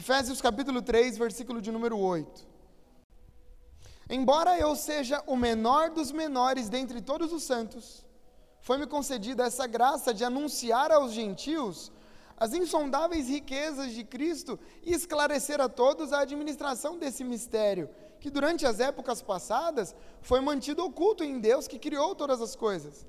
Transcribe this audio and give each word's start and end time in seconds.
Efésios 0.00 0.40
capítulo 0.40 0.80
3, 0.80 1.18
versículo 1.18 1.60
de 1.60 1.70
número 1.70 1.98
8. 1.98 2.46
Embora 4.08 4.58
eu 4.58 4.74
seja 4.74 5.22
o 5.26 5.36
menor 5.36 5.90
dos 5.90 6.10
menores 6.10 6.70
dentre 6.70 7.02
todos 7.02 7.34
os 7.34 7.42
santos, 7.42 8.02
foi-me 8.62 8.86
concedida 8.86 9.44
essa 9.44 9.66
graça 9.66 10.14
de 10.14 10.24
anunciar 10.24 10.90
aos 10.90 11.12
gentios 11.12 11.92
as 12.38 12.54
insondáveis 12.54 13.28
riquezas 13.28 13.92
de 13.92 14.02
Cristo 14.02 14.58
e 14.82 14.94
esclarecer 14.94 15.60
a 15.60 15.68
todos 15.68 16.14
a 16.14 16.20
administração 16.20 16.96
desse 16.96 17.22
mistério, 17.22 17.90
que 18.20 18.30
durante 18.30 18.64
as 18.64 18.80
épocas 18.80 19.20
passadas 19.20 19.94
foi 20.22 20.40
mantido 20.40 20.82
oculto 20.82 21.22
em 21.22 21.38
Deus 21.38 21.68
que 21.68 21.78
criou 21.78 22.14
todas 22.14 22.40
as 22.40 22.56
coisas. 22.56 23.06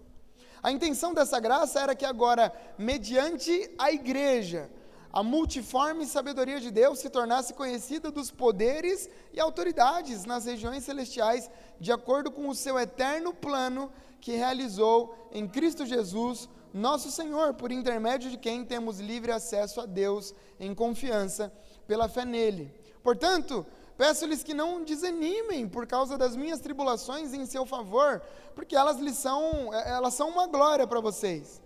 A 0.61 0.73
intenção 0.73 1.13
dessa 1.13 1.39
graça 1.39 1.79
era 1.79 1.95
que 1.95 2.05
agora, 2.05 2.53
mediante 2.77 3.73
a 3.77 3.93
igreja, 3.93 4.69
a 5.13 5.21
multiforme 5.21 6.05
sabedoria 6.05 6.59
de 6.59 6.71
Deus 6.71 6.99
se 6.99 7.09
tornasse 7.09 7.53
conhecida 7.53 8.09
dos 8.09 8.31
poderes 8.31 9.09
e 9.33 9.39
autoridades 9.39 10.25
nas 10.25 10.45
regiões 10.45 10.83
celestiais, 10.83 11.49
de 11.79 11.91
acordo 11.91 12.31
com 12.31 12.47
o 12.47 12.55
seu 12.55 12.79
eterno 12.79 13.33
plano 13.33 13.91
que 14.21 14.31
realizou 14.31 15.29
em 15.31 15.47
Cristo 15.47 15.85
Jesus, 15.85 16.47
nosso 16.73 17.11
Senhor, 17.11 17.53
por 17.55 17.71
intermédio 17.71 18.31
de 18.31 18.37
quem 18.37 18.63
temos 18.63 18.99
livre 18.99 19.31
acesso 19.31 19.81
a 19.81 19.85
Deus 19.85 20.33
em 20.59 20.73
confiança 20.73 21.51
pela 21.85 22.07
fé 22.07 22.23
nele. 22.23 22.73
Portanto, 23.03 23.65
peço-lhes 23.97 24.43
que 24.43 24.53
não 24.53 24.83
desanimem 24.83 25.67
por 25.67 25.85
causa 25.85 26.17
das 26.17 26.35
minhas 26.35 26.61
tribulações 26.61 27.33
em 27.33 27.45
seu 27.45 27.65
favor, 27.65 28.21
porque 28.55 28.75
elas 28.75 28.97
lhes 28.97 29.17
são, 29.17 29.73
elas 29.73 30.13
são 30.13 30.29
uma 30.29 30.47
glória 30.47 30.87
para 30.87 31.01
vocês. 31.01 31.61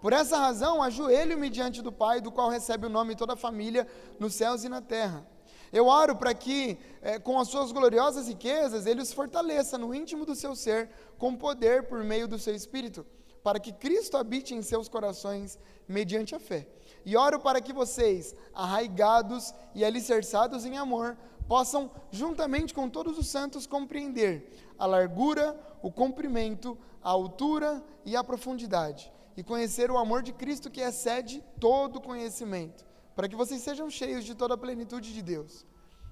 Por 0.00 0.12
essa 0.12 0.38
razão, 0.38 0.80
ajoelho-me 0.80 1.50
diante 1.50 1.82
do 1.82 1.90
Pai, 1.90 2.20
do 2.20 2.30
qual 2.30 2.48
recebe 2.48 2.86
o 2.86 2.90
nome 2.90 3.16
toda 3.16 3.32
a 3.32 3.36
família 3.36 3.86
nos 4.18 4.34
céus 4.34 4.62
e 4.62 4.68
na 4.68 4.80
terra. 4.80 5.26
Eu 5.72 5.86
oro 5.86 6.14
para 6.14 6.32
que, 6.32 6.78
eh, 7.02 7.18
com 7.18 7.38
as 7.38 7.48
suas 7.48 7.72
gloriosas 7.72 8.28
riquezas, 8.28 8.86
Ele 8.86 9.02
os 9.02 9.12
fortaleça 9.12 9.76
no 9.76 9.92
íntimo 9.92 10.24
do 10.24 10.36
seu 10.36 10.54
ser, 10.54 10.88
com 11.18 11.34
poder 11.34 11.88
por 11.88 12.04
meio 12.04 12.28
do 12.28 12.38
seu 12.38 12.54
Espírito, 12.54 13.04
para 13.42 13.58
que 13.58 13.72
Cristo 13.72 14.16
habite 14.16 14.54
em 14.54 14.62
seus 14.62 14.88
corações 14.88 15.58
mediante 15.88 16.32
a 16.32 16.38
fé. 16.38 16.68
E 17.04 17.16
oro 17.16 17.40
para 17.40 17.60
que 17.60 17.72
vocês, 17.72 18.36
arraigados 18.54 19.52
e 19.74 19.84
alicerçados 19.84 20.64
em 20.64 20.78
amor, 20.78 21.18
possam, 21.48 21.90
juntamente 22.12 22.72
com 22.72 22.88
todos 22.88 23.18
os 23.18 23.26
santos, 23.26 23.66
compreender 23.66 24.48
a 24.78 24.86
largura, 24.86 25.58
o 25.82 25.90
comprimento, 25.90 26.78
a 27.02 27.10
altura 27.10 27.82
e 28.04 28.14
a 28.14 28.22
profundidade 28.22 29.12
e 29.38 29.42
conhecer 29.44 29.88
o 29.88 29.96
amor 29.96 30.20
de 30.20 30.32
Cristo 30.32 30.68
que 30.68 30.80
excede 30.80 31.40
todo 31.60 32.00
conhecimento, 32.00 32.84
para 33.14 33.28
que 33.28 33.36
vocês 33.36 33.62
sejam 33.62 33.88
cheios 33.88 34.24
de 34.24 34.34
toda 34.34 34.54
a 34.54 34.58
plenitude 34.58 35.14
de 35.14 35.22
Deus. 35.22 35.64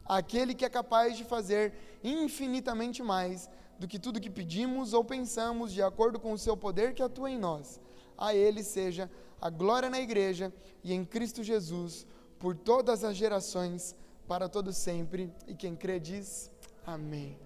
Aquele 0.05 0.55
que 0.55 0.65
é 0.65 0.69
capaz 0.69 1.17
de 1.17 1.25
fazer 1.25 1.75
infinitamente 2.05 3.03
mais 3.03 3.51
do 3.81 3.89
que 3.89 3.99
tudo 3.99 4.21
que 4.21 4.31
pedimos 4.31 4.93
ou 4.93 5.03
pensamos, 5.05 5.73
de 5.73 5.83
acordo 5.83 6.21
com 6.21 6.33
o 6.33 6.39
seu 6.39 6.57
poder 6.57 6.95
que 6.95 7.03
atua 7.03 7.29
em 7.29 7.37
nós. 7.37 7.81
A 8.17 8.33
Ele 8.33 8.63
seja 8.63 9.11
a 9.41 9.51
glória 9.51 9.91
na 9.91 10.01
Igreja 10.01 10.55
e 10.85 10.95
em 10.95 11.05
Cristo 11.05 11.43
Jesus, 11.43 12.07
por 12.39 12.57
todas 12.57 13.03
as 13.03 13.17
gerações, 13.17 13.97
para 14.29 14.49
todo 14.49 14.73
sempre. 14.73 15.35
E 15.49 15.55
quem 15.57 15.75
crê 15.75 15.99
diz: 15.99 16.49
Amém. 16.87 17.37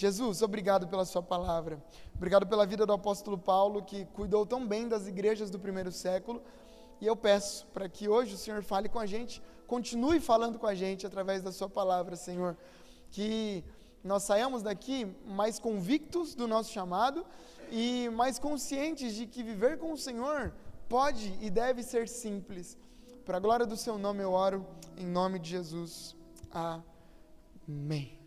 Jesus, 0.00 0.42
obrigado 0.42 0.86
pela 0.86 1.06
Sua 1.06 1.22
palavra. 1.22 1.82
Obrigado 2.14 2.46
pela 2.46 2.66
vida 2.66 2.84
do 2.84 2.92
apóstolo 2.92 3.38
Paulo, 3.38 3.82
que 3.82 4.04
cuidou 4.06 4.44
tão 4.44 4.66
bem 4.66 4.86
das 4.86 5.06
igrejas 5.06 5.50
do 5.50 5.58
primeiro 5.58 5.90
século. 5.90 6.42
E 7.00 7.06
eu 7.06 7.16
peço 7.16 7.66
para 7.68 7.88
que 7.88 8.06
hoje 8.08 8.34
o 8.34 8.38
Senhor 8.38 8.62
fale 8.62 8.88
com 8.90 8.98
a 8.98 9.06
gente, 9.06 9.42
continue 9.66 10.20
falando 10.20 10.58
com 10.58 10.66
a 10.66 10.74
gente 10.74 11.06
através 11.06 11.42
da 11.42 11.50
Sua 11.50 11.68
palavra, 11.68 12.14
Senhor. 12.14 12.56
Que 13.10 13.64
nós 14.04 14.22
saiamos 14.22 14.62
daqui 14.62 15.06
mais 15.26 15.58
convictos 15.58 16.34
do 16.34 16.46
nosso 16.46 16.70
chamado 16.70 17.24
e 17.70 18.10
mais 18.10 18.38
conscientes 18.38 19.14
de 19.14 19.26
que 19.26 19.42
viver 19.42 19.78
com 19.78 19.92
o 19.92 19.96
Senhor 19.96 20.52
pode 20.88 21.36
e 21.40 21.48
deve 21.48 21.82
ser 21.82 22.06
simples. 22.06 22.76
Para 23.24 23.38
a 23.38 23.40
glória 23.40 23.64
do 23.64 23.76
Seu 23.76 23.96
nome 23.96 24.22
eu 24.22 24.32
oro, 24.32 24.64
em 24.96 25.06
nome 25.06 25.38
de 25.38 25.50
Jesus. 25.50 26.14
Amém. 26.52 28.25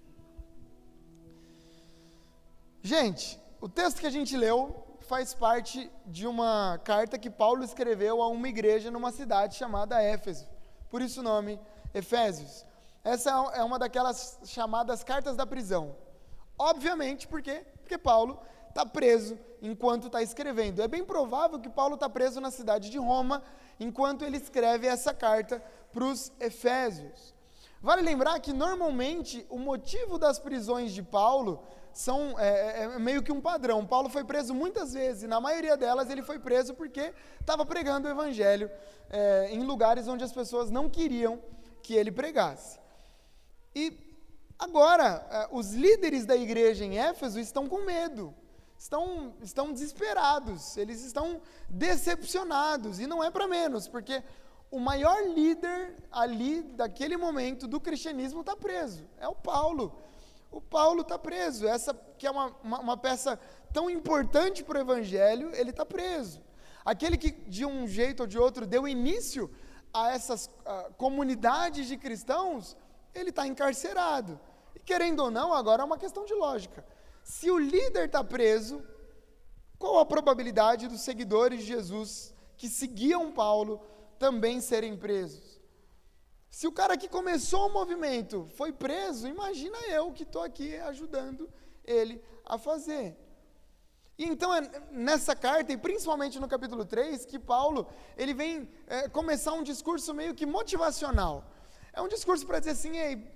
Gente, 2.89 3.39
o 3.61 3.69
texto 3.69 3.99
que 3.99 4.07
a 4.07 4.09
gente 4.09 4.35
leu 4.35 4.97
faz 5.01 5.31
parte 5.31 5.91
de 6.07 6.25
uma 6.25 6.81
carta 6.83 7.19
que 7.19 7.29
Paulo 7.29 7.63
escreveu 7.63 8.19
a 8.19 8.27
uma 8.27 8.49
igreja 8.49 8.89
numa 8.89 9.11
cidade 9.11 9.53
chamada 9.53 10.01
Éfeso. 10.01 10.49
Por 10.89 10.99
isso 10.99 11.19
o 11.19 11.23
nome 11.23 11.59
Efésios. 11.93 12.65
Essa 13.03 13.29
é 13.53 13.63
uma 13.63 13.77
daquelas 13.77 14.39
chamadas 14.43 15.03
cartas 15.03 15.37
da 15.37 15.45
prisão. 15.45 15.95
Obviamente, 16.57 17.27
por 17.27 17.43
quê? 17.43 17.63
Porque 17.79 17.95
Paulo 17.95 18.39
está 18.69 18.83
preso 18.87 19.37
enquanto 19.61 20.07
está 20.07 20.23
escrevendo. 20.23 20.81
É 20.81 20.87
bem 20.87 21.05
provável 21.05 21.59
que 21.59 21.69
Paulo 21.69 21.93
está 21.93 22.09
preso 22.09 22.41
na 22.41 22.49
cidade 22.49 22.89
de 22.89 22.97
Roma 22.97 23.43
enquanto 23.79 24.25
ele 24.25 24.37
escreve 24.37 24.87
essa 24.87 25.13
carta 25.13 25.63
para 25.93 26.05
os 26.05 26.31
Efésios. 26.39 27.35
Vale 27.83 28.01
lembrar 28.01 28.39
que 28.39 28.51
normalmente 28.51 29.45
o 29.47 29.59
motivo 29.59 30.17
das 30.17 30.39
prisões 30.39 30.91
de 30.91 31.03
Paulo 31.03 31.63
são 31.99 32.39
é, 32.39 32.47
é, 32.47 32.83
é, 32.83 32.97
meio 32.97 33.21
que 33.21 33.29
um 33.29 33.41
padrão. 33.41 33.85
Paulo 33.85 34.07
foi 34.07 34.23
preso 34.23 34.53
muitas 34.53 34.93
vezes, 34.93 35.23
e 35.23 35.27
na 35.27 35.41
maioria 35.41 35.75
delas 35.75 36.09
ele 36.09 36.23
foi 36.23 36.39
preso 36.39 36.73
porque 36.73 37.13
estava 37.41 37.65
pregando 37.65 38.07
o 38.07 38.11
evangelho 38.11 38.71
é, 39.09 39.49
em 39.51 39.63
lugares 39.63 40.07
onde 40.07 40.23
as 40.23 40.31
pessoas 40.31 40.71
não 40.71 40.89
queriam 40.89 41.41
que 41.83 41.93
ele 41.93 42.09
pregasse. 42.09 42.79
E 43.75 43.99
agora, 44.57 45.27
é, 45.29 45.49
os 45.51 45.73
líderes 45.73 46.25
da 46.25 46.37
igreja 46.37 46.85
em 46.85 46.97
Éfeso 46.97 47.37
estão 47.37 47.67
com 47.67 47.83
medo, 47.83 48.33
estão, 48.77 49.33
estão 49.41 49.73
desesperados, 49.73 50.77
eles 50.77 51.03
estão 51.03 51.41
decepcionados, 51.67 53.01
e 53.01 53.07
não 53.07 53.21
é 53.21 53.29
para 53.29 53.45
menos, 53.45 53.89
porque 53.89 54.23
o 54.71 54.79
maior 54.79 55.21
líder 55.27 55.97
ali 56.09 56.61
daquele 56.61 57.17
momento 57.17 57.67
do 57.67 57.77
cristianismo 57.77 58.39
está 58.39 58.55
preso, 58.55 59.05
é 59.17 59.27
o 59.27 59.35
Paulo 59.35 59.99
o 60.51 60.59
Paulo 60.59 61.01
está 61.01 61.17
preso. 61.17 61.67
Essa 61.67 61.93
que 62.17 62.25
é 62.25 62.31
uma, 62.31 62.55
uma, 62.63 62.79
uma 62.79 62.97
peça 62.97 63.39
tão 63.73 63.89
importante 63.89 64.63
para 64.63 64.79
o 64.79 64.81
Evangelho, 64.81 65.51
ele 65.53 65.69
está 65.69 65.85
preso. 65.85 66.41
Aquele 66.83 67.17
que, 67.17 67.31
de 67.31 67.65
um 67.65 67.87
jeito 67.87 68.21
ou 68.21 68.27
de 68.27 68.37
outro, 68.37 68.65
deu 68.65 68.87
início 68.87 69.49
a 69.93 70.11
essas 70.11 70.47
uh, 70.47 70.93
comunidades 70.97 71.87
de 71.87 71.97
cristãos, 71.97 72.75
ele 73.13 73.29
está 73.29 73.45
encarcerado. 73.45 74.39
E 74.75 74.79
querendo 74.79 75.21
ou 75.21 75.31
não, 75.31 75.53
agora 75.53 75.81
é 75.81 75.85
uma 75.85 75.97
questão 75.97 76.25
de 76.25 76.33
lógica. 76.33 76.85
Se 77.23 77.51
o 77.51 77.57
líder 77.57 78.05
está 78.05 78.23
preso, 78.23 78.83
qual 79.77 79.99
a 79.99 80.05
probabilidade 80.05 80.87
dos 80.87 81.01
seguidores 81.01 81.59
de 81.59 81.67
Jesus 81.67 82.33
que 82.57 82.67
seguiam 82.67 83.31
Paulo 83.31 83.81
também 84.17 84.59
serem 84.59 84.97
presos? 84.97 85.58
Se 86.49 86.67
o 86.67 86.71
cara 86.71 86.97
que 86.97 87.07
começou 87.07 87.67
o 87.67 87.73
movimento 87.73 88.47
foi 88.55 88.71
preso, 88.71 89.27
imagina 89.27 89.77
eu 89.87 90.11
que 90.11 90.23
estou 90.23 90.41
aqui 90.41 90.75
ajudando 90.77 91.49
ele 91.83 92.21
a 92.45 92.57
fazer. 92.57 93.15
E 94.17 94.25
então 94.25 94.53
é 94.53 94.61
nessa 94.91 95.35
carta, 95.35 95.71
e 95.71 95.77
principalmente 95.77 96.39
no 96.39 96.47
capítulo 96.47 96.83
3, 96.83 97.25
que 97.25 97.39
Paulo 97.39 97.87
ele 98.17 98.33
vem 98.33 98.69
é, 98.87 99.07
começar 99.07 99.53
um 99.53 99.63
discurso 99.63 100.13
meio 100.13 100.35
que 100.35 100.45
motivacional. 100.45 101.45
É 101.93 102.01
um 102.01 102.07
discurso 102.07 102.45
para 102.45 102.59
dizer 102.59 102.71
assim, 102.71 102.97
Ei, 102.97 103.31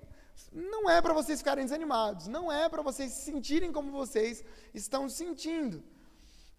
não 0.51 0.89
é 0.89 1.01
para 1.01 1.13
vocês 1.13 1.39
ficarem 1.39 1.63
desanimados, 1.63 2.27
não 2.27 2.51
é 2.51 2.67
para 2.67 2.81
vocês 2.81 3.11
se 3.11 3.21
sentirem 3.31 3.71
como 3.71 3.91
vocês 3.91 4.43
estão 4.73 5.07
se 5.07 5.17
sentindo. 5.17 5.83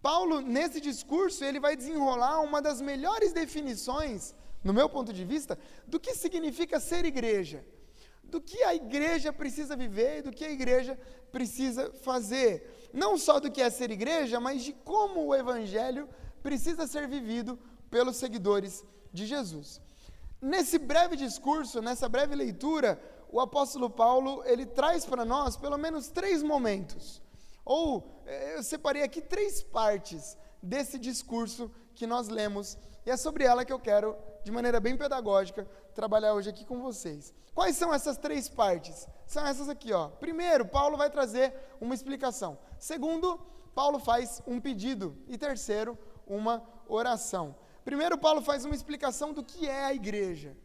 Paulo, 0.01 0.39
nesse 0.39 0.79
discurso, 0.79 1.43
ele 1.43 1.59
vai 1.59 1.75
desenrolar 1.75 2.41
uma 2.41 2.61
das 2.61 2.79
melhores 2.79 3.33
definições 3.33 4.33
no 4.65 4.73
meu 4.73 4.89
ponto 4.89 5.13
de 5.13 5.23
vista, 5.23 5.57
do 5.87 5.99
que 5.99 6.15
significa 6.15 6.79
ser 6.79 7.05
igreja, 7.05 7.63
do 8.23 8.41
que 8.41 8.63
a 8.63 8.73
igreja 8.73 9.31
precisa 9.31 9.75
viver, 9.75 10.23
do 10.23 10.31
que 10.31 10.43
a 10.43 10.51
igreja 10.51 10.99
precisa 11.31 11.93
fazer. 12.01 12.89
Não 12.91 13.15
só 13.15 13.39
do 13.39 13.51
que 13.51 13.61
é 13.61 13.69
ser 13.69 13.91
igreja, 13.91 14.39
mas 14.39 14.63
de 14.63 14.73
como 14.73 15.27
o 15.27 15.35
evangelho 15.35 16.09
precisa 16.41 16.87
ser 16.87 17.07
vivido 17.07 17.59
pelos 17.91 18.17
seguidores 18.17 18.83
de 19.13 19.27
Jesus. 19.27 19.79
Nesse 20.41 20.79
breve 20.79 21.15
discurso, 21.15 21.79
nessa 21.79 22.09
breve 22.09 22.33
leitura, 22.33 22.99
o 23.31 23.39
apóstolo 23.39 23.87
Paulo, 23.87 24.43
ele 24.45 24.65
traz 24.65 25.05
para 25.05 25.23
nós 25.23 25.55
pelo 25.55 25.77
menos 25.77 26.07
três 26.07 26.41
momentos. 26.41 27.21
Ou 27.63 28.23
eh, 28.25 28.57
eu 28.57 28.63
separei 28.63 29.03
aqui 29.03 29.21
três 29.21 29.61
partes 29.61 30.35
desse 30.61 30.97
discurso 30.97 31.71
que 31.93 32.07
nós 32.07 32.27
lemos, 32.27 32.77
e 33.05 33.11
é 33.11 33.17
sobre 33.17 33.43
ela 33.43 33.63
que 33.63 33.71
eu 33.71 33.79
quero 33.79 34.15
de 34.43 34.51
maneira 34.51 34.79
bem 34.79 34.97
pedagógica, 34.97 35.67
trabalhar 35.93 36.33
hoje 36.33 36.49
aqui 36.49 36.65
com 36.65 36.81
vocês. 36.81 37.33
Quais 37.53 37.75
são 37.75 37.93
essas 37.93 38.17
três 38.17 38.49
partes? 38.49 39.07
São 39.25 39.45
essas 39.45 39.69
aqui, 39.69 39.93
ó. 39.93 40.09
Primeiro, 40.09 40.65
Paulo 40.65 40.97
vai 40.97 41.09
trazer 41.09 41.53
uma 41.81 41.95
explicação. 41.95 42.57
Segundo, 42.77 43.39
Paulo 43.73 43.99
faz 43.99 44.41
um 44.45 44.59
pedido. 44.59 45.17
E 45.27 45.37
terceiro, 45.37 45.97
uma 46.27 46.63
oração. 46.87 47.55
Primeiro, 47.83 48.17
Paulo 48.17 48.41
faz 48.41 48.65
uma 48.65 48.75
explicação 48.75 49.33
do 49.33 49.43
que 49.43 49.67
é 49.67 49.85
a 49.85 49.93
igreja. 49.93 50.55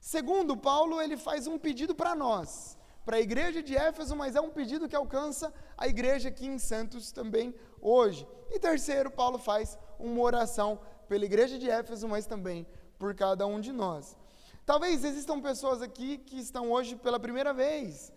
Segundo, 0.00 0.56
Paulo 0.56 1.00
ele 1.00 1.16
faz 1.16 1.46
um 1.46 1.58
pedido 1.58 1.94
para 1.94 2.14
nós, 2.14 2.78
para 3.06 3.16
a 3.16 3.20
igreja 3.20 3.62
de 3.62 3.74
Éfeso, 3.74 4.14
mas 4.14 4.36
é 4.36 4.40
um 4.40 4.50
pedido 4.50 4.88
que 4.88 4.96
alcança 4.96 5.52
a 5.78 5.88
igreja 5.88 6.28
aqui 6.28 6.46
em 6.46 6.58
Santos 6.58 7.10
também 7.10 7.54
hoje. 7.80 8.28
E 8.50 8.58
terceiro, 8.58 9.10
Paulo 9.10 9.38
faz 9.38 9.78
uma 9.98 10.20
oração 10.20 10.78
pela 11.08 11.24
igreja 11.24 11.58
de 11.58 11.68
Éfeso, 11.70 12.08
mas 12.08 12.26
também 12.26 12.66
por 12.98 13.14
cada 13.14 13.46
um 13.46 13.60
de 13.60 13.72
nós. 13.72 14.16
Talvez 14.64 15.04
existam 15.04 15.40
pessoas 15.40 15.82
aqui 15.82 16.18
que 16.18 16.38
estão 16.38 16.70
hoje 16.72 16.96
pela 16.96 17.20
primeira 17.20 17.52
vez, 17.52 18.12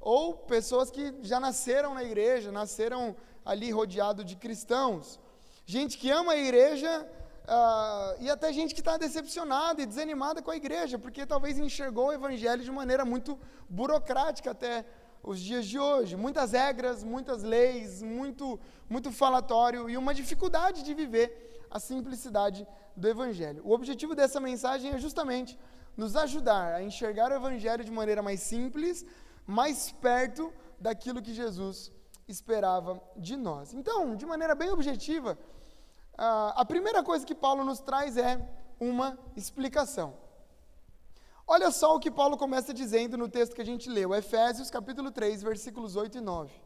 ou 0.00 0.34
pessoas 0.34 0.90
que 0.90 1.14
já 1.22 1.38
nasceram 1.38 1.94
na 1.94 2.02
igreja, 2.02 2.50
nasceram 2.50 3.14
ali 3.44 3.70
rodeado 3.70 4.24
de 4.24 4.34
cristãos. 4.34 5.20
Gente 5.64 5.96
que 5.96 6.10
ama 6.10 6.32
a 6.32 6.36
igreja 6.36 7.08
uh, 7.44 8.20
e 8.20 8.28
até 8.28 8.52
gente 8.52 8.74
que 8.74 8.80
está 8.80 8.96
decepcionada 8.96 9.80
e 9.80 9.86
desanimada 9.86 10.42
com 10.42 10.50
a 10.50 10.56
igreja, 10.56 10.98
porque 10.98 11.24
talvez 11.24 11.56
enxergou 11.58 12.08
o 12.08 12.12
evangelho 12.12 12.64
de 12.64 12.70
maneira 12.70 13.04
muito 13.04 13.38
burocrática 13.68 14.50
até 14.50 14.84
os 15.22 15.38
dias 15.38 15.66
de 15.66 15.78
hoje. 15.78 16.16
Muitas 16.16 16.50
regras, 16.50 17.04
muitas 17.04 17.44
leis, 17.44 18.02
muito, 18.02 18.58
muito 18.90 19.12
falatório 19.12 19.88
e 19.88 19.96
uma 19.96 20.12
dificuldade 20.12 20.82
de 20.82 20.94
viver 20.94 21.51
a 21.72 21.78
simplicidade 21.80 22.66
do 22.96 23.08
evangelho. 23.08 23.62
O 23.64 23.72
objetivo 23.72 24.14
dessa 24.14 24.38
mensagem 24.38 24.92
é 24.92 24.98
justamente 24.98 25.58
nos 25.96 26.16
ajudar 26.16 26.74
a 26.74 26.82
enxergar 26.82 27.30
o 27.30 27.34
Evangelho 27.34 27.84
de 27.84 27.90
maneira 27.90 28.22
mais 28.22 28.40
simples, 28.40 29.04
mais 29.46 29.92
perto 29.92 30.52
daquilo 30.80 31.22
que 31.22 31.34
Jesus 31.34 31.92
esperava 32.26 33.00
de 33.16 33.36
nós. 33.36 33.74
Então, 33.74 34.16
de 34.16 34.24
maneira 34.24 34.54
bem 34.54 34.70
objetiva, 34.70 35.38
a 36.16 36.64
primeira 36.64 37.02
coisa 37.02 37.26
que 37.26 37.34
Paulo 37.34 37.64
nos 37.64 37.80
traz 37.80 38.16
é 38.16 38.40
uma 38.80 39.18
explicação. 39.36 40.14
Olha 41.46 41.70
só 41.70 41.96
o 41.96 42.00
que 42.00 42.10
Paulo 42.10 42.36
começa 42.36 42.72
dizendo 42.72 43.18
no 43.18 43.28
texto 43.28 43.54
que 43.54 43.60
a 43.60 43.66
gente 43.66 43.90
leu, 43.90 44.14
Efésios 44.14 44.70
capítulo 44.70 45.10
3, 45.10 45.42
versículos 45.42 45.96
8 45.96 46.18
e 46.18 46.20
9. 46.20 46.61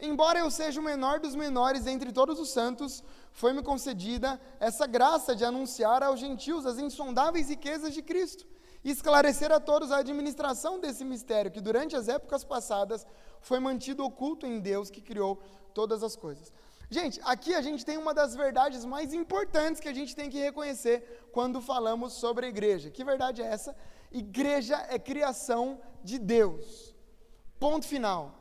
Embora 0.00 0.38
eu 0.38 0.50
seja 0.50 0.80
o 0.80 0.82
menor 0.82 1.18
dos 1.18 1.34
menores 1.34 1.86
entre 1.86 2.12
todos 2.12 2.38
os 2.38 2.50
santos, 2.50 3.02
foi-me 3.32 3.62
concedida 3.62 4.40
essa 4.60 4.86
graça 4.86 5.34
de 5.34 5.44
anunciar 5.44 6.04
aos 6.04 6.20
gentios 6.20 6.66
as 6.66 6.78
insondáveis 6.78 7.48
riquezas 7.48 7.92
de 7.92 8.00
Cristo 8.00 8.46
e 8.84 8.90
esclarecer 8.90 9.50
a 9.50 9.58
todos 9.58 9.90
a 9.90 9.98
administração 9.98 10.78
desse 10.78 11.04
mistério 11.04 11.50
que 11.50 11.60
durante 11.60 11.96
as 11.96 12.08
épocas 12.08 12.44
passadas 12.44 13.04
foi 13.40 13.58
mantido 13.58 14.04
oculto 14.04 14.46
em 14.46 14.60
Deus 14.60 14.88
que 14.88 15.00
criou 15.00 15.42
todas 15.74 16.04
as 16.04 16.14
coisas. 16.14 16.52
Gente, 16.88 17.20
aqui 17.24 17.54
a 17.54 17.60
gente 17.60 17.84
tem 17.84 17.98
uma 17.98 18.14
das 18.14 18.36
verdades 18.36 18.84
mais 18.84 19.12
importantes 19.12 19.80
que 19.80 19.88
a 19.88 19.94
gente 19.94 20.14
tem 20.14 20.30
que 20.30 20.38
reconhecer 20.38 21.28
quando 21.32 21.60
falamos 21.60 22.14
sobre 22.14 22.46
a 22.46 22.48
igreja. 22.48 22.88
Que 22.88 23.04
verdade 23.04 23.42
é 23.42 23.46
essa? 23.46 23.76
Igreja 24.12 24.76
é 24.88 24.98
criação 24.98 25.80
de 26.02 26.18
Deus. 26.18 26.94
Ponto 27.58 27.84
final. 27.84 28.37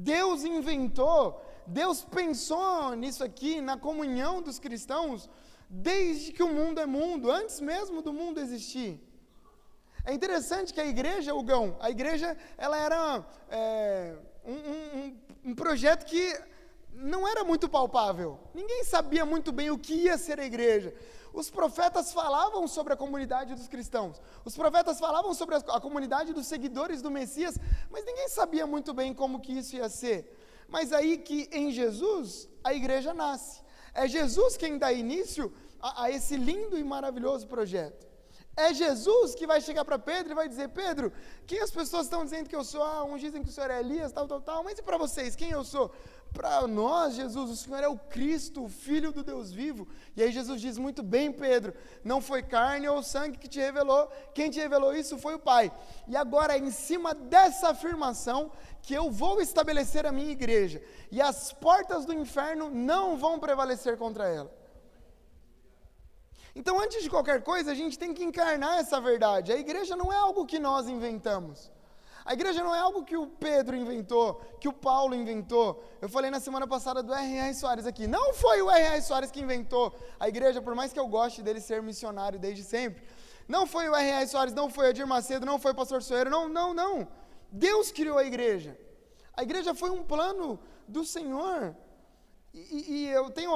Deus 0.00 0.44
inventou, 0.44 1.42
Deus 1.66 2.02
pensou 2.02 2.94
nisso 2.96 3.22
aqui, 3.22 3.60
na 3.60 3.76
comunhão 3.76 4.40
dos 4.40 4.58
cristãos, 4.58 5.28
desde 5.68 6.32
que 6.32 6.42
o 6.42 6.48
mundo 6.48 6.80
é 6.80 6.86
mundo, 6.86 7.30
antes 7.30 7.60
mesmo 7.60 8.00
do 8.00 8.12
mundo 8.12 8.40
existir. 8.40 8.98
É 10.04 10.12
interessante 10.14 10.72
que 10.72 10.80
a 10.80 10.86
igreja, 10.86 11.34
o 11.34 11.42
Gão, 11.42 11.76
a 11.80 11.90
igreja, 11.90 12.36
ela 12.56 12.78
era 12.78 13.24
é, 13.50 14.16
um, 14.44 14.58
um, 14.70 15.18
um 15.50 15.54
projeto 15.54 16.06
que 16.06 16.24
não 16.94 17.28
era 17.28 17.44
muito 17.44 17.68
palpável. 17.68 18.38
Ninguém 18.54 18.82
sabia 18.84 19.26
muito 19.26 19.52
bem 19.52 19.70
o 19.70 19.78
que 19.78 19.94
ia 19.94 20.16
ser 20.16 20.40
a 20.40 20.46
igreja. 20.46 20.94
Os 21.32 21.50
profetas 21.50 22.12
falavam 22.12 22.66
sobre 22.66 22.92
a 22.92 22.96
comunidade 22.96 23.54
dos 23.54 23.68
cristãos. 23.68 24.20
Os 24.44 24.56
profetas 24.56 24.98
falavam 24.98 25.32
sobre 25.32 25.54
a 25.54 25.80
comunidade 25.80 26.32
dos 26.32 26.46
seguidores 26.46 27.00
do 27.02 27.10
Messias, 27.10 27.56
mas 27.90 28.04
ninguém 28.04 28.28
sabia 28.28 28.66
muito 28.66 28.92
bem 28.92 29.14
como 29.14 29.40
que 29.40 29.52
isso 29.52 29.76
ia 29.76 29.88
ser. 29.88 30.36
Mas 30.68 30.92
aí 30.92 31.18
que 31.18 31.48
em 31.52 31.70
Jesus 31.70 32.48
a 32.62 32.74
igreja 32.74 33.14
nasce. 33.14 33.60
É 33.94 34.06
Jesus 34.08 34.56
quem 34.56 34.78
dá 34.78 34.92
início 34.92 35.52
a, 35.80 36.04
a 36.04 36.10
esse 36.10 36.36
lindo 36.36 36.78
e 36.78 36.84
maravilhoso 36.84 37.46
projeto. 37.46 38.09
É 38.60 38.74
Jesus 38.74 39.34
que 39.34 39.46
vai 39.46 39.60
chegar 39.60 39.84
para 39.84 39.98
Pedro 39.98 40.32
e 40.32 40.34
vai 40.34 40.48
dizer: 40.48 40.68
Pedro, 40.68 41.12
quem 41.46 41.60
as 41.60 41.70
pessoas 41.70 42.04
estão 42.04 42.24
dizendo 42.24 42.48
que 42.48 42.56
eu 42.56 42.64
sou? 42.64 42.82
Ah, 42.82 43.04
uns 43.04 43.20
dizem 43.20 43.42
que 43.42 43.48
o 43.48 43.52
senhor 43.52 43.70
é 43.70 43.80
Elias, 43.80 44.12
tal, 44.12 44.26
tal, 44.28 44.40
tal. 44.40 44.62
Mas 44.64 44.78
e 44.78 44.82
para 44.82 44.98
vocês, 44.98 45.34
quem 45.34 45.50
eu 45.50 45.64
sou? 45.64 45.90
Para 46.32 46.64
nós, 46.66 47.14
Jesus, 47.14 47.50
o 47.50 47.56
Senhor 47.56 47.82
é 47.82 47.88
o 47.88 47.98
Cristo, 47.98 48.64
o 48.64 48.68
Filho 48.68 49.10
do 49.10 49.24
Deus 49.24 49.50
vivo. 49.50 49.88
E 50.16 50.22
aí 50.22 50.30
Jesus 50.30 50.60
diz 50.60 50.78
muito 50.78 51.02
bem, 51.02 51.32
Pedro: 51.32 51.74
não 52.04 52.20
foi 52.20 52.42
carne 52.42 52.88
ou 52.88 53.02
sangue 53.02 53.38
que 53.38 53.48
te 53.48 53.58
revelou, 53.58 54.08
quem 54.32 54.50
te 54.50 54.60
revelou 54.60 54.94
isso 54.94 55.18
foi 55.18 55.34
o 55.34 55.40
Pai. 55.40 55.72
E 56.06 56.16
agora 56.16 56.56
em 56.56 56.70
cima 56.70 57.14
dessa 57.14 57.70
afirmação 57.70 58.52
que 58.82 58.94
eu 58.94 59.10
vou 59.10 59.40
estabelecer 59.40 60.06
a 60.06 60.12
minha 60.12 60.30
igreja, 60.30 60.82
e 61.10 61.20
as 61.20 61.52
portas 61.52 62.04
do 62.04 62.12
inferno 62.12 62.70
não 62.70 63.16
vão 63.16 63.38
prevalecer 63.38 63.96
contra 63.96 64.28
ela. 64.28 64.59
Então, 66.54 66.80
antes 66.80 67.02
de 67.02 67.10
qualquer 67.10 67.42
coisa, 67.42 67.70
a 67.70 67.74
gente 67.74 67.98
tem 67.98 68.12
que 68.12 68.24
encarnar 68.24 68.78
essa 68.78 69.00
verdade. 69.00 69.52
A 69.52 69.56
igreja 69.56 69.94
não 69.94 70.12
é 70.12 70.16
algo 70.16 70.46
que 70.46 70.58
nós 70.58 70.88
inventamos. 70.88 71.70
A 72.24 72.34
igreja 72.34 72.62
não 72.62 72.74
é 72.74 72.78
algo 72.78 73.04
que 73.04 73.16
o 73.16 73.26
Pedro 73.26 73.76
inventou, 73.76 74.40
que 74.60 74.68
o 74.68 74.72
Paulo 74.72 75.14
inventou. 75.14 75.82
Eu 76.00 76.08
falei 76.08 76.30
na 76.30 76.38
semana 76.38 76.66
passada 76.66 77.02
do 77.02 77.12
R.R. 77.12 77.54
Soares 77.54 77.86
aqui. 77.86 78.06
Não 78.06 78.34
foi 78.34 78.60
o 78.60 78.70
R.R. 78.70 79.02
Soares 79.02 79.30
que 79.30 79.40
inventou 79.40 79.94
a 80.18 80.28
igreja, 80.28 80.60
por 80.60 80.74
mais 80.74 80.92
que 80.92 81.00
eu 81.00 81.08
goste 81.08 81.42
dele 81.42 81.60
ser 81.60 81.82
missionário 81.82 82.38
desde 82.38 82.62
sempre. 82.62 83.02
Não 83.48 83.66
foi 83.66 83.88
o 83.88 83.94
R.R. 83.94 84.26
Soares, 84.26 84.54
não 84.54 84.68
foi 84.68 84.86
o 84.86 84.90
Edir 84.90 85.06
Macedo, 85.06 85.46
não 85.46 85.58
foi 85.58 85.72
o 85.72 85.74
pastor 85.74 86.02
Soeiro, 86.02 86.30
não, 86.30 86.48
não, 86.48 86.74
não. 86.74 87.08
Deus 87.50 87.90
criou 87.90 88.18
a 88.18 88.24
igreja. 88.24 88.78
A 89.34 89.42
igreja 89.42 89.74
foi 89.74 89.90
um 89.90 90.02
plano 90.02 90.60
do 90.86 91.04
Senhor. 91.04 91.74
E, 92.52 92.92
e 92.92 93.08
eu 93.08 93.30
tenho 93.30 93.50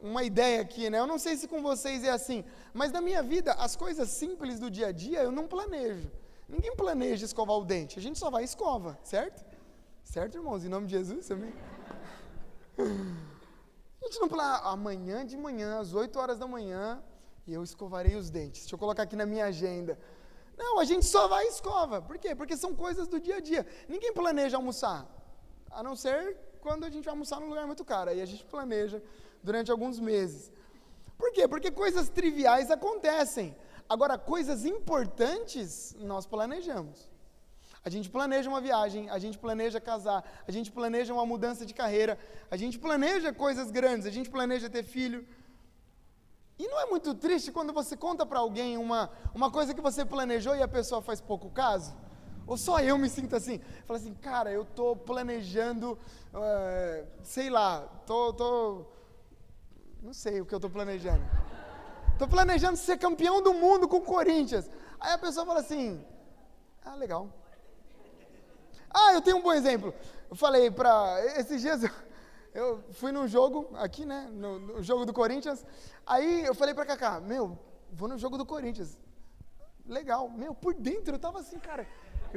uma, 0.00 0.22
ideia 0.22 0.60
aqui, 0.60 0.88
né? 0.90 0.98
Eu 0.98 1.06
não 1.06 1.18
sei 1.18 1.36
se 1.36 1.48
com 1.48 1.62
vocês 1.62 2.04
é 2.04 2.10
assim, 2.10 2.44
mas 2.72 2.92
na 2.92 3.00
minha 3.00 3.22
vida, 3.22 3.52
as 3.54 3.76
coisas 3.76 4.08
simples 4.10 4.60
do 4.60 4.70
dia 4.70 4.88
a 4.88 4.92
dia 4.92 5.22
eu 5.22 5.32
não 5.32 5.46
planejo. 5.46 6.10
Ninguém 6.48 6.74
planeja 6.76 7.24
escovar 7.24 7.56
o 7.56 7.64
dente, 7.64 7.98
a 7.98 8.02
gente 8.02 8.18
só 8.18 8.30
vai 8.30 8.42
e 8.42 8.44
escova, 8.44 8.98
certo? 9.02 9.44
Certo, 10.04 10.36
irmãos? 10.36 10.64
Em 10.64 10.68
nome 10.68 10.86
de 10.86 10.92
Jesus 10.92 11.26
também. 11.26 11.52
A 12.78 14.06
gente 14.06 14.20
não 14.20 14.28
planeja, 14.28 14.64
amanhã 14.64 15.26
de 15.26 15.36
manhã, 15.36 15.80
às 15.80 15.92
8 15.92 16.16
horas 16.18 16.38
da 16.38 16.46
manhã, 16.46 17.02
eu 17.46 17.62
escovarei 17.62 18.14
os 18.14 18.30
dentes. 18.30 18.62
Deixa 18.62 18.74
eu 18.74 18.78
colocar 18.78 19.02
aqui 19.02 19.16
na 19.16 19.26
minha 19.26 19.46
agenda. 19.46 19.98
Não, 20.56 20.78
a 20.78 20.84
gente 20.84 21.04
só 21.04 21.28
vai 21.28 21.44
e 21.44 21.48
escova. 21.48 22.00
Por 22.00 22.18
quê? 22.18 22.34
Porque 22.34 22.56
são 22.56 22.74
coisas 22.74 23.08
do 23.08 23.20
dia 23.20 23.36
a 23.36 23.40
dia. 23.40 23.66
Ninguém 23.88 24.12
planeja 24.12 24.56
almoçar, 24.56 25.06
a 25.70 25.82
não 25.82 25.94
ser 25.94 26.36
quando 26.60 26.84
a 26.84 26.90
gente 26.90 27.04
vai 27.04 27.12
almoçar 27.12 27.40
num 27.40 27.48
lugar 27.48 27.66
muito 27.66 27.84
caro. 27.84 28.10
Aí 28.10 28.20
a 28.20 28.26
gente 28.26 28.44
planeja 28.44 29.02
durante 29.46 29.70
alguns 29.70 29.98
meses. 30.10 30.52
Por 31.20 31.30
quê? 31.32 31.44
Porque 31.52 31.70
coisas 31.70 32.08
triviais 32.08 32.70
acontecem. 32.78 33.48
Agora, 33.88 34.18
coisas 34.18 34.64
importantes 34.64 35.94
nós 36.12 36.26
planejamos. 36.26 36.98
A 37.86 37.90
gente 37.94 38.08
planeja 38.10 38.50
uma 38.52 38.60
viagem, 38.60 39.08
a 39.16 39.18
gente 39.24 39.38
planeja 39.38 39.80
casar, 39.80 40.20
a 40.48 40.50
gente 40.50 40.72
planeja 40.78 41.14
uma 41.14 41.24
mudança 41.32 41.64
de 41.64 41.72
carreira, 41.72 42.18
a 42.50 42.56
gente 42.56 42.76
planeja 42.86 43.32
coisas 43.32 43.70
grandes, 43.70 44.04
a 44.06 44.10
gente 44.10 44.28
planeja 44.28 44.68
ter 44.68 44.82
filho. 44.82 45.24
E 46.58 46.66
não 46.66 46.80
é 46.80 46.86
muito 46.86 47.14
triste 47.14 47.52
quando 47.52 47.72
você 47.72 47.96
conta 47.96 48.26
para 48.26 48.40
alguém 48.40 48.76
uma, 48.76 49.10
uma 49.32 49.50
coisa 49.56 49.72
que 49.72 49.80
você 49.80 50.04
planejou 50.04 50.56
e 50.56 50.62
a 50.62 50.68
pessoa 50.78 51.00
faz 51.00 51.20
pouco 51.20 51.48
caso? 51.50 51.94
Ou 52.46 52.56
só 52.56 52.80
eu 52.80 52.98
me 52.98 53.08
sinto 53.08 53.36
assim? 53.36 53.60
Fala 53.86 53.98
assim, 54.00 54.14
cara, 54.14 54.50
eu 54.50 54.62
estou 54.62 54.96
planejando, 54.96 55.98
uh, 56.34 57.06
sei 57.22 57.48
lá, 57.50 57.82
tô, 58.06 58.32
tô, 58.32 58.86
não 60.06 60.14
sei 60.14 60.40
o 60.40 60.46
que 60.46 60.54
eu 60.54 60.58
estou 60.58 60.70
planejando. 60.70 61.24
Estou 62.12 62.28
planejando 62.28 62.76
ser 62.76 62.96
campeão 62.96 63.42
do 63.42 63.52
mundo 63.52 63.88
com 63.88 63.96
o 63.96 64.00
Corinthians. 64.00 64.70
Aí 65.00 65.12
a 65.12 65.18
pessoa 65.18 65.44
fala 65.44 65.58
assim: 65.58 66.00
Ah, 66.84 66.94
legal. 66.94 67.28
Ah, 68.88 69.12
eu 69.14 69.20
tenho 69.20 69.38
um 69.38 69.42
bom 69.42 69.52
exemplo. 69.52 69.92
Eu 70.30 70.36
falei 70.36 70.70
para. 70.70 71.20
Esses 71.40 71.60
dias 71.60 71.82
eu, 71.82 71.90
eu, 72.54 72.84
fui 72.92 73.10
num 73.10 73.26
jogo 73.26 73.68
aqui, 73.74 74.06
né? 74.06 74.28
No, 74.30 74.60
no 74.60 74.82
jogo 74.82 75.04
do 75.04 75.12
Corinthians. 75.12 75.66
Aí 76.06 76.44
eu 76.44 76.54
falei 76.54 76.72
para 76.72 76.86
Kaká: 76.86 77.20
Meu, 77.20 77.58
vou 77.90 78.08
no 78.08 78.16
jogo 78.16 78.38
do 78.38 78.46
Corinthians. 78.46 78.96
Legal. 79.84 80.28
Meu, 80.28 80.54
por 80.54 80.72
dentro 80.72 81.16
eu 81.16 81.18
tava 81.18 81.40
assim, 81.40 81.58
cara. 81.58 81.84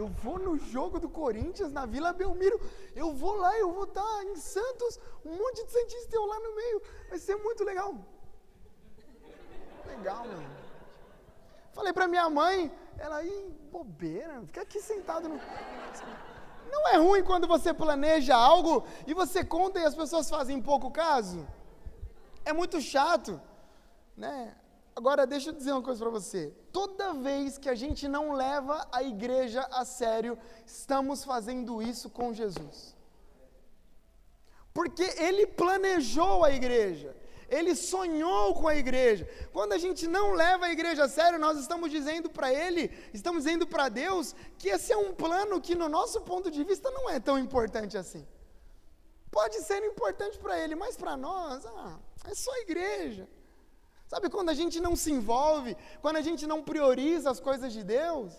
Eu 0.01 0.07
vou 0.23 0.37
no 0.47 0.53
jogo 0.73 0.99
do 1.03 1.09
Corinthians, 1.21 1.71
na 1.71 1.85
Vila 1.93 2.11
Belmiro. 2.21 2.59
Eu 2.95 3.09
vou 3.21 3.35
lá, 3.43 3.51
eu 3.57 3.71
vou 3.77 3.87
estar 3.89 4.23
em 4.31 4.35
Santos. 4.35 4.99
Um 5.25 5.35
monte 5.41 5.65
de 5.65 5.71
Santista 5.71 6.15
eu 6.15 6.25
lá 6.25 6.39
no 6.45 6.55
meio. 6.61 6.81
Vai 7.09 7.19
ser 7.27 7.35
muito 7.47 7.63
legal 7.71 7.91
legal, 9.99 10.25
mano. 10.25 10.49
Falei 11.73 11.93
pra 11.93 12.07
minha 12.07 12.29
mãe, 12.29 12.71
ela, 12.97 13.17
aí, 13.17 13.35
bobeira, 13.71 14.41
fica 14.45 14.61
aqui 14.61 14.81
sentado 14.81 15.27
no. 15.29 15.39
Não 16.71 16.87
é 16.89 16.97
ruim 16.97 17.23
quando 17.23 17.47
você 17.47 17.73
planeja 17.73 18.35
algo 18.35 18.85
e 19.07 19.13
você 19.13 19.43
conta 19.43 19.79
e 19.79 19.85
as 19.85 19.95
pessoas 19.95 20.29
fazem 20.29 20.61
pouco 20.61 20.91
caso? 20.91 21.47
É 22.45 22.53
muito 22.53 22.79
chato, 22.79 23.41
né? 24.15 24.55
Agora, 24.95 25.25
deixa 25.25 25.49
eu 25.49 25.53
dizer 25.53 25.71
uma 25.71 25.81
coisa 25.81 26.01
para 26.01 26.09
você. 26.09 26.53
Toda 26.71 27.13
vez 27.13 27.57
que 27.57 27.69
a 27.69 27.75
gente 27.75 28.07
não 28.07 28.33
leva 28.33 28.87
a 28.91 29.01
igreja 29.01 29.61
a 29.71 29.85
sério, 29.85 30.37
estamos 30.65 31.23
fazendo 31.23 31.81
isso 31.81 32.09
com 32.09 32.33
Jesus. 32.33 32.95
Porque 34.73 35.03
ele 35.17 35.47
planejou 35.47 36.43
a 36.43 36.51
igreja, 36.51 37.15
ele 37.49 37.75
sonhou 37.75 38.53
com 38.53 38.67
a 38.67 38.75
igreja. 38.75 39.27
Quando 39.51 39.73
a 39.73 39.77
gente 39.77 40.07
não 40.07 40.33
leva 40.33 40.67
a 40.67 40.71
igreja 40.71 41.05
a 41.05 41.09
sério, 41.09 41.39
nós 41.39 41.57
estamos 41.57 41.89
dizendo 41.89 42.29
para 42.29 42.53
ele, 42.53 42.91
estamos 43.13 43.43
dizendo 43.43 43.65
para 43.65 43.89
Deus, 43.89 44.35
que 44.57 44.69
esse 44.69 44.91
é 44.93 44.97
um 44.97 45.13
plano 45.13 45.59
que, 45.59 45.75
no 45.75 45.89
nosso 45.89 46.21
ponto 46.21 46.51
de 46.51 46.63
vista, 46.63 46.91
não 46.91 47.09
é 47.09 47.19
tão 47.19 47.39
importante 47.39 47.97
assim. 47.97 48.27
Pode 49.31 49.55
ser 49.61 49.83
importante 49.85 50.37
para 50.39 50.59
ele, 50.59 50.75
mas 50.75 50.97
para 50.97 51.15
nós, 51.15 51.65
ah, 51.65 51.99
é 52.25 52.33
só 52.33 52.51
a 52.53 52.59
igreja. 52.59 53.27
Sabe 54.11 54.27
quando 54.35 54.49
a 54.49 54.57
gente 54.61 54.77
não 54.85 54.93
se 54.95 55.11
envolve, 55.17 55.77
quando 56.03 56.17
a 56.17 56.25
gente 56.27 56.45
não 56.51 56.63
prioriza 56.69 57.29
as 57.29 57.39
coisas 57.39 57.71
de 57.71 57.83
Deus? 57.83 58.31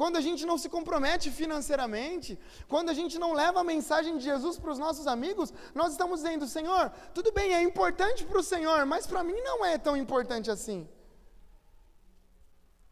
quando 0.00 0.16
a 0.16 0.20
gente 0.26 0.46
não 0.46 0.56
se 0.56 0.66
compromete 0.74 1.30
financeiramente, 1.30 2.38
quando 2.66 2.88
a 2.88 2.94
gente 2.94 3.18
não 3.18 3.34
leva 3.34 3.60
a 3.60 3.64
mensagem 3.72 4.16
de 4.16 4.24
Jesus 4.24 4.58
para 4.58 4.72
os 4.72 4.78
nossos 4.78 5.06
amigos, 5.06 5.52
nós 5.74 5.92
estamos 5.92 6.22
dizendo: 6.22 6.46
Senhor, 6.46 6.90
tudo 7.12 7.30
bem, 7.32 7.52
é 7.54 7.62
importante 7.62 8.24
para 8.24 8.38
o 8.38 8.42
Senhor, 8.42 8.86
mas 8.86 9.06
para 9.06 9.22
mim 9.22 9.38
não 9.42 9.62
é 9.62 9.76
tão 9.76 9.94
importante 9.94 10.50
assim. 10.50 10.88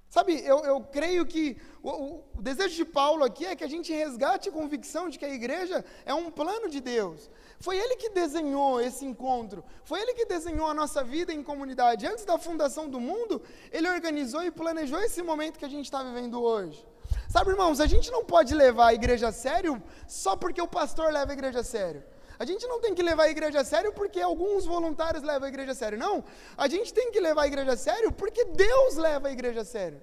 Sabe, 0.09 0.43
eu, 0.43 0.65
eu 0.65 0.81
creio 0.81 1.27
que 1.27 1.59
o, 1.83 2.23
o, 2.37 2.43
desejo 2.43 2.75
de 2.75 2.85
Paulo 2.85 3.23
aqui 3.25 3.45
é 3.45 3.55
que 3.55 3.63
a 3.63 3.69
gente 3.69 3.93
resgate 3.93 4.49
a 4.49 4.53
convicção 4.53 5.11
de 5.11 5.19
que 5.19 5.25
a 5.25 5.29
igreja 5.29 5.85
é 6.07 6.15
um 6.15 6.31
plano 6.31 6.71
de 6.71 6.81
Deus. 6.81 7.31
Foi 7.61 7.77
ele 7.77 7.97
que 7.97 8.09
desenhou 8.09 8.81
esse 8.81 9.05
encontro, 9.05 9.63
foi 9.85 10.01
ele 10.01 10.15
que 10.15 10.25
desenhou 10.25 10.67
a 10.67 10.73
nossa 10.73 11.05
vida 11.05 11.31
em 11.31 11.43
comunidade. 11.43 12.07
Antes 12.07 12.25
da 12.25 12.39
fundação 12.39 12.89
do 12.89 12.99
mundo, 12.99 13.43
ele 13.71 13.89
organizou 13.89 14.43
e 14.43 14.51
planejou 14.51 14.99
esse 15.01 15.23
momento 15.23 15.59
que 15.59 15.65
a 15.67 15.71
gente 15.71 15.85
está 15.85 16.03
vivendo 16.03 16.43
hoje. 16.43 16.87
Sabe, 17.29 17.51
irmãos, 17.51 17.79
a 17.79 17.87
gente 17.87 18.11
não 18.11 18.25
pode 18.25 18.55
levar 18.55 18.89
a 18.89 18.95
igreja 18.95 19.29
a 19.29 19.33
sério 19.33 19.83
só 20.07 20.37
porque 20.37 20.63
o 20.63 20.69
pastor 20.69 21.13
leva 21.13 21.33
a 21.33 21.35
igreja 21.35 21.61
a 21.61 21.65
sério. 21.65 22.03
A 22.39 22.45
gente 22.45 22.67
não 22.67 22.81
tem 22.81 22.95
que 22.95 23.03
levar 23.03 23.25
a 23.25 23.31
igreja 23.31 23.61
a 23.61 23.65
sério 23.65 23.93
porque 23.93 24.21
alguns 24.21 24.65
voluntários 24.65 25.25
levam 25.25 25.47
a 25.47 25.49
igreja 25.49 25.73
a 25.73 25.75
sério. 25.75 25.99
Não. 25.99 26.25
A 26.57 26.69
gente 26.69 26.95
tem 26.95 27.11
que 27.11 27.19
levar 27.19 27.43
a 27.43 27.47
igreja 27.47 27.73
a 27.73 27.77
sério 27.77 28.13
porque 28.13 28.45
Deus 28.45 28.95
leva 28.97 29.29
a 29.29 29.33
igreja 29.33 29.63
a 29.63 29.65
sério. 29.65 30.01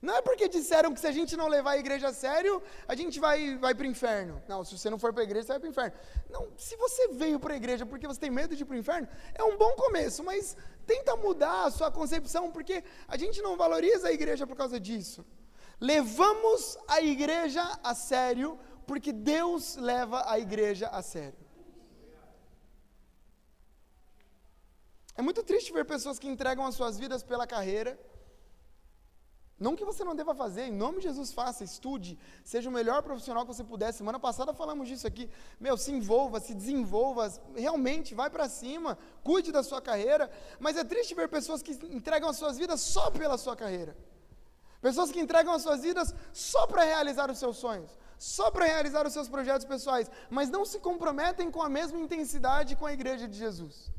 Não 0.00 0.14
é 0.14 0.22
porque 0.22 0.48
disseram 0.48 0.94
que 0.94 1.00
se 1.00 1.06
a 1.06 1.12
gente 1.12 1.36
não 1.36 1.48
levar 1.48 1.72
a 1.72 1.78
igreja 1.78 2.08
a 2.08 2.12
sério, 2.12 2.62
a 2.86 2.94
gente 2.94 3.18
vai, 3.18 3.56
vai 3.56 3.74
para 3.74 3.84
o 3.84 3.86
inferno. 3.86 4.40
Não, 4.46 4.64
se 4.64 4.78
você 4.78 4.88
não 4.88 4.98
for 4.98 5.12
para 5.12 5.22
a 5.22 5.24
igreja, 5.24 5.46
você 5.46 5.52
vai 5.52 5.60
para 5.60 5.66
o 5.66 5.70
inferno. 5.70 5.96
Não, 6.30 6.48
se 6.56 6.76
você 6.76 7.08
veio 7.08 7.40
para 7.40 7.54
a 7.54 7.56
igreja 7.56 7.84
porque 7.84 8.06
você 8.06 8.20
tem 8.20 8.30
medo 8.30 8.54
de 8.54 8.62
ir 8.62 8.64
para 8.66 8.76
o 8.76 8.78
inferno, 8.78 9.08
é 9.34 9.42
um 9.42 9.56
bom 9.56 9.72
começo, 9.72 10.22
mas 10.22 10.56
tenta 10.86 11.16
mudar 11.16 11.64
a 11.64 11.70
sua 11.70 11.90
concepção, 11.90 12.50
porque 12.52 12.84
a 13.08 13.16
gente 13.16 13.42
não 13.42 13.56
valoriza 13.56 14.08
a 14.08 14.12
igreja 14.12 14.46
por 14.46 14.56
causa 14.56 14.78
disso. 14.78 15.26
Levamos 15.80 16.78
a 16.86 17.00
igreja 17.00 17.62
a 17.82 17.94
sério 17.94 18.58
porque 18.90 19.12
Deus 19.12 19.76
leva 19.90 20.18
a 20.32 20.38
igreja 20.46 20.86
a 20.98 21.00
sério. 21.12 21.38
É 25.18 25.22
muito 25.28 25.42
triste 25.50 25.72
ver 25.72 25.84
pessoas 25.94 26.18
que 26.18 26.28
entregam 26.34 26.64
as 26.66 26.74
suas 26.74 26.98
vidas 27.02 27.22
pela 27.30 27.46
carreira 27.54 27.92
não 29.58 29.74
que 29.74 29.84
você 29.84 30.04
não 30.04 30.14
deva 30.14 30.34
fazer, 30.36 30.66
em 30.66 30.72
nome 30.72 30.98
de 30.98 31.08
Jesus 31.08 31.32
faça, 31.32 31.64
estude, 31.64 32.16
seja 32.44 32.68
o 32.68 32.72
melhor 32.72 33.02
profissional 33.02 33.44
que 33.44 33.52
você 33.52 33.64
puder. 33.64 33.92
Semana 33.92 34.20
passada 34.20 34.54
falamos 34.54 34.86
disso 34.86 35.04
aqui. 35.04 35.28
Meu, 35.58 35.76
se 35.76 35.90
envolva, 35.90 36.38
se 36.38 36.54
desenvolva, 36.54 37.28
realmente 37.56 38.14
vai 38.14 38.30
para 38.30 38.48
cima, 38.48 38.96
cuide 39.24 39.50
da 39.50 39.64
sua 39.64 39.82
carreira. 39.82 40.30
Mas 40.60 40.76
é 40.76 40.84
triste 40.84 41.12
ver 41.12 41.28
pessoas 41.28 41.60
que 41.60 41.72
entregam 41.90 42.28
as 42.28 42.36
suas 42.36 42.56
vidas 42.56 42.80
só 42.80 43.10
pela 43.10 43.36
sua 43.36 43.56
carreira. 43.56 43.96
Pessoas 44.80 45.10
que 45.10 45.18
entregam 45.18 45.52
as 45.52 45.62
suas 45.62 45.82
vidas 45.82 46.14
só 46.32 46.64
para 46.68 46.84
realizar 46.84 47.28
os 47.28 47.38
seus 47.38 47.56
sonhos, 47.56 47.98
só 48.18 48.50
para 48.50 48.66
realizar 48.66 49.06
os 49.06 49.12
seus 49.12 49.28
projetos 49.28 49.64
pessoais, 49.64 50.10
mas 50.28 50.50
não 50.50 50.64
se 50.64 50.78
comprometem 50.80 51.50
com 51.50 51.62
a 51.62 51.68
mesma 51.68 51.98
intensidade 51.98 52.76
com 52.76 52.86
a 52.86 52.92
igreja 52.92 53.28
de 53.28 53.38
Jesus. 53.38 53.92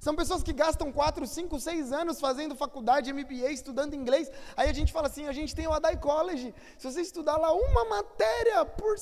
São 0.00 0.16
pessoas 0.16 0.42
que 0.42 0.52
gastam 0.52 0.90
4, 0.90 1.26
5, 1.26 1.60
6 1.60 1.92
anos 1.92 2.20
fazendo 2.20 2.56
faculdade, 2.56 3.12
MBA, 3.12 3.50
estudando 3.52 3.94
inglês. 3.94 4.30
Aí 4.56 4.68
a 4.68 4.72
gente 4.72 4.92
fala 4.92 5.08
assim: 5.08 5.26
a 5.26 5.32
gente 5.32 5.54
tem 5.54 5.66
o 5.66 5.72
Adai 5.72 5.96
College. 5.98 6.54
Se 6.78 6.90
você 6.90 7.02
estudar 7.02 7.36
lá 7.36 7.52
uma 7.52 7.84
matéria 7.84 8.64
por, 8.64 8.94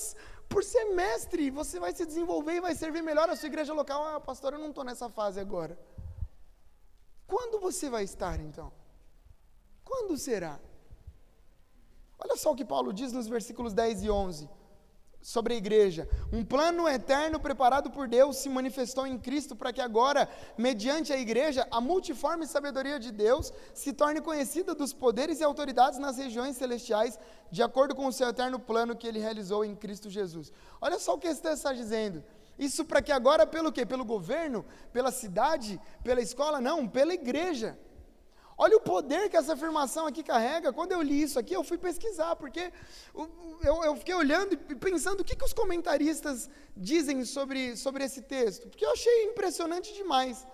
por 0.49 0.64
semestre, 0.64 1.50
você 1.50 1.78
vai 1.78 1.93
se 1.95 2.05
desenvolver 2.05 2.55
e 2.55 2.61
vai 2.61 2.75
servir 2.75 3.02
melhor 3.02 3.31
a 3.31 3.37
sua 3.37 3.47
igreja 3.47 3.73
local. 3.73 4.02
Ah, 4.09 4.21
pastor, 4.21 4.55
eu 4.55 4.59
não 4.59 4.71
estou 4.71 4.83
nessa 4.83 5.09
fase 5.09 5.38
agora. 5.38 5.78
Quando 7.28 7.61
você 7.61 7.88
vai 7.88 8.02
estar 8.02 8.40
então? 8.40 8.73
Quando 9.85 10.19
será? 10.19 10.59
Olha 12.18 12.37
só 12.37 12.52
o 12.52 12.56
que 12.56 12.64
Paulo 12.64 12.92
diz 12.92 13.12
nos 13.12 13.28
versículos 13.28 13.72
10 13.72 14.04
e 14.04 14.10
11 14.10 14.48
sobre 15.20 15.54
a 15.54 15.56
igreja. 15.56 16.08
Um 16.32 16.44
plano 16.44 16.88
eterno 16.88 17.40
preparado 17.40 17.90
por 17.90 18.08
Deus 18.08 18.37
se 18.37 18.48
manifestou 18.48 19.06
em 19.06 19.18
Cristo 19.18 19.54
para 19.56 19.72
que 19.72 19.80
agora, 19.80 20.28
mediante 20.56 21.12
a 21.12 21.18
igreja, 21.18 21.66
a 21.70 21.80
multiforme 21.80 22.46
sabedoria 22.46 22.98
de 22.98 23.10
Deus 23.10 23.52
se 23.75 23.92
torne 23.92 24.20
conhecida 24.20 24.75
dos 24.75 24.92
poderes 24.92 25.40
e 25.40 25.44
autoridades 25.44 25.98
nas 25.98 26.16
regiões 26.16 26.56
celestiais, 26.56 27.18
de 27.50 27.62
acordo 27.62 27.94
com 27.94 28.06
o 28.06 28.12
seu 28.12 28.28
eterno 28.28 28.58
plano 28.58 28.96
que 28.96 29.06
ele 29.06 29.18
realizou 29.18 29.64
em 29.64 29.75
Cristo 29.75 30.08
Jesus. 30.08 30.52
Olha 30.80 30.98
só 30.98 31.14
o 31.14 31.18
que 31.18 31.28
esse 31.28 31.46
está 31.46 31.72
dizendo. 31.72 32.25
Isso 32.58 32.84
para 32.84 33.00
que 33.00 33.12
agora, 33.12 33.46
pelo 33.46 33.70
quê? 33.70 33.87
Pelo 33.87 34.04
governo? 34.04 34.64
Pela 34.92 35.12
cidade? 35.12 35.80
Pela 36.02 36.20
escola? 36.20 36.60
Não, 36.60 36.88
pela 36.88 37.14
igreja. 37.14 37.78
Olha 38.61 38.77
o 38.77 38.81
poder 38.81 39.31
que 39.31 39.37
essa 39.37 39.53
afirmação 39.53 40.05
aqui 40.05 40.21
carrega. 40.21 40.73
Quando 40.73 40.91
eu 40.91 41.00
li 41.00 41.23
isso 41.23 41.38
aqui, 41.38 41.55
eu 41.55 41.62
fui 41.62 41.79
pesquisar, 41.79 42.35
porque 42.35 42.73
eu, 43.62 43.85
eu 43.85 43.95
fiquei 43.95 44.15
olhando 44.15 44.55
e 44.55 44.75
pensando 44.75 45.21
o 45.21 45.25
que, 45.25 45.37
que 45.37 45.45
os 45.45 45.53
comentaristas 45.53 46.50
dizem 46.77 47.25
sobre, 47.25 47.77
sobre 47.77 48.03
esse 48.03 48.21
texto, 48.21 48.69
porque 48.69 48.85
eu 48.85 48.91
achei 48.91 49.27
impressionante 49.27 49.95
demais. 49.95 50.45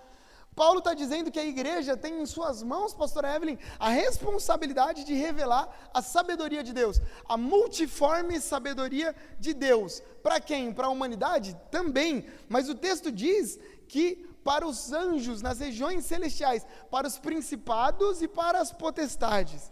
Paulo 0.55 0.79
está 0.79 0.93
dizendo 0.93 1.31
que 1.31 1.39
a 1.39 1.43
igreja 1.43 1.97
tem 1.97 2.21
em 2.21 2.25
suas 2.25 2.63
mãos, 2.63 2.93
pastor 2.93 3.25
Evelyn, 3.25 3.57
a 3.77 3.89
responsabilidade 3.89 5.03
de 5.03 5.13
revelar 5.13 5.67
a 5.93 6.01
sabedoria 6.01 6.63
de 6.63 6.71
Deus, 6.71 7.01
a 7.27 7.35
multiforme 7.35 8.39
sabedoria 8.39 9.13
de 9.37 9.53
Deus. 9.53 10.01
Para 10.23 10.39
quem? 10.39 10.71
Para 10.71 10.87
a 10.87 10.91
humanidade? 10.91 11.57
Também. 11.69 12.25
Mas 12.47 12.69
o 12.69 12.75
texto 12.75 13.11
diz 13.11 13.59
que 13.87 14.25
para 14.47 14.65
os 14.71 14.79
anjos 14.93 15.41
nas 15.41 15.59
regiões 15.59 16.05
celestiais, 16.05 16.65
para 16.91 17.07
os 17.07 17.17
principados 17.17 18.21
e 18.21 18.27
para 18.27 18.59
as 18.63 18.71
potestades. 18.71 19.71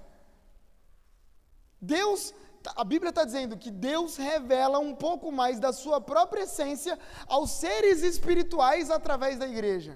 Deus, 1.80 2.34
a 2.76 2.84
Bíblia 2.84 3.12
está 3.12 3.24
dizendo 3.24 3.56
que 3.56 3.70
Deus 3.70 4.18
revela 4.18 4.80
um 4.80 4.96
pouco 4.96 5.32
mais 5.32 5.60
da 5.60 5.72
sua 5.72 6.02
própria 6.02 6.44
essência 6.48 6.98
aos 7.28 7.52
seres 7.52 8.02
espirituais 8.02 8.90
através 8.90 9.38
da 9.38 9.48
igreja. 9.48 9.94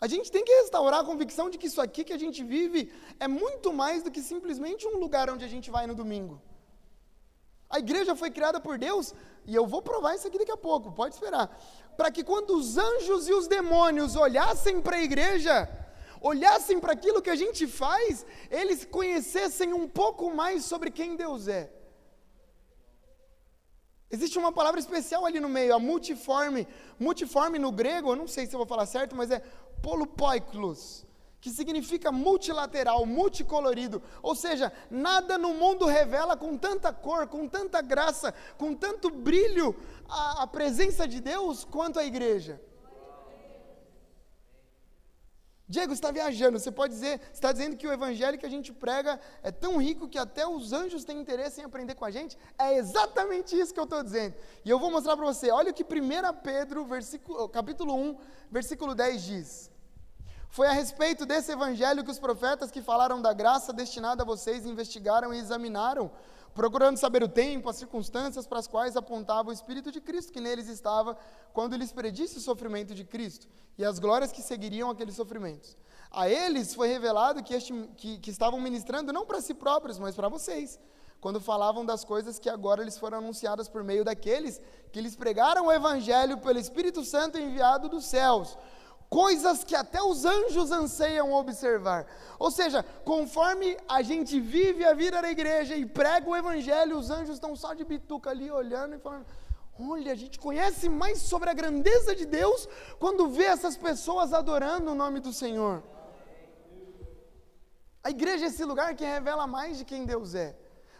A 0.00 0.06
gente 0.06 0.32
tem 0.32 0.42
que 0.42 0.60
restaurar 0.62 1.00
a 1.00 1.04
convicção 1.04 1.50
de 1.50 1.58
que 1.58 1.66
isso 1.66 1.82
aqui 1.86 2.02
que 2.04 2.14
a 2.18 2.22
gente 2.24 2.42
vive 2.42 2.90
é 3.18 3.28
muito 3.28 3.70
mais 3.70 4.02
do 4.02 4.10
que 4.10 4.22
simplesmente 4.22 4.88
um 4.88 4.96
lugar 4.96 5.28
onde 5.28 5.44
a 5.44 5.52
gente 5.54 5.70
vai 5.70 5.86
no 5.86 5.94
domingo. 5.94 6.40
A 7.68 7.78
igreja 7.78 8.16
foi 8.16 8.30
criada 8.30 8.58
por 8.60 8.78
Deus, 8.78 9.14
e 9.44 9.54
eu 9.54 9.66
vou 9.66 9.82
provar 9.82 10.14
isso 10.14 10.26
aqui 10.26 10.38
daqui 10.38 10.50
a 10.50 10.56
pouco, 10.56 10.90
pode 10.90 11.14
esperar 11.14 11.46
para 12.00 12.10
que 12.10 12.24
quando 12.24 12.56
os 12.56 12.78
anjos 12.78 13.28
e 13.28 13.32
os 13.38 13.46
demônios 13.46 14.16
olhassem 14.16 14.80
para 14.80 14.96
a 14.96 15.02
igreja, 15.02 15.68
olhassem 16.18 16.80
para 16.80 16.94
aquilo 16.94 17.20
que 17.20 17.28
a 17.28 17.36
gente 17.36 17.66
faz, 17.66 18.24
eles 18.50 18.86
conhecessem 18.86 19.74
um 19.74 19.86
pouco 19.86 20.34
mais 20.34 20.64
sobre 20.64 20.90
quem 20.90 21.14
Deus 21.14 21.46
é. 21.46 21.70
Existe 24.10 24.38
uma 24.38 24.50
palavra 24.50 24.80
especial 24.80 25.26
ali 25.26 25.40
no 25.40 25.50
meio, 25.50 25.74
a 25.74 25.78
multiforme. 25.78 26.66
Multiforme 26.98 27.58
no 27.58 27.70
grego, 27.70 28.12
eu 28.12 28.16
não 28.16 28.26
sei 28.26 28.46
se 28.46 28.54
eu 28.54 28.60
vou 28.62 28.66
falar 28.66 28.86
certo, 28.86 29.14
mas 29.14 29.30
é 29.30 29.40
polupoiklos 29.82 31.04
que 31.40 31.50
significa 31.50 32.12
multilateral, 32.12 33.06
multicolorido. 33.06 34.02
Ou 34.22 34.34
seja, 34.34 34.72
nada 34.90 35.38
no 35.38 35.54
mundo 35.54 35.86
revela 35.86 36.36
com 36.36 36.56
tanta 36.56 36.92
cor, 36.92 37.26
com 37.26 37.48
tanta 37.48 37.80
graça, 37.80 38.34
com 38.58 38.74
tanto 38.74 39.10
brilho 39.10 39.74
a, 40.08 40.42
a 40.42 40.46
presença 40.46 41.08
de 41.08 41.20
Deus 41.20 41.64
quanto 41.64 41.98
a 41.98 42.04
igreja. 42.04 42.60
Diego 45.66 45.92
está 45.92 46.10
viajando, 46.10 46.58
você 46.58 46.72
pode 46.72 46.92
dizer, 46.94 47.20
está 47.32 47.52
dizendo 47.52 47.76
que 47.76 47.86
o 47.86 47.92
evangelho 47.92 48.36
que 48.36 48.44
a 48.44 48.50
gente 48.50 48.72
prega 48.72 49.20
é 49.40 49.52
tão 49.52 49.76
rico 49.76 50.08
que 50.08 50.18
até 50.18 50.44
os 50.44 50.72
anjos 50.72 51.04
têm 51.04 51.20
interesse 51.20 51.60
em 51.60 51.64
aprender 51.64 51.94
com 51.94 52.04
a 52.04 52.10
gente? 52.10 52.36
É 52.58 52.74
exatamente 52.74 53.56
isso 53.56 53.72
que 53.72 53.78
eu 53.78 53.84
estou 53.84 54.02
dizendo. 54.02 54.34
E 54.64 54.68
eu 54.68 54.80
vou 54.80 54.90
mostrar 54.90 55.16
para 55.16 55.24
você. 55.24 55.48
Olha 55.52 55.70
o 55.70 55.74
que 55.74 55.84
1 55.84 55.86
Pedro, 56.42 56.88
capítulo 57.52 57.94
1, 57.94 58.18
versículo 58.50 58.96
10 58.96 59.22
diz. 59.22 59.70
Foi 60.50 60.66
a 60.66 60.72
respeito 60.72 61.24
desse 61.24 61.52
evangelho 61.52 62.02
que 62.02 62.10
os 62.10 62.18
profetas 62.18 62.72
que 62.72 62.82
falaram 62.82 63.22
da 63.22 63.32
graça 63.32 63.72
destinada 63.72 64.24
a 64.24 64.26
vocês 64.26 64.66
investigaram 64.66 65.32
e 65.32 65.38
examinaram, 65.38 66.10
procurando 66.52 66.96
saber 66.96 67.22
o 67.22 67.28
tempo, 67.28 67.68
as 67.68 67.76
circunstâncias 67.76 68.48
para 68.48 68.58
as 68.58 68.66
quais 68.66 68.96
apontava 68.96 69.50
o 69.50 69.52
Espírito 69.52 69.92
de 69.92 70.00
Cristo 70.00 70.32
que 70.32 70.40
neles 70.40 70.66
estava 70.66 71.16
quando 71.52 71.76
lhes 71.76 71.92
predisse 71.92 72.38
o 72.38 72.40
sofrimento 72.40 72.96
de 72.96 73.04
Cristo 73.04 73.46
e 73.78 73.84
as 73.84 74.00
glórias 74.00 74.32
que 74.32 74.42
seguiriam 74.42 74.90
aqueles 74.90 75.14
sofrimentos. 75.14 75.76
A 76.10 76.28
eles 76.28 76.74
foi 76.74 76.88
revelado 76.88 77.44
que, 77.44 77.54
este, 77.54 77.72
que, 77.96 78.18
que 78.18 78.30
estavam 78.32 78.60
ministrando 78.60 79.12
não 79.12 79.24
para 79.24 79.40
si 79.40 79.54
próprios, 79.54 80.00
mas 80.00 80.16
para 80.16 80.28
vocês, 80.28 80.80
quando 81.20 81.40
falavam 81.40 81.86
das 81.86 82.04
coisas 82.04 82.40
que 82.40 82.50
agora 82.50 82.82
lhes 82.82 82.98
foram 82.98 83.18
anunciadas 83.18 83.68
por 83.68 83.84
meio 83.84 84.04
daqueles 84.04 84.60
que 84.90 85.00
lhes 85.00 85.14
pregaram 85.14 85.66
o 85.66 85.72
Evangelho 85.72 86.38
pelo 86.38 86.58
Espírito 86.58 87.04
Santo 87.04 87.38
enviado 87.38 87.88
dos 87.88 88.06
céus 88.06 88.58
coisas 89.10 89.64
que 89.64 89.74
até 89.74 90.00
os 90.00 90.24
anjos 90.24 90.70
anseiam 90.70 91.32
observar. 91.32 92.06
Ou 92.38 92.50
seja, 92.50 92.84
conforme 93.04 93.76
a 93.88 94.00
gente 94.02 94.38
vive 94.38 94.84
a 94.84 94.94
vida 94.94 95.20
da 95.20 95.30
igreja 95.30 95.74
e 95.74 95.84
prega 95.84 96.30
o 96.30 96.36
evangelho, 96.36 96.96
os 96.96 97.10
anjos 97.10 97.34
estão 97.34 97.56
só 97.56 97.74
de 97.74 97.84
bituca 97.84 98.30
ali 98.30 98.48
olhando 98.50 98.94
e 98.94 99.00
falando: 99.00 99.26
Olha, 99.80 100.12
a 100.12 100.14
gente 100.14 100.38
conhece 100.38 100.88
mais 100.88 101.18
sobre 101.18 101.50
a 101.50 101.52
grandeza 101.52 102.14
de 102.14 102.24
Deus 102.24 102.68
quando 103.00 103.28
vê 103.28 103.44
essas 103.44 103.76
pessoas 103.76 104.32
adorando 104.32 104.92
o 104.92 104.94
nome 104.94 105.18
do 105.18 105.32
Senhor. 105.32 105.82
A 108.02 108.10
igreja 108.10 108.44
é 108.44 108.48
esse 108.48 108.64
lugar 108.64 108.94
que 108.94 109.04
revela 109.04 109.46
mais 109.46 109.76
de 109.76 109.84
quem 109.84 110.06
Deus 110.06 110.34
é. 110.34 110.56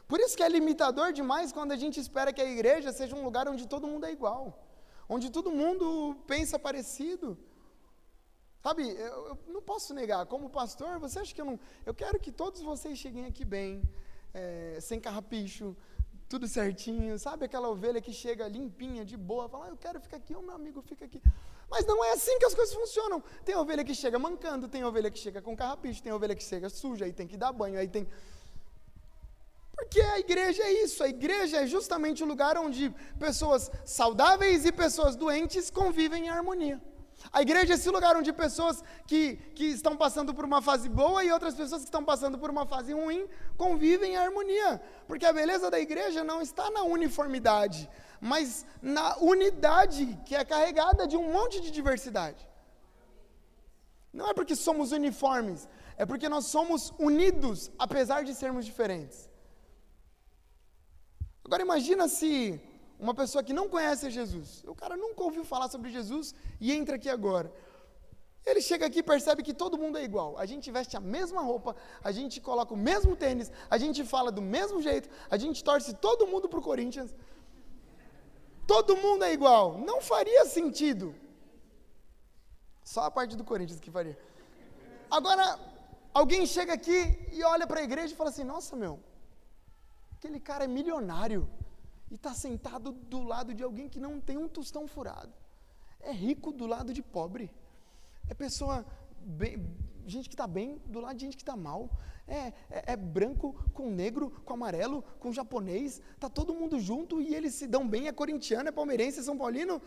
Por 0.08 0.18
isso 0.18 0.36
que 0.36 0.42
é 0.42 0.48
limitador 0.48 1.12
demais 1.12 1.52
quando 1.52 1.70
a 1.70 1.76
gente 1.76 2.00
espera 2.00 2.32
que 2.32 2.42
a 2.42 2.44
igreja 2.44 2.92
seja 2.92 3.14
um 3.14 3.22
lugar 3.22 3.48
onde 3.48 3.68
todo 3.68 3.86
mundo 3.86 4.04
é 4.04 4.12
igual, 4.12 4.58
onde 5.08 5.30
todo 5.30 5.52
mundo 5.52 6.16
pensa 6.26 6.58
parecido. 6.58 7.38
Sabe, 8.62 8.86
eu, 8.90 9.28
eu, 9.28 9.38
não 9.48 9.62
posso 9.62 9.94
negar, 9.94 10.26
como 10.26 10.50
pastor, 10.50 10.98
você 10.98 11.18
acha 11.18 11.34
que 11.34 11.40
eu 11.40 11.46
não. 11.46 11.58
Eu 11.86 11.94
quero 11.94 12.18
que 12.18 12.30
todos 12.30 12.60
vocês 12.60 12.98
cheguem 12.98 13.24
aqui 13.24 13.44
bem, 13.44 13.82
é, 14.34 14.78
sem 14.80 15.00
carrapicho, 15.00 15.74
tudo 16.28 16.46
certinho, 16.46 17.18
sabe? 17.18 17.46
Aquela 17.46 17.70
ovelha 17.70 18.00
que 18.02 18.12
chega 18.12 18.46
limpinha, 18.46 19.02
de 19.02 19.16
boa, 19.16 19.48
fala, 19.48 19.66
ah, 19.66 19.70
eu 19.70 19.76
quero 19.78 19.98
ficar 19.98 20.18
aqui, 20.18 20.34
o 20.34 20.42
meu 20.42 20.54
amigo 20.54 20.82
fica 20.82 21.06
aqui. 21.06 21.22
Mas 21.70 21.86
não 21.86 22.04
é 22.04 22.12
assim 22.12 22.38
que 22.38 22.44
as 22.44 22.54
coisas 22.54 22.74
funcionam. 22.74 23.22
Tem 23.44 23.56
ovelha 23.56 23.82
que 23.82 23.94
chega 23.94 24.18
mancando, 24.18 24.68
tem 24.68 24.84
ovelha 24.84 25.10
que 25.10 25.18
chega 25.18 25.40
com 25.40 25.56
carrapicho, 25.56 26.02
tem 26.02 26.12
ovelha 26.12 26.34
que 26.34 26.44
chega 26.44 26.68
suja, 26.68 27.06
aí 27.06 27.12
tem 27.12 27.26
que 27.26 27.38
dar 27.38 27.52
banho, 27.52 27.78
aí 27.78 27.88
tem. 27.88 28.06
Porque 29.74 30.00
a 30.02 30.18
igreja 30.18 30.62
é 30.62 30.72
isso, 30.84 31.02
a 31.02 31.08
igreja 31.08 31.62
é 31.62 31.66
justamente 31.66 32.22
o 32.22 32.26
lugar 32.26 32.58
onde 32.58 32.90
pessoas 33.18 33.70
saudáveis 33.86 34.66
e 34.66 34.70
pessoas 34.70 35.16
doentes 35.16 35.70
convivem 35.70 36.26
em 36.26 36.28
harmonia. 36.28 36.78
A 37.32 37.42
igreja 37.42 37.74
é 37.74 37.76
esse 37.76 37.90
lugar 37.90 38.16
onde 38.16 38.32
pessoas 38.32 38.82
que, 39.06 39.36
que 39.54 39.66
estão 39.66 39.96
passando 39.96 40.32
por 40.32 40.44
uma 40.44 40.62
fase 40.62 40.88
boa 40.88 41.22
e 41.22 41.30
outras 41.30 41.54
pessoas 41.54 41.82
que 41.82 41.88
estão 41.88 42.04
passando 42.04 42.38
por 42.38 42.50
uma 42.50 42.64
fase 42.66 42.92
ruim 42.92 43.28
convivem 43.56 44.12
em 44.12 44.16
harmonia. 44.16 44.80
Porque 45.06 45.26
a 45.26 45.32
beleza 45.32 45.70
da 45.70 45.78
igreja 45.78 46.24
não 46.24 46.40
está 46.40 46.70
na 46.70 46.82
uniformidade, 46.82 47.88
mas 48.20 48.64
na 48.80 49.16
unidade 49.18 50.18
que 50.24 50.34
é 50.34 50.44
carregada 50.44 51.06
de 51.06 51.16
um 51.16 51.32
monte 51.32 51.60
de 51.60 51.70
diversidade. 51.70 52.48
Não 54.12 54.28
é 54.30 54.34
porque 54.34 54.56
somos 54.56 54.90
uniformes, 54.90 55.68
é 55.96 56.04
porque 56.04 56.28
nós 56.28 56.46
somos 56.46 56.92
unidos, 56.98 57.70
apesar 57.78 58.24
de 58.24 58.34
sermos 58.34 58.64
diferentes. 58.64 59.28
Agora 61.44 61.62
imagina 61.62 62.08
se 62.08 62.60
uma 63.00 63.14
pessoa 63.14 63.42
que 63.42 63.52
não 63.52 63.66
conhece 63.68 64.10
Jesus, 64.10 64.62
o 64.66 64.74
cara 64.74 64.96
nunca 64.96 65.22
ouviu 65.22 65.44
falar 65.44 65.68
sobre 65.68 65.90
Jesus 65.90 66.34
e 66.60 66.72
entra 66.72 66.96
aqui 66.96 67.08
agora. 67.08 67.50
Ele 68.44 68.60
chega 68.60 68.86
aqui 68.86 69.00
e 69.00 69.02
percebe 69.02 69.42
que 69.42 69.54
todo 69.62 69.78
mundo 69.82 69.96
é 69.98 70.04
igual. 70.04 70.36
A 70.38 70.46
gente 70.46 70.70
veste 70.70 70.96
a 70.96 71.00
mesma 71.00 71.40
roupa, 71.42 71.74
a 72.02 72.10
gente 72.10 72.40
coloca 72.40 72.72
o 72.74 72.76
mesmo 72.76 73.14
tênis, 73.14 73.50
a 73.68 73.78
gente 73.78 74.04
fala 74.04 74.30
do 74.38 74.42
mesmo 74.42 74.80
jeito, 74.80 75.08
a 75.30 75.36
gente 75.36 75.62
torce 75.62 75.94
todo 75.94 76.26
mundo 76.26 76.48
para 76.48 76.58
o 76.58 76.62
Corinthians. 76.62 77.14
Todo 78.66 78.96
mundo 78.96 79.24
é 79.24 79.32
igual. 79.32 79.78
Não 79.78 80.00
faria 80.00 80.44
sentido. 80.46 81.14
Só 82.82 83.02
a 83.04 83.10
parte 83.10 83.36
do 83.36 83.44
Corinthians 83.44 83.80
que 83.80 83.90
faria. 83.90 84.18
Agora, 85.10 85.58
alguém 86.14 86.46
chega 86.46 86.72
aqui 86.72 86.98
e 87.32 87.42
olha 87.44 87.66
para 87.66 87.80
a 87.80 87.82
igreja 87.82 88.12
e 88.12 88.16
fala 88.16 88.30
assim: 88.30 88.44
Nossa, 88.44 88.74
meu, 88.76 88.98
aquele 90.16 90.40
cara 90.40 90.64
é 90.64 90.68
milionário 90.68 91.48
e 92.10 92.14
está 92.14 92.34
sentado 92.34 92.92
do 92.92 93.22
lado 93.22 93.54
de 93.54 93.62
alguém 93.62 93.88
que 93.88 94.00
não 94.00 94.20
tem 94.20 94.36
um 94.36 94.48
tostão 94.48 94.86
furado. 94.86 95.32
É 96.00 96.12
rico 96.12 96.50
do 96.50 96.66
lado 96.66 96.92
de 96.92 97.02
pobre. 97.02 97.50
É 98.28 98.34
pessoa 98.34 98.84
bem, 99.20 99.66
gente 100.06 100.28
que 100.28 100.34
está 100.34 100.46
bem 100.46 100.80
do 100.86 101.00
lado 101.00 101.16
de 101.16 101.24
gente 101.24 101.36
que 101.36 101.42
está 101.42 101.56
mal. 101.56 101.90
É, 102.26 102.52
é, 102.70 102.92
é, 102.92 102.96
branco 102.96 103.54
com 103.74 103.90
negro, 103.90 104.30
com 104.44 104.54
amarelo, 104.54 105.04
com 105.18 105.32
japonês. 105.32 106.00
Está 106.14 106.28
todo 106.28 106.54
mundo 106.54 106.78
junto 106.78 107.20
e 107.20 107.34
eles 107.34 107.54
se 107.54 107.66
dão 107.66 107.86
bem. 107.88 108.08
É 108.08 108.12
corintiano, 108.12 108.68
é 108.68 108.72
palmeirense, 108.72 109.20
é 109.20 109.22
São 109.22 109.36
Paulino. 109.36 109.80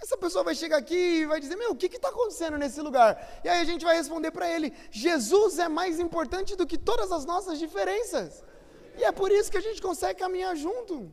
Essa 0.00 0.16
pessoa 0.16 0.44
vai 0.44 0.54
chegar 0.54 0.76
aqui 0.76 0.94
e 0.94 1.26
vai 1.26 1.40
dizer: 1.40 1.56
Meu, 1.56 1.72
o 1.72 1.76
que 1.76 1.86
está 1.86 2.08
acontecendo 2.08 2.56
nesse 2.56 2.80
lugar? 2.80 3.40
E 3.42 3.48
aí 3.48 3.60
a 3.60 3.64
gente 3.64 3.84
vai 3.84 3.96
responder 3.96 4.30
para 4.30 4.48
ele: 4.48 4.72
Jesus 4.90 5.58
é 5.58 5.68
mais 5.68 5.98
importante 5.98 6.54
do 6.54 6.66
que 6.66 6.78
todas 6.78 7.10
as 7.10 7.24
nossas 7.24 7.58
diferenças. 7.58 8.44
E 8.96 9.04
é 9.04 9.12
por 9.12 9.30
isso 9.32 9.50
que 9.50 9.58
a 9.58 9.60
gente 9.60 9.82
consegue 9.82 10.20
caminhar 10.20 10.54
junto. 10.56 11.10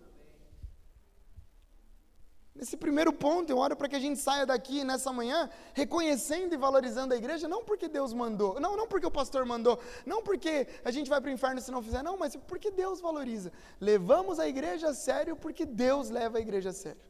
Nesse 2.56 2.78
primeiro 2.78 3.12
ponto, 3.12 3.50
eu 3.50 3.58
oro 3.58 3.76
para 3.76 3.90
que 3.90 3.98
a 3.98 4.00
gente 4.00 4.18
saia 4.18 4.46
daqui 4.46 4.82
nessa 4.86 5.12
manhã 5.12 5.50
reconhecendo 5.74 6.54
e 6.54 6.58
valorizando 6.58 7.14
a 7.14 7.18
igreja, 7.18 7.50
não 7.50 7.66
porque 7.66 7.90
Deus 7.90 8.14
mandou, 8.14 8.62
não, 8.62 8.78
não 8.78 8.88
porque 8.88 9.06
o 9.06 9.12
pastor 9.12 9.46
mandou, 9.46 9.78
não 10.06 10.24
porque 10.24 10.66
a 10.86 10.90
gente 10.90 11.10
vai 11.10 11.20
para 11.20 11.30
o 11.30 11.34
inferno 11.34 11.60
se 11.60 11.70
não 11.70 11.84
fizer, 11.84 12.02
não, 12.02 12.18
mas 12.18 12.34
porque 12.38 12.72
Deus 12.72 13.02
valoriza. 13.02 13.52
Levamos 13.80 14.40
a 14.40 14.48
igreja 14.48 14.88
a 14.92 14.94
sério 14.94 15.36
porque 15.36 15.66
Deus 15.66 16.10
leva 16.10 16.38
a 16.38 16.42
igreja 16.42 16.70
a 16.70 16.74
sério. 16.74 17.02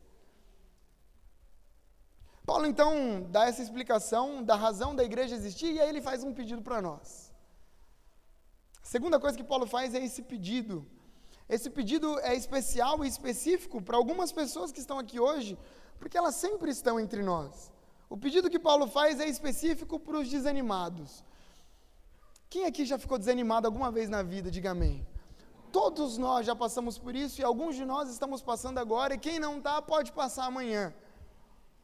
Paulo 2.44 2.66
então 2.66 3.28
dá 3.30 3.46
essa 3.46 3.62
explicação 3.62 4.44
da 4.44 4.56
razão 4.56 4.96
da 4.96 5.04
igreja 5.04 5.36
existir 5.36 5.74
e 5.74 5.80
aí 5.80 5.90
ele 5.90 6.02
faz 6.02 6.24
um 6.24 6.34
pedido 6.34 6.64
para 6.64 6.82
nós. 6.82 7.32
A 8.82 8.86
segunda 8.88 9.20
coisa 9.20 9.38
que 9.38 9.44
Paulo 9.44 9.68
faz 9.68 9.94
é 9.94 10.04
esse 10.04 10.24
pedido 10.24 10.88
esse 11.48 11.70
pedido 11.70 12.20
é 12.20 12.36
especial 12.36 13.04
e 13.04 13.08
específico 13.08 13.82
para 13.82 13.98
algumas 13.98 14.32
pessoas 14.32 14.72
que 14.72 14.80
estão 14.80 14.98
aqui 14.98 15.20
hoje, 15.20 15.58
porque 16.00 16.18
elas 16.18 16.36
sempre 16.36 16.72
estão 16.72 17.00
entre 17.00 17.22
nós. 17.22 17.72
O 18.10 18.18
pedido 18.18 18.50
que 18.50 18.60
Paulo 18.60 18.88
faz 18.88 19.20
é 19.20 19.28
específico 19.28 20.00
para 20.00 20.18
os 20.20 20.30
desanimados. 20.30 21.24
Quem 22.50 22.66
aqui 22.66 22.86
já 22.86 22.98
ficou 22.98 23.18
desanimado 23.18 23.68
alguma 23.68 23.92
vez 23.92 24.10
na 24.10 24.24
vida? 24.24 24.50
Diga 24.50 24.72
amém. 24.72 25.06
Todos 25.72 26.18
nós 26.18 26.46
já 26.46 26.56
passamos 26.56 26.98
por 26.98 27.16
isso 27.16 27.42
e 27.42 27.44
alguns 27.44 27.76
de 27.76 27.86
nós 27.86 28.10
estamos 28.10 28.42
passando 28.42 28.78
agora, 28.80 29.14
e 29.14 29.18
quem 29.18 29.40
não 29.40 29.58
está 29.58 29.82
pode 29.82 30.12
passar 30.12 30.46
amanhã. 30.46 30.94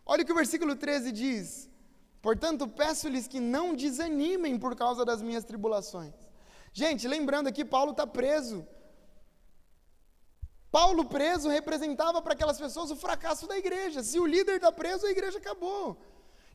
Olha 0.05 0.23
o 0.23 0.25
que 0.25 0.31
o 0.31 0.35
versículo 0.35 0.75
13 0.75 1.11
diz: 1.11 1.69
Portanto, 2.21 2.67
peço-lhes 2.67 3.27
que 3.27 3.39
não 3.39 3.75
desanimem 3.75 4.57
por 4.57 4.75
causa 4.75 5.03
das 5.03 5.21
minhas 5.21 5.43
tribulações. 5.43 6.13
Gente, 6.71 7.07
lembrando 7.07 7.47
aqui, 7.47 7.65
Paulo 7.65 7.91
está 7.91 8.07
preso. 8.07 8.65
Paulo 10.71 11.03
preso 11.03 11.49
representava 11.49 12.21
para 12.21 12.33
aquelas 12.33 12.57
pessoas 12.57 12.91
o 12.91 12.95
fracasso 12.95 13.45
da 13.45 13.57
igreja. 13.57 14.01
Se 14.01 14.17
o 14.19 14.25
líder 14.25 14.55
está 14.55 14.71
preso, 14.71 15.05
a 15.05 15.11
igreja 15.11 15.37
acabou. 15.37 15.97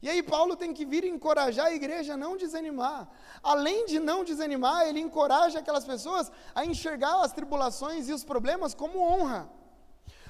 E 0.01 0.09
aí 0.09 0.23
Paulo 0.23 0.57
tem 0.57 0.73
que 0.73 0.87
vir 0.87 1.05
encorajar 1.05 1.67
a 1.67 1.75
igreja 1.75 2.15
a 2.15 2.17
não 2.17 2.37
desanimar. 2.37 3.09
Além 3.43 3.85
de 3.87 3.99
não 3.99 4.25
desanimar, 4.25 4.87
ele 4.87 5.01
encoraja 5.01 5.59
aquelas 5.59 5.85
pessoas 5.85 6.33
a 6.55 6.65
enxergar 6.65 7.21
as 7.23 7.33
tribulações 7.33 8.09
e 8.09 8.13
os 8.13 8.25
problemas 8.25 8.75
como 8.75 8.99
honra. 9.01 9.51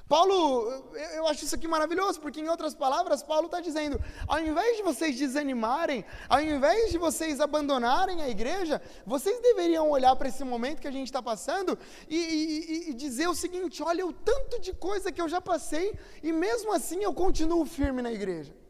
Paulo, 0.08 0.70
eu 1.14 1.26
acho 1.26 1.44
isso 1.44 1.54
aqui 1.56 1.66
maravilhoso, 1.66 2.20
porque 2.20 2.40
em 2.40 2.48
outras 2.48 2.76
palavras, 2.76 3.24
Paulo 3.24 3.46
está 3.46 3.60
dizendo: 3.60 4.00
ao 4.28 4.38
invés 4.38 4.76
de 4.76 4.82
vocês 4.84 5.18
desanimarem, 5.18 6.04
ao 6.28 6.40
invés 6.40 6.92
de 6.92 6.98
vocês 6.98 7.40
abandonarem 7.40 8.22
a 8.22 8.28
igreja, 8.28 8.80
vocês 9.04 9.40
deveriam 9.40 9.90
olhar 9.90 10.14
para 10.14 10.28
esse 10.28 10.44
momento 10.44 10.80
que 10.80 10.86
a 10.86 10.92
gente 10.92 11.08
está 11.08 11.20
passando 11.20 11.76
e, 12.08 12.16
e, 12.16 12.90
e 12.90 12.94
dizer 12.94 13.26
o 13.28 13.34
seguinte: 13.34 13.82
olha 13.82 14.06
o 14.06 14.12
tanto 14.12 14.60
de 14.60 14.72
coisa 14.72 15.10
que 15.10 15.20
eu 15.20 15.28
já 15.28 15.40
passei, 15.40 15.98
e 16.22 16.32
mesmo 16.32 16.72
assim 16.72 17.02
eu 17.02 17.12
continuo 17.12 17.66
firme 17.66 18.00
na 18.00 18.12
igreja. 18.12 18.65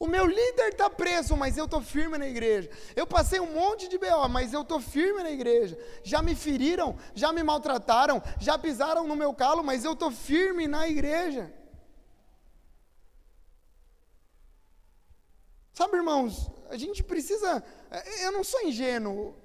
O 0.00 0.06
meu 0.06 0.24
líder 0.24 0.68
está 0.70 0.88
preso, 0.88 1.36
mas 1.36 1.58
eu 1.58 1.66
estou 1.66 1.82
firme 1.82 2.16
na 2.16 2.26
igreja. 2.26 2.70
Eu 2.96 3.06
passei 3.06 3.38
um 3.38 3.52
monte 3.52 3.86
de 3.86 3.98
BO, 3.98 4.30
mas 4.30 4.54
eu 4.54 4.62
estou 4.62 4.80
firme 4.80 5.22
na 5.22 5.30
igreja. 5.30 5.78
Já 6.02 6.22
me 6.22 6.34
feriram, 6.34 6.98
já 7.14 7.30
me 7.34 7.42
maltrataram, 7.42 8.22
já 8.40 8.56
pisaram 8.56 9.06
no 9.06 9.14
meu 9.14 9.34
calo, 9.34 9.62
mas 9.62 9.84
eu 9.84 9.92
estou 9.92 10.10
firme 10.10 10.66
na 10.66 10.88
igreja. 10.88 11.52
Sabe, 15.74 15.98
irmãos, 15.98 16.50
a 16.70 16.78
gente 16.78 17.02
precisa. 17.02 17.62
Eu 18.22 18.32
não 18.32 18.42
sou 18.42 18.62
ingênuo. 18.62 19.36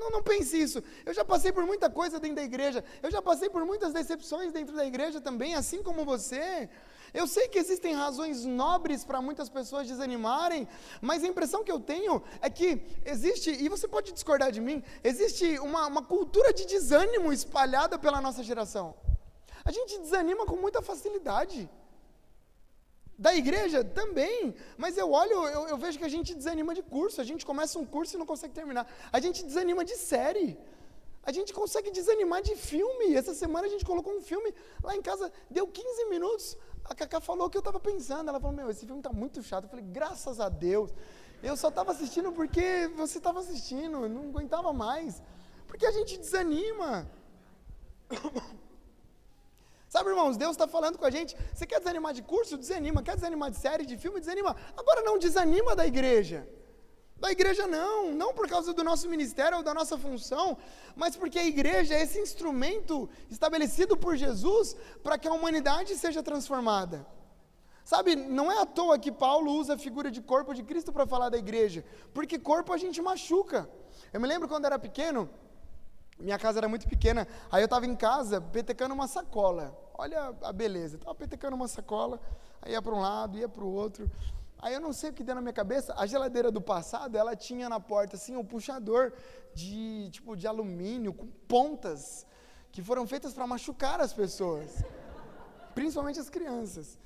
Não, 0.00 0.10
não 0.10 0.22
pense 0.22 0.60
isso. 0.60 0.82
Eu 1.04 1.14
já 1.14 1.24
passei 1.24 1.52
por 1.52 1.64
muita 1.64 1.88
coisa 1.88 2.18
dentro 2.18 2.36
da 2.36 2.42
igreja. 2.42 2.84
Eu 3.00 3.10
já 3.12 3.22
passei 3.22 3.48
por 3.48 3.64
muitas 3.64 3.92
decepções 3.92 4.52
dentro 4.52 4.74
da 4.74 4.84
igreja 4.84 5.20
também, 5.20 5.54
assim 5.54 5.80
como 5.80 6.04
você. 6.04 6.68
Eu 7.12 7.26
sei 7.26 7.48
que 7.48 7.58
existem 7.58 7.94
razões 7.94 8.44
nobres 8.44 9.04
para 9.04 9.22
muitas 9.22 9.48
pessoas 9.48 9.86
desanimarem, 9.86 10.68
mas 11.00 11.22
a 11.22 11.26
impressão 11.26 11.64
que 11.64 11.72
eu 11.72 11.80
tenho 11.80 12.22
é 12.40 12.50
que 12.50 12.80
existe, 13.04 13.50
e 13.50 13.68
você 13.68 13.86
pode 13.88 14.12
discordar 14.12 14.50
de 14.52 14.60
mim, 14.60 14.82
existe 15.02 15.58
uma, 15.58 15.86
uma 15.86 16.02
cultura 16.02 16.52
de 16.52 16.66
desânimo 16.66 17.32
espalhada 17.32 17.98
pela 17.98 18.20
nossa 18.20 18.42
geração. 18.42 18.94
A 19.64 19.72
gente 19.72 19.98
desanima 19.98 20.46
com 20.46 20.56
muita 20.56 20.80
facilidade. 20.80 21.68
Da 23.18 23.34
igreja 23.34 23.82
também, 23.82 24.54
mas 24.76 24.98
eu 24.98 25.10
olho, 25.10 25.38
eu, 25.48 25.68
eu, 25.68 25.78
vejo 25.78 25.98
que 25.98 26.04
a 26.04 26.08
gente 26.08 26.34
desanima 26.34 26.74
de 26.74 26.82
curso, 26.82 27.18
a 27.18 27.24
gente 27.24 27.46
começa 27.46 27.78
um 27.78 27.86
curso 27.86 28.14
e 28.14 28.18
não 28.18 28.26
consegue 28.26 28.52
terminar. 28.52 28.86
A 29.10 29.18
gente 29.18 29.42
desanima 29.42 29.82
de 29.86 29.96
série. 29.96 30.58
A 31.22 31.32
gente 31.32 31.52
consegue 31.52 31.90
desanimar 31.90 32.40
de 32.42 32.54
filme. 32.54 33.16
Essa 33.16 33.34
semana 33.34 33.66
a 33.66 33.70
gente 33.70 33.84
colocou 33.84 34.12
um 34.16 34.20
filme 34.20 34.54
lá 34.82 34.94
em 34.94 35.02
casa, 35.02 35.32
deu 35.50 35.66
15 35.66 36.04
minutos. 36.04 36.56
A 36.88 36.94
Cacá 36.94 37.20
falou 37.20 37.46
o 37.46 37.50
que 37.50 37.56
eu 37.56 37.60
estava 37.60 37.80
pensando. 37.80 38.28
Ela 38.28 38.40
falou: 38.40 38.56
Meu, 38.56 38.70
esse 38.70 38.86
filme 38.86 39.00
está 39.00 39.12
muito 39.12 39.42
chato. 39.42 39.64
Eu 39.64 39.70
falei: 39.70 39.84
Graças 39.84 40.40
a 40.40 40.48
Deus. 40.48 40.92
Eu 41.42 41.56
só 41.56 41.68
estava 41.68 41.92
assistindo 41.92 42.32
porque 42.32 42.90
você 42.96 43.18
estava 43.18 43.40
assistindo, 43.40 44.08
não 44.08 44.22
aguentava 44.30 44.72
mais. 44.72 45.22
Porque 45.66 45.84
a 45.84 45.90
gente 45.90 46.16
desanima. 46.18 47.10
Sabe, 49.88 50.10
irmãos, 50.10 50.36
Deus 50.36 50.52
está 50.52 50.66
falando 50.66 50.98
com 50.98 51.04
a 51.04 51.10
gente. 51.10 51.36
Você 51.54 51.66
quer 51.66 51.78
desanimar 51.78 52.12
de 52.14 52.22
curso? 52.22 52.56
Desanima. 52.56 53.02
Quer 53.02 53.16
desanimar 53.16 53.50
de 53.50 53.58
série, 53.58 53.84
de 53.84 53.96
filme? 53.96 54.20
Desanima. 54.20 54.56
Agora 54.76 55.02
não 55.02 55.18
desanima 55.18 55.76
da 55.76 55.86
igreja. 55.86 56.48
Da 57.18 57.32
igreja 57.32 57.66
não, 57.66 58.12
não 58.12 58.34
por 58.34 58.46
causa 58.46 58.74
do 58.74 58.84
nosso 58.84 59.08
ministério 59.08 59.58
ou 59.58 59.64
da 59.64 59.72
nossa 59.72 59.96
função, 59.96 60.58
mas 60.94 61.16
porque 61.16 61.38
a 61.38 61.46
igreja 61.46 61.94
é 61.94 62.02
esse 62.02 62.20
instrumento 62.20 63.08
estabelecido 63.30 63.96
por 63.96 64.16
Jesus 64.16 64.76
para 65.02 65.18
que 65.18 65.26
a 65.26 65.32
humanidade 65.32 65.96
seja 65.96 66.22
transformada. 66.22 67.06
Sabe, 67.84 68.16
não 68.16 68.50
é 68.50 68.60
à 68.60 68.66
toa 68.66 68.98
que 68.98 69.12
Paulo 69.12 69.52
usa 69.52 69.74
a 69.74 69.78
figura 69.78 70.10
de 70.10 70.20
corpo 70.20 70.52
de 70.52 70.62
Cristo 70.62 70.92
para 70.92 71.06
falar 71.06 71.28
da 71.28 71.38
igreja, 71.38 71.84
porque 72.12 72.38
corpo 72.38 72.72
a 72.72 72.76
gente 72.76 73.00
machuca. 73.00 73.70
Eu 74.12 74.20
me 74.20 74.26
lembro 74.26 74.48
quando 74.48 74.66
era 74.66 74.78
pequeno, 74.78 75.30
minha 76.18 76.38
casa 76.38 76.58
era 76.58 76.68
muito 76.68 76.88
pequena, 76.88 77.26
aí 77.50 77.62
eu 77.62 77.66
estava 77.66 77.86
em 77.86 77.94
casa 77.94 78.40
petecando 78.40 78.92
uma 78.92 79.06
sacola. 79.06 79.76
Olha 79.94 80.34
a 80.42 80.52
beleza, 80.52 80.96
estava 80.96 81.14
petecando 81.14 81.54
uma 81.54 81.68
sacola, 81.68 82.20
aí 82.60 82.72
ia 82.72 82.82
para 82.82 82.92
um 82.92 83.00
lado, 83.00 83.38
ia 83.38 83.48
para 83.48 83.64
o 83.64 83.72
outro. 83.72 84.10
Aí 84.58 84.74
eu 84.74 84.80
não 84.80 84.92
sei 84.92 85.10
o 85.10 85.12
que 85.12 85.22
deu 85.22 85.34
na 85.34 85.40
minha 85.40 85.52
cabeça, 85.52 85.94
a 85.96 86.06
geladeira 86.06 86.50
do 86.50 86.60
passado, 86.60 87.16
ela 87.16 87.36
tinha 87.36 87.68
na 87.68 87.78
porta 87.78 88.16
assim 88.16 88.36
um 88.36 88.44
puxador 88.44 89.12
de 89.54 90.08
tipo 90.10 90.34
de 90.36 90.46
alumínio 90.46 91.12
com 91.12 91.26
pontas 91.46 92.26
que 92.72 92.82
foram 92.82 93.06
feitas 93.06 93.32
para 93.34 93.46
machucar 93.46 94.00
as 94.00 94.12
pessoas, 94.12 94.82
principalmente 95.74 96.18
as 96.18 96.30
crianças. 96.30 96.98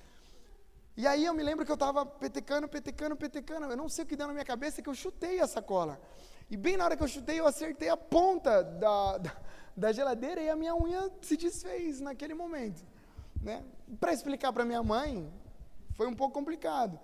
E 0.96 1.06
aí 1.06 1.24
eu 1.24 1.34
me 1.34 1.42
lembro 1.42 1.64
que 1.64 1.70
eu 1.70 1.74
estava 1.74 2.04
petecando, 2.04 2.68
petecando, 2.68 3.16
petecando, 3.16 3.66
eu 3.66 3.76
não 3.76 3.88
sei 3.88 4.04
o 4.04 4.06
que 4.06 4.16
deu 4.16 4.26
na 4.26 4.32
minha 4.32 4.44
cabeça 4.44 4.82
que 4.82 4.88
eu 4.88 4.94
chutei 4.94 5.40
a 5.40 5.46
sacola. 5.46 6.00
E 6.50 6.56
bem 6.56 6.76
na 6.76 6.84
hora 6.84 6.96
que 6.96 7.02
eu 7.02 7.08
chutei, 7.08 7.38
eu 7.38 7.46
acertei 7.46 7.88
a 7.88 7.96
ponta 7.96 8.62
da, 8.62 9.18
da, 9.18 9.36
da 9.76 9.92
geladeira 9.92 10.42
e 10.42 10.50
a 10.50 10.56
minha 10.56 10.74
unha 10.74 11.10
se 11.22 11.36
desfez 11.36 12.00
naquele 12.00 12.34
momento. 12.34 12.84
Né? 13.40 13.64
Para 13.98 14.12
explicar 14.12 14.52
para 14.52 14.64
minha 14.64 14.82
mãe, 14.82 15.32
foi 15.92 16.06
um 16.06 16.14
pouco 16.14 16.34
complicado. 16.34 16.98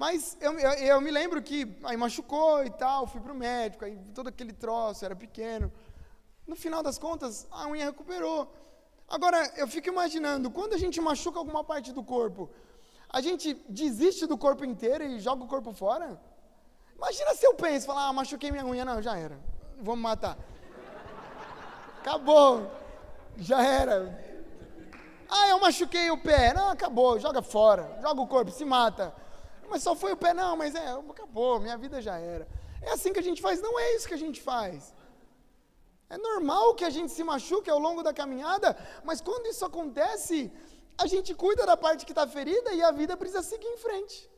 Mas 0.00 0.34
eu, 0.40 0.58
eu, 0.58 0.70
eu, 0.92 1.00
me 1.02 1.10
lembro 1.10 1.42
que 1.42 1.76
aí 1.84 1.94
machucou 1.94 2.64
e 2.64 2.70
tal, 2.70 3.06
fui 3.06 3.20
para 3.20 3.34
o 3.34 3.36
médico, 3.36 3.84
aí 3.84 3.98
todo 4.14 4.28
aquele 4.28 4.54
troço, 4.54 5.04
era 5.04 5.14
pequeno. 5.14 5.70
No 6.46 6.56
final 6.56 6.82
das 6.82 6.98
contas, 6.98 7.46
a 7.50 7.68
unha 7.68 7.84
recuperou. 7.84 8.50
Agora, 9.06 9.52
eu 9.58 9.68
fico 9.68 9.90
imaginando, 9.90 10.50
quando 10.50 10.72
a 10.72 10.78
gente 10.78 10.98
machuca 11.02 11.38
alguma 11.38 11.62
parte 11.62 11.92
do 11.92 12.02
corpo, 12.02 12.48
a 13.10 13.20
gente 13.20 13.52
desiste 13.68 14.24
do 14.24 14.38
corpo 14.38 14.64
inteiro 14.64 15.04
e 15.04 15.20
joga 15.20 15.44
o 15.44 15.46
corpo 15.46 15.70
fora? 15.70 16.18
Imagina 16.96 17.34
se 17.34 17.44
eu 17.44 17.52
penso, 17.52 17.84
falar, 17.84 18.06
ah, 18.08 18.12
machuquei 18.14 18.50
minha 18.50 18.64
unha, 18.64 18.86
não, 18.86 19.02
já 19.02 19.18
era, 19.18 19.38
vou 19.82 19.96
me 19.96 20.00
matar. 20.00 20.38
Acabou, 21.98 22.70
já 23.36 23.62
era. 23.62 24.18
Ah, 25.28 25.48
eu 25.50 25.60
machuquei 25.60 26.10
o 26.10 26.16
pé, 26.16 26.54
não, 26.54 26.70
acabou, 26.70 27.20
joga 27.20 27.42
fora, 27.42 27.98
joga 28.00 28.22
o 28.22 28.26
corpo, 28.26 28.50
se 28.50 28.64
mata. 28.64 29.20
Mas 29.70 29.82
só 29.86 29.94
foi 29.94 30.12
o 30.12 30.16
pé, 30.16 30.34
não, 30.34 30.56
mas 30.56 30.74
é, 30.74 30.86
acabou, 31.14 31.60
minha 31.60 31.78
vida 31.84 32.02
já 32.02 32.16
era. 32.18 32.46
É 32.82 32.90
assim 32.96 33.12
que 33.12 33.20
a 33.20 33.26
gente 33.28 33.40
faz, 33.40 33.60
não 33.66 33.78
é 33.78 33.94
isso 33.94 34.08
que 34.08 34.18
a 34.20 34.24
gente 34.24 34.40
faz. 34.50 34.92
É 36.14 36.18
normal 36.18 36.74
que 36.74 36.84
a 36.84 36.90
gente 36.90 37.12
se 37.12 37.22
machuque 37.22 37.70
ao 37.70 37.78
longo 37.78 38.02
da 38.02 38.12
caminhada, 38.12 38.76
mas 39.04 39.20
quando 39.20 39.46
isso 39.46 39.64
acontece, 39.64 40.52
a 40.98 41.06
gente 41.06 41.32
cuida 41.34 41.64
da 41.64 41.76
parte 41.76 42.04
que 42.04 42.10
está 42.10 42.26
ferida 42.26 42.72
e 42.72 42.82
a 42.82 42.90
vida 42.90 43.16
precisa 43.16 43.42
seguir 43.42 43.68
em 43.68 43.78
frente. 43.78 44.28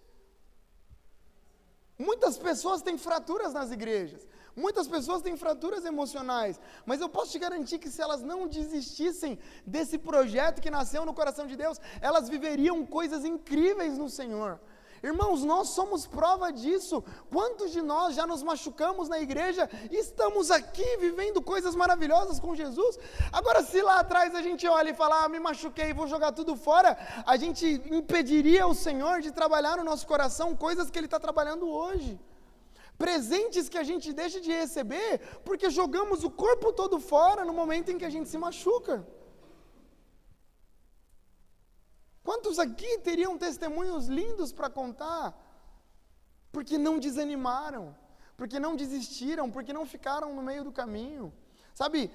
Muitas 1.99 2.37
pessoas 2.37 2.83
têm 2.83 2.99
fraturas 2.99 3.55
nas 3.55 3.71
igrejas, 3.71 4.29
muitas 4.55 4.87
pessoas 4.87 5.23
têm 5.23 5.37
fraturas 5.37 5.85
emocionais, 5.87 6.61
mas 6.85 7.01
eu 7.01 7.09
posso 7.09 7.33
te 7.33 7.38
garantir 7.38 7.79
que 7.79 7.88
se 7.88 8.03
elas 8.03 8.23
não 8.23 8.47
desistissem 8.47 9.38
desse 9.66 9.97
projeto 9.97 10.61
que 10.61 10.71
nasceu 10.71 11.07
no 11.07 11.14
coração 11.14 11.47
de 11.47 11.57
Deus, 11.57 11.81
elas 12.03 12.29
viveriam 12.29 12.85
coisas 12.85 13.25
incríveis 13.25 13.97
no 13.97 14.11
Senhor. 14.11 14.61
Irmãos, 15.03 15.43
nós 15.43 15.71
somos 15.71 16.07
prova 16.07 16.53
disso. 16.53 17.03
Quantos 17.31 17.73
de 17.73 17.83
nós 17.83 18.15
já 18.15 18.25
nos 18.25 18.43
machucamos 18.43 19.09
na 19.09 19.21
igreja 19.21 19.69
e 19.91 19.97
estamos 19.97 20.51
aqui 20.51 20.97
vivendo 20.99 21.43
coisas 21.43 21.75
maravilhosas 21.75 22.38
com 22.38 22.55
Jesus? 22.55 22.99
Agora, 23.33 23.62
se 23.62 23.83
lá 23.83 23.99
atrás 23.99 24.35
a 24.35 24.43
gente 24.43 24.67
olha 24.69 24.91
e 24.91 24.95
fala, 24.95 25.25
ah, 25.25 25.29
me 25.29 25.41
machuquei, 25.41 25.93
vou 25.93 26.07
jogar 26.07 26.31
tudo 26.33 26.55
fora, 26.55 26.97
a 27.27 27.37
gente 27.37 27.83
impediria 27.91 28.67
o 28.67 28.75
Senhor 28.75 29.21
de 29.21 29.33
trabalhar 29.33 29.77
no 29.79 29.85
nosso 29.85 30.07
coração 30.07 30.55
coisas 30.55 30.88
que 30.88 30.99
Ele 30.99 31.07
está 31.07 31.19
trabalhando 31.19 31.69
hoje 31.69 32.19
presentes 32.99 33.69
que 33.69 33.79
a 33.79 33.83
gente 33.83 34.12
deixa 34.12 34.41
de 34.41 34.53
receber 34.53 35.21
porque 35.45 35.69
jogamos 35.71 36.23
o 36.23 36.31
corpo 36.31 36.73
todo 36.73 37.01
fora 37.01 37.45
no 37.45 37.53
momento 37.53 37.91
em 37.91 37.99
que 37.99 38.05
a 38.05 38.11
gente 38.11 38.29
se 38.29 38.38
machuca. 38.38 39.05
Quantos 42.23 42.59
aqui 42.59 42.99
teriam 42.99 43.37
testemunhos 43.37 44.07
lindos 44.07 44.53
para 44.53 44.71
contar? 44.71 45.37
Porque 46.53 46.79
não 46.79 46.99
desanimaram, 46.99 47.97
porque 48.37 48.61
não 48.61 48.77
desistiram, 48.77 49.51
porque 49.51 49.73
não 49.73 49.85
ficaram 49.85 50.35
no 50.35 50.43
meio 50.43 50.65
do 50.65 50.73
caminho. 50.73 51.33
Sabe, 51.75 52.11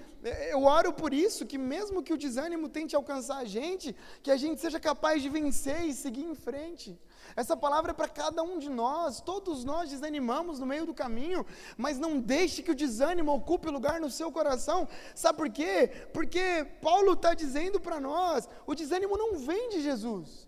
eu 0.52 0.64
oro 0.64 0.94
por 0.94 1.14
isso, 1.14 1.46
que 1.46 1.58
mesmo 1.58 2.04
que 2.04 2.14
o 2.14 2.18
desânimo 2.18 2.70
tente 2.70 2.96
alcançar 2.96 3.38
a 3.38 3.46
gente, 3.46 3.96
que 4.22 4.30
a 4.30 4.38
gente 4.38 4.62
seja 4.62 4.80
capaz 4.80 5.22
de 5.22 5.30
vencer 5.30 5.84
e 5.86 5.94
seguir 5.94 6.24
em 6.24 6.36
frente. 6.36 6.98
Essa 7.36 7.56
palavra 7.56 7.92
é 7.92 7.94
para 7.94 8.08
cada 8.08 8.42
um 8.44 8.58
de 8.58 8.70
nós, 8.70 9.22
todos 9.22 9.64
nós 9.64 9.90
desanimamos 9.90 10.60
no 10.60 10.66
meio 10.66 10.86
do 10.86 10.94
caminho, 10.94 11.46
mas 11.78 12.00
não 12.00 12.20
deixe 12.20 12.64
que 12.64 12.72
o 12.72 12.76
desânimo 12.76 13.34
ocupe 13.34 13.70
lugar 13.70 14.00
no 14.00 14.10
seu 14.10 14.32
coração. 14.32 14.88
Sabe 15.14 15.38
por 15.38 15.50
quê? 15.50 15.92
Porque 16.14 16.66
Paulo 16.82 17.14
está 17.14 17.34
dizendo 17.34 17.80
para 17.80 18.00
nós: 18.00 18.48
o 18.66 18.76
desânimo 18.76 19.18
não 19.18 19.38
vem 19.38 19.70
de 19.70 19.82
Jesus. 19.82 20.48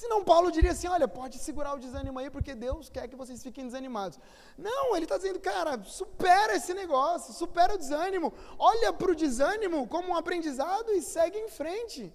Senão 0.00 0.24
Paulo 0.24 0.50
diria 0.50 0.70
assim: 0.70 0.88
olha, 0.88 1.06
pode 1.06 1.38
segurar 1.38 1.74
o 1.74 1.78
desânimo 1.78 2.18
aí, 2.18 2.30
porque 2.30 2.54
Deus 2.54 2.88
quer 2.88 3.06
que 3.08 3.16
vocês 3.16 3.42
fiquem 3.42 3.66
desanimados. 3.66 4.18
Não, 4.56 4.96
ele 4.96 5.04
está 5.04 5.16
dizendo, 5.16 5.40
cara, 5.40 5.82
supera 5.84 6.54
esse 6.56 6.72
negócio, 6.72 7.34
supera 7.34 7.74
o 7.74 7.78
desânimo, 7.78 8.32
olha 8.58 8.92
para 8.92 9.10
o 9.10 9.14
desânimo 9.14 9.86
como 9.88 10.08
um 10.10 10.16
aprendizado 10.16 10.90
e 10.92 11.02
segue 11.02 11.38
em 11.38 11.48
frente. 11.48 12.14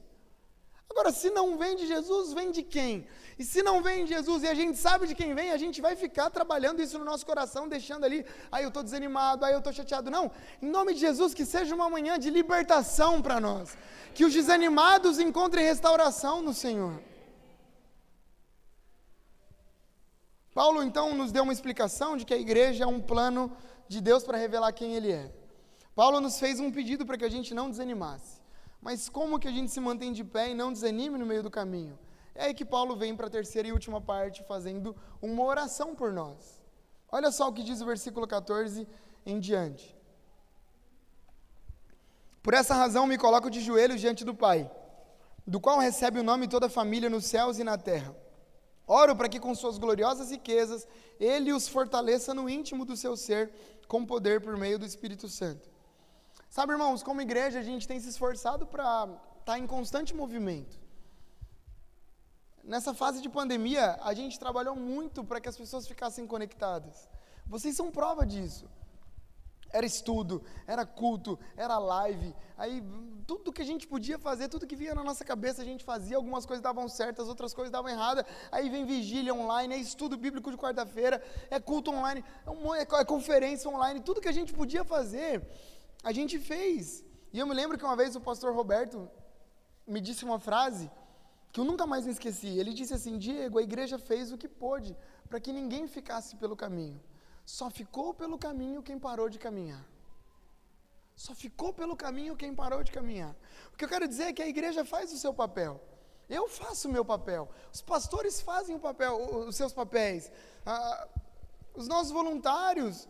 Agora, 0.89 1.11
se 1.11 1.29
não 1.29 1.57
vem 1.57 1.75
de 1.75 1.85
Jesus, 1.87 2.33
vem 2.33 2.51
de 2.51 2.63
quem? 2.63 3.07
E 3.37 3.43
se 3.43 3.61
não 3.61 3.81
vem 3.81 4.05
de 4.05 4.13
Jesus 4.13 4.43
e 4.43 4.47
a 4.47 4.53
gente 4.53 4.77
sabe 4.77 5.07
de 5.07 5.15
quem 5.15 5.33
vem, 5.33 5.51
a 5.51 5.57
gente 5.57 5.81
vai 5.81 5.95
ficar 5.95 6.29
trabalhando 6.29 6.81
isso 6.81 6.97
no 6.97 7.03
nosso 7.03 7.25
coração, 7.25 7.67
deixando 7.67 8.05
ali, 8.05 8.25
aí 8.51 8.63
eu 8.63 8.69
estou 8.69 8.81
desanimado, 8.81 9.43
aí 9.43 9.51
eu 9.53 9.57
estou 9.57 9.73
chateado. 9.73 10.09
Não, 10.09 10.31
em 10.61 10.69
nome 10.69 10.93
de 10.93 11.01
Jesus, 11.01 11.33
que 11.33 11.45
seja 11.45 11.75
uma 11.75 11.89
manhã 11.89 12.17
de 12.17 12.29
libertação 12.29 13.21
para 13.21 13.41
nós. 13.41 13.77
Que 14.13 14.23
os 14.23 14.33
desanimados 14.33 15.19
encontrem 15.19 15.65
restauração 15.65 16.41
no 16.41 16.53
Senhor. 16.53 17.01
Paulo 20.53 20.81
então 20.81 21.13
nos 21.13 21.33
deu 21.33 21.43
uma 21.43 21.51
explicação 21.51 22.15
de 22.15 22.25
que 22.25 22.33
a 22.33 22.37
igreja 22.37 22.85
é 22.85 22.87
um 22.87 23.01
plano 23.01 23.51
de 23.89 23.99
Deus 23.99 24.23
para 24.23 24.37
revelar 24.37 24.71
quem 24.71 24.95
Ele 24.95 25.11
é. 25.11 25.29
Paulo 25.93 26.21
nos 26.21 26.39
fez 26.39 26.61
um 26.61 26.71
pedido 26.71 27.05
para 27.05 27.17
que 27.17 27.25
a 27.25 27.29
gente 27.29 27.53
não 27.53 27.69
desanimasse. 27.69 28.44
Mas 28.85 29.09
como 29.09 29.39
que 29.39 29.47
a 29.47 29.55
gente 29.57 29.71
se 29.71 29.81
mantém 29.87 30.13
de 30.17 30.23
pé 30.23 30.43
e 30.51 30.57
não 30.61 30.71
desanime 30.71 31.17
no 31.17 31.25
meio 31.25 31.43
do 31.43 31.51
caminho? 31.59 31.97
É 32.35 32.45
aí 32.45 32.53
que 32.53 32.63
Paulo 32.63 32.95
vem 32.95 33.15
para 33.15 33.27
a 33.27 33.35
terceira 33.37 33.67
e 33.67 33.71
última 33.71 33.99
parte, 33.99 34.43
fazendo 34.43 34.95
uma 35.21 35.43
oração 35.43 35.95
por 35.99 36.13
nós. 36.13 36.61
Olha 37.11 37.31
só 37.31 37.47
o 37.47 37.53
que 37.53 37.63
diz 37.63 37.81
o 37.81 37.85
versículo 37.85 38.27
14 38.27 38.87
em 39.25 39.39
diante. 39.39 39.97
Por 42.43 42.53
essa 42.53 42.75
razão 42.75 43.07
me 43.07 43.17
coloco 43.17 43.49
de 43.49 43.59
joelhos 43.59 43.99
diante 43.99 44.23
do 44.23 44.35
Pai, 44.35 44.69
do 45.47 45.59
qual 45.59 45.79
recebe 45.79 46.19
o 46.19 46.23
nome 46.31 46.47
toda 46.47 46.67
a 46.67 46.77
família 46.79 47.09
nos 47.09 47.25
céus 47.25 47.57
e 47.57 47.63
na 47.63 47.77
terra 47.77 48.15
Oro 48.87 49.15
para 49.15 49.27
que 49.27 49.39
com 49.39 49.53
suas 49.55 49.77
gloriosas 49.77 50.29
riquezas 50.29 50.87
ele 51.19 51.51
os 51.51 51.67
fortaleça 51.67 52.33
no 52.33 52.47
íntimo 52.47 52.85
do 52.85 52.95
seu 52.95 53.17
ser 53.17 53.51
com 53.87 54.05
poder 54.05 54.41
por 54.41 54.55
meio 54.57 54.77
do 54.77 54.85
Espírito 54.85 55.27
Santo. 55.27 55.74
Sabe, 56.55 56.71
irmãos, 56.71 57.03
como 57.03 57.19
igreja 57.21 57.59
a 57.59 57.61
gente 57.69 57.85
tem 57.85 57.99
se 57.99 58.07
esforçado 58.07 58.65
para 58.65 58.83
estar 59.03 59.41
tá 59.43 59.59
em 59.59 59.67
constante 59.67 60.15
movimento. 60.15 60.79
Nessa 62.63 62.93
fase 62.93 63.21
de 63.21 63.27
pandemia, 63.27 63.99
a 64.01 64.13
gente 64.13 64.39
trabalhou 64.39 64.73
muito 64.73 65.21
para 65.21 65.41
que 65.41 65.49
as 65.49 65.57
pessoas 65.57 65.85
ficassem 65.85 66.25
conectadas. 66.25 67.09
Vocês 67.45 67.75
são 67.75 67.91
prova 67.91 68.25
disso. 68.25 68.69
Era 69.69 69.85
estudo, 69.85 70.41
era 70.65 70.85
culto, 70.85 71.37
era 71.57 71.77
live. 71.77 72.33
Aí 72.57 72.81
tudo 73.27 73.51
que 73.51 73.61
a 73.61 73.65
gente 73.65 73.85
podia 73.85 74.17
fazer, 74.17 74.47
tudo 74.47 74.65
que 74.65 74.77
vinha 74.77 74.95
na 74.95 75.03
nossa 75.03 75.25
cabeça 75.25 75.61
a 75.61 75.65
gente 75.65 75.83
fazia. 75.83 76.15
Algumas 76.15 76.45
coisas 76.45 76.63
davam 76.63 76.87
certas, 76.87 77.27
outras 77.27 77.53
coisas 77.53 77.69
davam 77.69 77.91
errada. 77.91 78.25
Aí 78.49 78.69
vem 78.69 78.85
vigília 78.85 79.33
online, 79.33 79.75
é 79.75 79.77
estudo 79.77 80.15
bíblico 80.15 80.49
de 80.49 80.57
quarta-feira, 80.57 81.21
é 81.49 81.59
culto 81.59 81.91
online, 81.91 82.23
é, 82.47 82.79
é, 82.79 83.01
é 83.01 83.03
conferência 83.03 83.69
online. 83.69 83.99
Tudo 83.99 84.21
que 84.21 84.29
a 84.29 84.37
gente 84.39 84.53
podia 84.53 84.85
fazer, 84.85 85.45
a 86.09 86.11
gente 86.17 86.35
fez. 86.51 87.03
E 87.33 87.39
eu 87.39 87.47
me 87.49 87.55
lembro 87.59 87.77
que 87.79 87.87
uma 87.89 87.95
vez 88.01 88.15
o 88.15 88.21
pastor 88.29 88.53
Roberto 88.59 88.97
me 89.93 89.99
disse 90.07 90.23
uma 90.29 90.39
frase 90.39 90.85
que 91.51 91.59
eu 91.59 91.65
nunca 91.69 91.85
mais 91.91 92.05
me 92.05 92.11
esqueci. 92.11 92.51
Ele 92.59 92.73
disse 92.79 92.93
assim: 92.97 93.17
Diego, 93.17 93.57
a 93.57 93.63
igreja 93.69 93.97
fez 93.97 94.31
o 94.31 94.37
que 94.41 94.47
pôde 94.47 94.95
para 95.27 95.39
que 95.39 95.51
ninguém 95.59 95.87
ficasse 95.87 96.35
pelo 96.35 96.55
caminho. 96.63 97.01
Só 97.57 97.69
ficou 97.79 98.13
pelo 98.13 98.37
caminho 98.37 98.83
quem 98.83 98.99
parou 99.07 99.29
de 99.29 99.39
caminhar. 99.39 99.83
Só 101.15 101.33
ficou 101.33 101.73
pelo 101.73 101.95
caminho 101.95 102.35
quem 102.35 102.53
parou 102.53 102.83
de 102.83 102.91
caminhar. 102.91 103.33
O 103.73 103.77
que 103.77 103.85
eu 103.85 103.89
quero 103.89 104.07
dizer 104.07 104.25
é 104.25 104.33
que 104.33 104.43
a 104.43 104.47
igreja 104.47 104.85
faz 104.93 105.11
o 105.11 105.17
seu 105.17 105.33
papel. 105.33 105.81
Eu 106.29 106.47
faço 106.47 106.87
o 106.87 106.91
meu 106.91 107.05
papel. 107.13 107.49
Os 107.73 107.81
pastores 107.81 108.41
fazem 108.41 108.75
o 108.75 108.79
papel, 108.79 109.13
os 109.47 109.55
seus 109.55 109.73
papéis. 109.73 110.31
Ah, 110.65 111.07
os 111.73 111.87
nossos 111.87 112.11
voluntários 112.11 113.07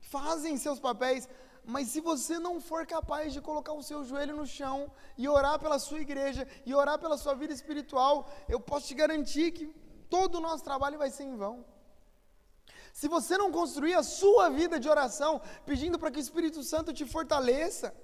fazem 0.00 0.56
seus 0.56 0.80
papéis. 0.80 1.28
Mas 1.64 1.88
se 1.88 2.00
você 2.00 2.38
não 2.38 2.60
for 2.60 2.84
capaz 2.86 3.32
de 3.32 3.40
colocar 3.40 3.72
o 3.72 3.82
seu 3.82 4.04
joelho 4.04 4.34
no 4.34 4.46
chão 4.46 4.90
e 5.16 5.28
orar 5.28 5.58
pela 5.58 5.78
sua 5.78 6.00
igreja 6.00 6.46
e 6.66 6.74
orar 6.74 6.98
pela 6.98 7.16
sua 7.16 7.34
vida 7.34 7.52
espiritual, 7.52 8.28
eu 8.48 8.58
posso 8.58 8.88
te 8.88 8.94
garantir 8.94 9.52
que 9.52 9.66
todo 10.10 10.36
o 10.36 10.40
nosso 10.40 10.64
trabalho 10.64 10.98
vai 10.98 11.10
ser 11.10 11.24
em 11.24 11.36
vão. 11.36 11.64
Se 12.92 13.08
você 13.08 13.38
não 13.38 13.50
construir 13.50 13.94
a 13.94 14.02
sua 14.02 14.50
vida 14.50 14.78
de 14.78 14.88
oração, 14.88 15.40
pedindo 15.64 15.98
para 15.98 16.10
que 16.10 16.18
o 16.18 16.20
Espírito 16.20 16.62
Santo 16.62 16.92
te 16.92 17.06
fortaleça, 17.06 17.94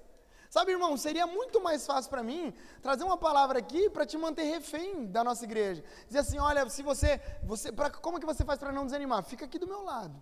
sabe, 0.49 0.73
irmão, 0.73 0.97
seria 0.97 1.27
muito 1.27 1.61
mais 1.61 1.85
fácil 1.85 2.09
para 2.09 2.23
mim 2.23 2.55
trazer 2.81 3.05
uma 3.05 3.19
palavra 3.19 3.59
aqui 3.59 3.91
para 3.91 4.07
te 4.07 4.17
manter 4.17 4.45
refém 4.45 5.07
da 5.07 5.25
nossa 5.25 5.45
igreja. 5.45 5.85
Dizer 6.07 6.21
assim, 6.21 6.39
olha, 6.39 6.69
se 6.71 6.83
você, 6.83 7.21
você 7.43 7.73
pra, 7.73 7.91
como 7.91 8.21
que 8.21 8.25
você 8.25 8.45
faz 8.45 8.59
para 8.59 8.73
não 8.73 8.87
desanimar? 8.87 9.23
Fica 9.25 9.45
aqui 9.45 9.59
do 9.59 9.67
meu 9.67 9.83
lado. 9.83 10.15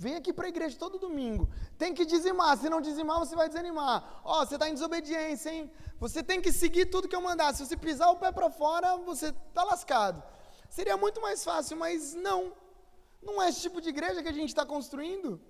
Vem 0.00 0.14
aqui 0.14 0.32
para 0.32 0.46
a 0.46 0.48
igreja 0.48 0.78
todo 0.78 0.96
domingo. 0.96 1.48
Tem 1.76 1.92
que 1.92 2.04
dizimar. 2.04 2.56
Se 2.56 2.70
não 2.70 2.80
dizimar, 2.80 3.18
você 3.18 3.34
vai 3.34 3.48
desanimar. 3.48 4.20
Ó, 4.22 4.40
oh, 4.40 4.46
você 4.46 4.54
está 4.54 4.68
em 4.68 4.74
desobediência, 4.74 5.50
hein? 5.50 5.68
Você 5.98 6.22
tem 6.22 6.40
que 6.40 6.52
seguir 6.52 6.86
tudo 6.86 7.08
que 7.08 7.16
eu 7.16 7.20
mandar. 7.20 7.52
Se 7.52 7.66
você 7.66 7.76
pisar 7.76 8.08
o 8.10 8.16
pé 8.16 8.30
para 8.30 8.48
fora, 8.48 8.96
você 8.98 9.34
está 9.48 9.64
lascado. 9.64 10.22
Seria 10.70 10.96
muito 10.96 11.20
mais 11.20 11.42
fácil, 11.42 11.76
mas 11.76 12.14
não. 12.14 12.52
Não 13.20 13.42
é 13.42 13.48
esse 13.48 13.60
tipo 13.60 13.80
de 13.80 13.88
igreja 13.88 14.22
que 14.22 14.28
a 14.28 14.32
gente 14.32 14.50
está 14.50 14.64
construindo. 14.64 15.40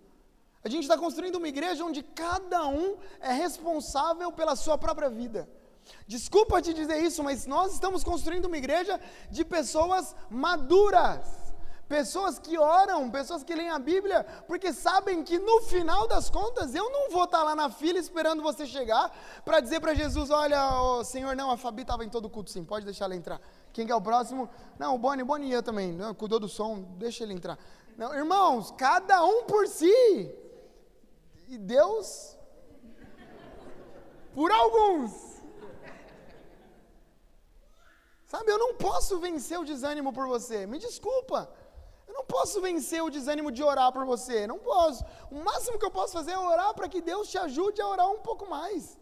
A 0.65 0.69
gente 0.71 0.85
está 0.85 0.97
construindo 0.97 1.37
uma 1.37 1.49
igreja 1.49 1.85
onde 1.85 2.03
cada 2.03 2.67
um 2.67 2.97
é 3.21 3.33
responsável 3.33 4.33
pela 4.33 4.57
sua 4.57 4.79
própria 4.79 5.11
vida. 5.11 5.47
Desculpa 6.07 6.63
te 6.63 6.73
dizer 6.73 6.99
isso, 7.03 7.23
mas 7.23 7.47
nós 7.47 7.75
estamos 7.75 8.03
construindo 8.03 8.47
uma 8.47 8.57
igreja 8.57 8.99
de 9.31 9.45
pessoas 9.45 10.17
maduras. 10.31 11.48
Pessoas 11.89 12.39
que 12.39 12.59
oram, 12.59 13.11
pessoas 13.11 13.43
que 13.43 13.55
leem 13.55 13.71
a 13.71 13.79
Bíblia, 13.79 14.23
porque 14.47 14.75
sabem 14.75 15.25
que 15.25 15.39
no 15.39 15.63
final 15.63 16.07
das 16.07 16.29
contas 16.29 16.75
eu 16.75 16.91
não 16.91 17.11
vou 17.11 17.25
estar 17.25 17.39
tá 17.39 17.45
lá 17.45 17.57
na 17.57 17.71
fila 17.71 17.99
esperando 17.99 18.43
você 18.43 18.67
chegar 18.67 19.11
para 19.43 19.59
dizer 19.61 19.81
para 19.81 19.95
Jesus: 19.95 20.29
Olha, 20.29 20.83
oh, 20.83 21.03
Senhor, 21.03 21.35
não, 21.35 21.51
a 21.51 21.57
Fabi 21.57 21.83
estava 21.83 22.05
em 22.05 22.11
todo 22.11 22.29
culto, 22.29 22.51
sim, 22.51 22.63
pode 22.63 22.85
deixar 22.85 23.07
ela 23.07 23.17
entrar. 23.17 23.41
Quem 23.73 23.87
que 23.87 23.93
é 23.93 23.95
o 23.95 24.03
próximo? 24.03 24.51
Não, 24.79 24.97
o 24.97 24.99
Boni, 24.99 25.25
Boni 25.25 25.49
ia 25.49 25.63
também. 25.63 25.93
Não, 25.93 26.15
cuidou 26.15 26.39
do 26.39 26.49
som, 26.49 26.83
deixa 26.99 27.25
ele 27.25 27.33
entrar. 27.33 27.59
Não, 27.97 28.15
irmãos, 28.15 28.71
cada 28.77 29.25
um 29.25 29.45
por 29.45 29.67
si. 29.67 30.31
E 31.49 31.57
Deus 31.57 32.37
por 34.35 34.53
alguns. 34.53 35.11
Sabe, 38.27 38.53
eu 38.53 38.59
não 38.59 38.75
posso 38.75 39.19
vencer 39.19 39.59
o 39.59 39.65
desânimo 39.65 40.13
por 40.13 40.29
você. 40.29 40.67
Me 40.67 40.79
desculpa. 40.79 41.51
Eu 42.09 42.15
não 42.15 42.25
posso 42.25 42.61
vencer 42.61 43.03
o 43.03 43.11
desânimo 43.11 43.53
de 43.53 43.63
orar 43.63 43.93
por 43.93 44.05
você. 44.07 44.47
Não 44.47 44.59
posso. 44.59 45.05
O 45.31 45.45
máximo 45.49 45.79
que 45.79 45.85
eu 45.85 45.91
posso 45.91 46.15
fazer 46.15 46.33
é 46.33 46.39
orar 46.39 46.73
para 46.75 46.89
que 46.89 47.03
Deus 47.03 47.29
te 47.29 47.39
ajude 47.39 47.83
a 47.83 47.87
orar 47.87 48.11
um 48.11 48.21
pouco 48.29 48.49
mais. 48.49 48.99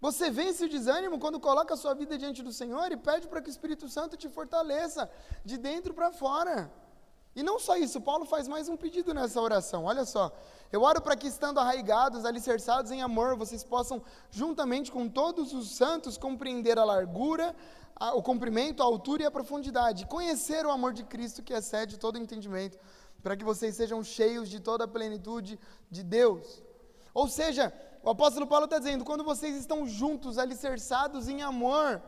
Você 0.00 0.28
vence 0.30 0.64
o 0.64 0.68
desânimo 0.68 1.16
quando 1.20 1.38
coloca 1.38 1.74
a 1.74 1.76
sua 1.76 1.94
vida 1.94 2.18
diante 2.18 2.42
do 2.42 2.52
Senhor 2.52 2.90
e 2.90 2.96
pede 2.96 3.28
para 3.28 3.40
que 3.40 3.48
o 3.48 3.54
Espírito 3.56 3.88
Santo 3.88 4.16
te 4.16 4.28
fortaleça 4.28 5.08
de 5.44 5.56
dentro 5.56 5.94
para 5.94 6.10
fora. 6.10 6.72
E 7.36 7.42
não 7.42 7.58
só 7.58 7.76
isso, 7.76 8.00
Paulo 8.00 8.26
faz 8.26 8.46
mais 8.46 8.68
um 8.68 8.76
pedido 8.76 9.14
nessa 9.14 9.40
oração. 9.40 9.84
Olha 9.84 10.04
só. 10.04 10.32
Eu 10.72 10.82
oro 10.82 11.00
para 11.00 11.16
que, 11.16 11.26
estando 11.26 11.60
arraigados, 11.60 12.24
alicerçados 12.24 12.90
em 12.90 13.00
amor, 13.00 13.36
vocês 13.36 13.62
possam, 13.62 14.02
juntamente 14.30 14.90
com 14.90 15.08
todos 15.08 15.54
os 15.54 15.70
santos, 15.70 16.18
compreender 16.18 16.78
a 16.78 16.84
largura, 16.84 17.54
a, 18.02 18.14
o 18.14 18.22
comprimento, 18.22 18.82
a 18.82 18.86
altura 18.86 19.22
e 19.22 19.26
a 19.26 19.30
profundidade, 19.30 20.06
conhecer 20.06 20.66
o 20.66 20.72
amor 20.72 20.92
de 20.92 21.04
Cristo 21.04 21.42
que 21.46 21.54
excede 21.54 21.96
todo 22.04 22.18
entendimento, 22.18 22.76
para 23.22 23.36
que 23.36 23.44
vocês 23.44 23.76
sejam 23.76 24.02
cheios 24.02 24.48
de 24.50 24.58
toda 24.58 24.82
a 24.84 24.88
plenitude 24.88 25.56
de 25.88 26.02
Deus. 26.02 26.60
Ou 27.14 27.28
seja, 27.28 27.72
o 28.02 28.10
apóstolo 28.10 28.48
Paulo 28.48 28.64
está 28.64 28.80
dizendo: 28.80 29.04
quando 29.04 29.22
vocês 29.22 29.54
estão 29.54 29.86
juntos, 29.86 30.36
alicerçados 30.36 31.28
em 31.28 31.42
amor, 31.42 32.02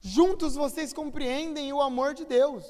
juntos 0.00 0.56
vocês 0.56 0.92
compreendem 0.92 1.72
o 1.72 1.80
amor 1.80 2.12
de 2.12 2.24
Deus. 2.24 2.64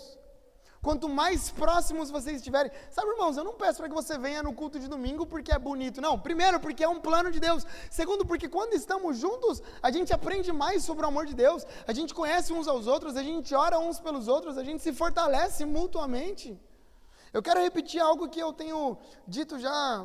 Quanto 0.84 1.08
mais 1.08 1.50
próximos 1.50 2.10
vocês 2.10 2.36
estiverem. 2.36 2.70
Sabe, 2.90 3.08
irmãos, 3.12 3.38
eu 3.38 3.42
não 3.42 3.54
peço 3.54 3.78
para 3.78 3.88
que 3.88 3.94
você 3.94 4.18
venha 4.18 4.42
no 4.42 4.52
culto 4.52 4.78
de 4.78 4.86
domingo 4.86 5.24
porque 5.24 5.50
é 5.50 5.58
bonito. 5.58 5.98
Não. 5.98 6.18
Primeiro, 6.18 6.60
porque 6.60 6.84
é 6.84 6.88
um 6.88 7.00
plano 7.00 7.30
de 7.32 7.40
Deus. 7.40 7.66
Segundo, 7.90 8.26
porque 8.26 8.50
quando 8.50 8.74
estamos 8.74 9.16
juntos, 9.16 9.62
a 9.82 9.90
gente 9.90 10.12
aprende 10.12 10.52
mais 10.52 10.84
sobre 10.84 11.06
o 11.06 11.08
amor 11.08 11.24
de 11.24 11.34
Deus. 11.34 11.66
A 11.86 11.94
gente 11.94 12.12
conhece 12.12 12.52
uns 12.52 12.68
aos 12.68 12.86
outros, 12.86 13.16
a 13.16 13.22
gente 13.22 13.54
ora 13.54 13.78
uns 13.78 13.98
pelos 13.98 14.28
outros, 14.28 14.58
a 14.58 14.62
gente 14.62 14.82
se 14.82 14.92
fortalece 14.92 15.64
mutuamente. 15.64 16.60
Eu 17.32 17.42
quero 17.42 17.60
repetir 17.62 18.00
algo 18.02 18.28
que 18.28 18.40
eu 18.40 18.52
tenho 18.52 18.98
dito 19.26 19.58
já 19.58 20.04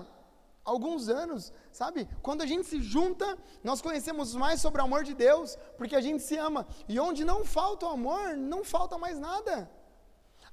alguns 0.63 1.09
anos, 1.09 1.51
sabe? 1.73 2.07
Quando 2.21 2.41
a 2.41 2.45
gente 2.45 2.65
se 2.65 2.81
junta, 2.81 3.37
nós 3.61 3.81
conhecemos 3.81 4.33
mais 4.33 4.61
sobre 4.61 4.81
o 4.81 4.85
amor 4.85 5.03
de 5.03 5.13
Deus, 5.13 5.57
porque 5.77 5.95
a 5.95 6.01
gente 6.01 6.23
se 6.23 6.37
ama. 6.37 6.65
E 6.87 6.97
onde 7.01 7.25
não 7.25 7.43
falta 7.43 7.85
o 7.85 7.89
amor, 7.89 8.37
não 8.37 8.63
falta 8.63 8.97
mais 8.97 9.19
nada. 9.19 9.69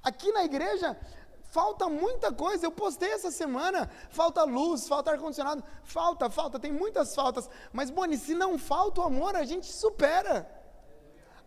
Aqui 0.03 0.31
na 0.31 0.43
igreja, 0.43 0.97
falta 1.51 1.87
muita 1.89 2.31
coisa. 2.31 2.65
Eu 2.65 2.71
postei 2.71 3.11
essa 3.11 3.31
semana, 3.31 3.89
falta 4.09 4.43
luz, 4.43 4.87
falta 4.87 5.11
ar-condicionado, 5.11 5.63
falta, 5.83 6.29
falta, 6.29 6.59
tem 6.59 6.71
muitas 6.71 7.13
faltas. 7.15 7.49
Mas, 7.73 7.89
Boni, 7.89 8.17
se 8.17 8.33
não 8.33 8.57
falta 8.57 9.01
o 9.01 9.03
amor, 9.03 9.35
a 9.35 9.43
gente 9.43 9.71
supera 9.71 10.57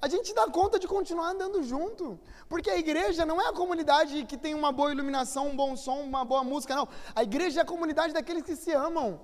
a 0.03 0.09
gente 0.09 0.33
dá 0.33 0.47
conta 0.47 0.79
de 0.79 0.89
continuar 0.89 1.31
andando 1.31 1.63
junto. 1.63 2.19
Porque 2.49 2.71
a 2.71 2.79
igreja 2.79 3.27
não 3.27 3.41
é 3.41 3.49
a 3.49 3.53
comunidade 3.53 4.25
que 4.25 4.37
tem 4.37 4.55
uma 4.55 4.73
boa 4.73 4.91
iluminação, 4.91 5.49
um 5.49 5.57
bom 5.57 5.77
som, 5.77 6.01
uma 6.01 6.25
boa 6.25 6.43
música, 6.43 6.75
não. 6.75 6.89
A 7.15 7.23
igreja 7.23 7.61
é 7.61 7.63
a 7.63 7.67
comunidade 7.67 8.15
daqueles 8.15 8.43
que 8.43 8.57
se 8.57 8.73
amam. 8.73 9.21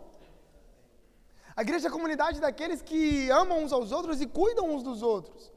A 1.56 1.62
igreja 1.62 1.86
é 1.86 1.88
a 1.88 1.92
comunidade 1.92 2.40
daqueles 2.40 2.82
que 2.82 3.30
amam 3.30 3.64
uns 3.64 3.72
aos 3.72 3.90
outros 3.90 4.20
e 4.20 4.26
cuidam 4.26 4.68
uns 4.68 4.82
dos 4.82 5.02
outros. 5.02 5.50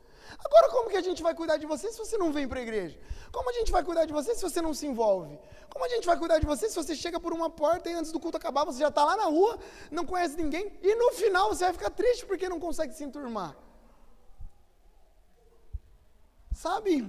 Agora, 0.46 0.70
como 0.70 0.90
que 0.90 0.98
a 0.98 1.02
gente 1.02 1.22
vai 1.22 1.34
cuidar 1.36 1.58
de 1.58 1.66
você 1.66 1.92
se 1.92 1.98
você 1.98 2.18
não 2.18 2.32
vem 2.32 2.48
para 2.48 2.60
a 2.60 2.64
igreja? 2.64 2.98
Como 3.32 3.50
a 3.50 3.54
gente 3.54 3.72
vai 3.72 3.84
cuidar 3.84 4.06
de 4.06 4.14
você 4.14 4.34
se 4.34 4.42
você 4.42 4.62
não 4.62 4.74
se 4.74 4.88
envolve? 4.88 5.38
Como 5.70 5.86
a 5.86 5.90
gente 5.90 6.06
vai 6.06 6.18
cuidar 6.18 6.40
de 6.40 6.46
você 6.46 6.70
se 6.70 6.76
você 6.76 6.96
chega 6.96 7.20
por 7.20 7.34
uma 7.34 7.50
porta 7.50 7.90
e 7.90 7.94
antes 7.94 8.12
do 8.12 8.20
culto 8.20 8.38
acabar 8.38 8.64
você 8.64 8.80
já 8.80 8.88
está 8.88 9.04
lá 9.04 9.18
na 9.18 9.26
rua, 9.26 9.60
não 9.92 10.06
conhece 10.06 10.36
ninguém 10.38 10.72
e 10.82 10.96
no 10.96 11.12
final 11.12 11.50
você 11.50 11.66
vai 11.66 11.74
ficar 11.74 11.90
triste 11.90 12.26
porque 12.26 12.48
não 12.48 12.60
consegue 12.60 12.94
se 12.94 13.04
enturmar? 13.04 13.56
Sabe, 16.54 17.08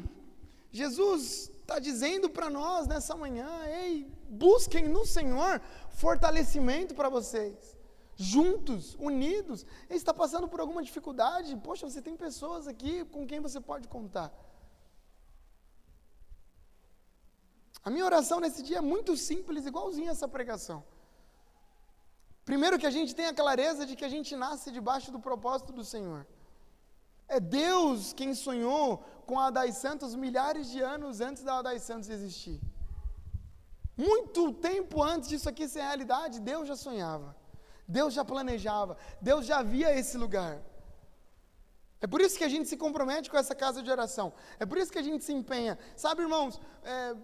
Jesus 0.71 1.51
está 1.61 1.79
dizendo 1.79 2.29
para 2.29 2.51
nós 2.51 2.87
nessa 2.87 3.17
manhã: 3.17 3.49
ei, 3.67 4.11
busquem 4.29 4.89
no 4.89 5.07
Senhor 5.07 5.61
fortalecimento 5.91 6.95
para 6.95 7.09
vocês. 7.09 7.77
Juntos, 8.21 8.95
unidos. 8.97 9.65
Ele 9.89 9.99
está 9.99 10.13
passando 10.13 10.47
por 10.47 10.61
alguma 10.61 10.83
dificuldade. 10.83 11.57
Poxa, 11.57 11.89
você 11.89 12.03
tem 12.03 12.17
pessoas 12.19 12.69
aqui 12.69 13.03
com 13.07 13.27
quem 13.27 13.41
você 13.41 13.59
pode 13.59 13.89
contar. 13.89 14.31
A 17.83 17.89
minha 17.89 18.05
oração 18.05 18.39
nesse 18.39 18.63
dia 18.63 18.77
é 18.77 18.83
muito 18.83 19.17
simples, 19.17 19.65
igualzinha 19.65 20.11
essa 20.11 20.29
pregação. 20.29 20.85
Primeiro, 22.45 22.79
que 22.79 22.87
a 22.91 22.91
gente 22.91 23.15
tenha 23.15 23.33
clareza 23.33 23.87
de 23.87 23.97
que 23.97 24.05
a 24.05 24.13
gente 24.17 24.37
nasce 24.37 24.71
debaixo 24.71 25.11
do 25.11 25.19
propósito 25.19 25.73
do 25.73 25.83
Senhor. 25.83 26.27
É 27.27 27.41
Deus 27.41 28.13
quem 28.13 28.35
sonhou 28.35 28.99
com 29.25 29.39
a 29.41 29.47
Adai 29.47 29.73
Santos 29.73 30.15
milhares 30.15 30.69
de 30.69 30.83
anos 30.83 31.23
antes 31.23 31.43
da 31.43 31.57
Adai 31.59 31.79
Santos 31.79 32.11
existir. 32.11 32.61
Muito 33.97 34.53
tempo 34.53 35.03
antes 35.03 35.31
disso 35.31 35.49
aqui 35.49 35.67
ser 35.67 35.81
realidade, 35.81 36.39
Deus 36.39 36.69
já 36.69 36.77
sonhava. 36.77 37.40
Deus 37.99 38.15
já 38.15 38.25
planejava. 38.25 38.97
Deus 39.21 39.45
já 39.45 39.63
via 39.63 39.91
esse 40.01 40.17
lugar. 40.17 40.55
É 42.01 42.07
por 42.07 42.21
isso 42.21 42.39
que 42.39 42.45
a 42.45 42.53
gente 42.55 42.67
se 42.69 42.77
compromete 42.77 43.29
com 43.31 43.37
essa 43.37 43.55
casa 43.55 43.83
de 43.83 43.91
oração. 43.91 44.33
É 44.59 44.65
por 44.65 44.79
isso 44.79 44.93
que 44.93 44.99
a 44.99 45.07
gente 45.09 45.23
se 45.25 45.33
empenha. 45.33 45.79
Sabe, 45.97 46.23
irmãos, 46.23 46.59
é, 46.83 47.15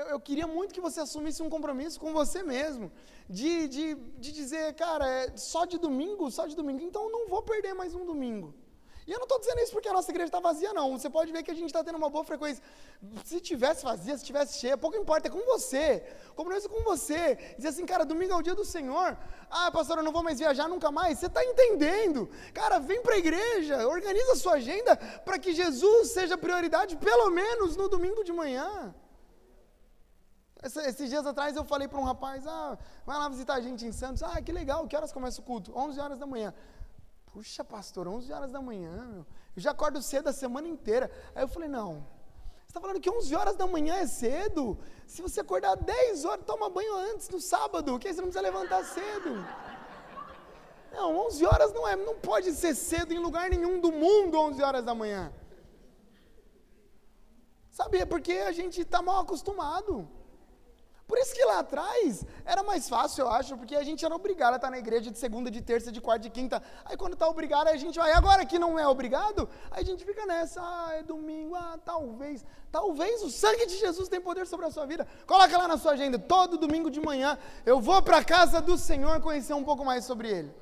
eu, 0.00 0.06
eu, 0.14 0.20
queria 0.20 0.46
muito 0.46 0.74
que 0.74 0.80
você 0.80 1.00
assumisse 1.00 1.42
um 1.42 1.50
compromisso 1.50 1.98
com 1.98 2.12
você 2.12 2.42
mesmo. 2.42 2.92
De, 3.28 3.66
de, 3.68 3.94
de 3.94 4.30
dizer, 4.32 4.74
cara, 4.74 5.08
é 5.08 5.36
só 5.36 5.64
de 5.64 5.78
domingo, 5.78 6.30
só 6.30 6.46
de 6.46 6.54
domingo, 6.54 6.82
então 6.82 7.04
eu 7.04 7.10
não 7.10 7.28
vou 7.28 7.42
perder 7.42 7.74
mais 7.74 7.94
um 7.94 8.04
domingo. 8.04 8.54
E 9.10 9.12
eu 9.12 9.18
não 9.18 9.24
estou 9.24 9.40
dizendo 9.40 9.58
isso 9.58 9.72
porque 9.72 9.88
a 9.88 9.92
nossa 9.92 10.08
igreja 10.12 10.28
está 10.28 10.38
vazia, 10.38 10.72
não. 10.72 10.96
Você 10.96 11.10
pode 11.10 11.32
ver 11.32 11.42
que 11.42 11.50
a 11.50 11.54
gente 11.60 11.66
está 11.66 11.82
tendo 11.82 11.96
uma 11.96 12.08
boa 12.08 12.24
frequência. 12.24 12.62
Se 13.24 13.40
tivesse 13.40 13.82
vazia, 13.82 14.16
se 14.16 14.24
tivesse 14.24 14.60
cheia, 14.60 14.78
pouco 14.78 14.96
importa, 14.96 15.26
é 15.26 15.30
com 15.32 15.44
você. 15.46 15.86
Compromisso 16.36 16.68
com 16.68 16.84
você. 16.84 17.34
Dizer 17.56 17.70
assim, 17.70 17.84
cara, 17.84 18.04
domingo 18.04 18.32
é 18.34 18.36
o 18.36 18.42
dia 18.48 18.54
do 18.54 18.64
Senhor. 18.64 19.18
Ah, 19.50 19.68
pastor, 19.72 19.98
eu 19.98 20.04
não 20.04 20.12
vou 20.12 20.22
mais 20.22 20.38
viajar 20.38 20.68
nunca 20.68 20.92
mais. 20.92 21.18
Você 21.18 21.26
está 21.26 21.44
entendendo. 21.44 22.30
Cara, 22.54 22.78
vem 22.78 23.02
para 23.02 23.16
a 23.16 23.18
igreja, 23.18 23.88
organiza 23.88 24.30
a 24.30 24.36
sua 24.36 24.52
agenda 24.52 24.94
para 25.24 25.40
que 25.40 25.52
Jesus 25.52 26.12
seja 26.12 26.38
prioridade, 26.38 26.96
pelo 26.96 27.30
menos 27.30 27.74
no 27.74 27.88
domingo 27.88 28.22
de 28.22 28.32
manhã. 28.32 28.94
Esses 30.62 31.10
dias 31.10 31.26
atrás 31.26 31.56
eu 31.56 31.64
falei 31.64 31.88
para 31.88 31.98
um 31.98 32.04
rapaz, 32.04 32.46
ah, 32.46 32.78
vai 33.04 33.18
lá 33.18 33.28
visitar 33.28 33.54
a 33.54 33.60
gente 33.60 33.84
em 33.84 33.90
Santos. 33.90 34.22
Ah, 34.22 34.40
que 34.40 34.52
legal, 34.52 34.86
que 34.86 34.94
horas 34.94 35.12
começa 35.12 35.40
o 35.40 35.44
culto? 35.44 35.76
11 35.76 35.98
horas 35.98 36.18
da 36.20 36.26
manhã. 36.26 36.54
Puxa, 37.32 37.64
pastor, 37.64 38.08
11 38.08 38.32
horas 38.32 38.50
da 38.50 38.60
manhã, 38.60 39.06
meu. 39.06 39.26
Eu 39.56 39.62
já 39.62 39.70
acordo 39.70 40.02
cedo 40.02 40.28
a 40.28 40.32
semana 40.32 40.66
inteira. 40.68 41.10
Aí 41.34 41.42
eu 41.42 41.48
falei, 41.48 41.68
não. 41.68 42.06
Você 42.66 42.68
está 42.68 42.80
falando 42.80 43.00
que 43.00 43.10
11 43.10 43.34
horas 43.34 43.56
da 43.56 43.66
manhã 43.66 43.96
é 43.96 44.06
cedo? 44.06 44.78
Se 45.06 45.22
você 45.22 45.40
acordar 45.40 45.76
10 45.76 46.24
horas, 46.24 46.44
toma 46.44 46.68
banho 46.70 46.94
antes, 46.96 47.28
no 47.28 47.40
sábado, 47.40 47.98
que 47.98 48.08
aí 48.08 48.14
você 48.14 48.20
não 48.20 48.28
precisa 48.28 48.42
levantar 48.42 48.84
cedo. 48.84 49.44
Não, 50.92 51.16
11 51.26 51.46
horas 51.46 51.72
não 51.72 51.86
é, 51.86 51.94
não 51.96 52.16
pode 52.16 52.52
ser 52.52 52.74
cedo 52.74 53.12
em 53.12 53.18
lugar 53.18 53.48
nenhum 53.48 53.80
do 53.80 53.92
mundo 53.92 54.38
11 54.38 54.62
horas 54.62 54.84
da 54.84 54.94
manhã. 54.94 55.32
Sabe, 57.70 57.98
é 57.98 58.06
porque 58.06 58.32
a 58.32 58.52
gente 58.52 58.80
está 58.80 59.00
mal 59.00 59.20
acostumado. 59.20 60.08
Por 61.10 61.18
isso 61.18 61.34
que 61.34 61.44
lá 61.44 61.58
atrás 61.58 62.24
era 62.44 62.62
mais 62.62 62.88
fácil, 62.88 63.22
eu 63.22 63.30
acho, 63.32 63.56
porque 63.56 63.74
a 63.74 63.82
gente 63.82 64.04
era 64.04 64.14
obrigado 64.14 64.52
a 64.52 64.56
estar 64.58 64.70
na 64.70 64.78
igreja 64.78 65.10
de 65.10 65.18
segunda, 65.18 65.50
de 65.50 65.60
terça, 65.60 65.90
de 65.90 66.00
quarta, 66.00 66.20
de 66.20 66.30
quinta. 66.30 66.62
Aí 66.84 66.96
quando 66.96 67.14
está 67.14 67.26
obrigado, 67.28 67.66
a 67.66 67.76
gente 67.76 67.98
vai. 67.98 68.12
Agora 68.12 68.46
que 68.46 68.60
não 68.60 68.78
é 68.78 68.86
obrigado, 68.86 69.48
a 69.72 69.82
gente 69.82 70.04
fica 70.04 70.24
nessa. 70.24 70.60
Ah, 70.62 70.90
é 70.98 71.02
domingo, 71.02 71.56
ah, 71.56 71.76
talvez. 71.84 72.46
Talvez 72.70 73.24
o 73.24 73.28
sangue 73.28 73.66
de 73.66 73.76
Jesus 73.76 74.08
tem 74.08 74.20
poder 74.20 74.46
sobre 74.46 74.66
a 74.66 74.70
sua 74.70 74.86
vida. 74.86 75.04
Coloca 75.26 75.58
lá 75.58 75.66
na 75.66 75.76
sua 75.76 75.94
agenda, 75.94 76.16
todo 76.16 76.56
domingo 76.56 76.88
de 76.88 77.00
manhã 77.00 77.36
eu 77.66 77.80
vou 77.80 78.00
para 78.00 78.18
a 78.18 78.24
casa 78.24 78.60
do 78.60 78.78
Senhor 78.78 79.20
conhecer 79.20 79.54
um 79.54 79.64
pouco 79.64 79.84
mais 79.84 80.04
sobre 80.04 80.28
Ele. 80.28 80.54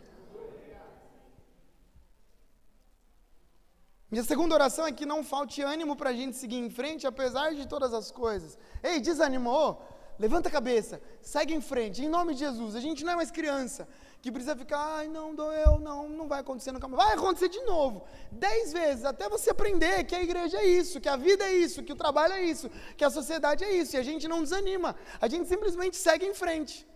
Minha 4.11 4.25
segunda 4.25 4.55
oração 4.55 4.87
é 4.87 4.93
que 4.93 5.05
não 5.05 5.23
falte 5.23 5.61
ânimo 5.61 5.95
para 5.95 6.09
a 6.09 6.15
gente 6.15 6.39
seguir 6.39 6.57
em 6.57 6.71
frente, 6.71 7.07
apesar 7.07 7.55
de 7.55 7.69
todas 7.69 7.93
as 7.93 8.11
coisas. 8.11 8.59
Ei, 8.83 8.99
desanimou? 8.99 9.98
Levanta 10.19 10.49
a 10.49 10.53
cabeça, 10.53 11.01
segue 11.23 11.55
em 11.55 11.61
frente, 11.61 12.05
em 12.05 12.09
nome 12.09 12.35
de 12.35 12.41
Jesus. 12.41 12.75
A 12.75 12.81
gente 12.81 13.05
não 13.05 13.13
é 13.13 13.17
mais 13.17 13.31
criança 13.31 13.89
que 14.21 14.33
precisa 14.33 14.57
ficar, 14.57 14.79
ai, 14.79 15.09
não, 15.09 15.35
doeu, 15.35 15.79
não, 15.79 16.09
não 16.09 16.27
vai 16.27 16.41
acontecer 16.41 16.73
nunca 16.73 16.89
mais. 16.89 17.05
Vai 17.05 17.15
acontecer 17.15 17.49
de 17.49 17.61
novo, 17.63 18.05
dez 18.33 18.73
vezes, 18.73 19.05
até 19.05 19.29
você 19.29 19.51
aprender 19.51 20.05
que 20.05 20.15
a 20.15 20.23
igreja 20.23 20.59
é 20.59 20.67
isso, 20.67 21.01
que 21.01 21.09
a 21.09 21.17
vida 21.17 21.45
é 21.45 21.53
isso, 21.55 21.83
que 21.83 21.93
o 21.93 21.97
trabalho 21.97 22.35
é 22.35 22.43
isso, 22.43 22.69
que 22.97 23.05
a 23.05 23.11
sociedade 23.11 23.63
é 23.65 23.73
isso. 23.73 23.95
E 23.95 23.99
a 23.99 24.03
gente 24.03 24.27
não 24.27 24.43
desanima, 24.43 24.97
a 25.21 25.29
gente 25.29 25.49
simplesmente 25.49 25.97
segue 25.97 26.27
em 26.27 26.35
frente, 26.35 26.87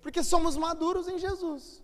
porque 0.00 0.22
somos 0.22 0.56
maduros 0.56 1.06
em 1.08 1.18
Jesus. 1.18 1.82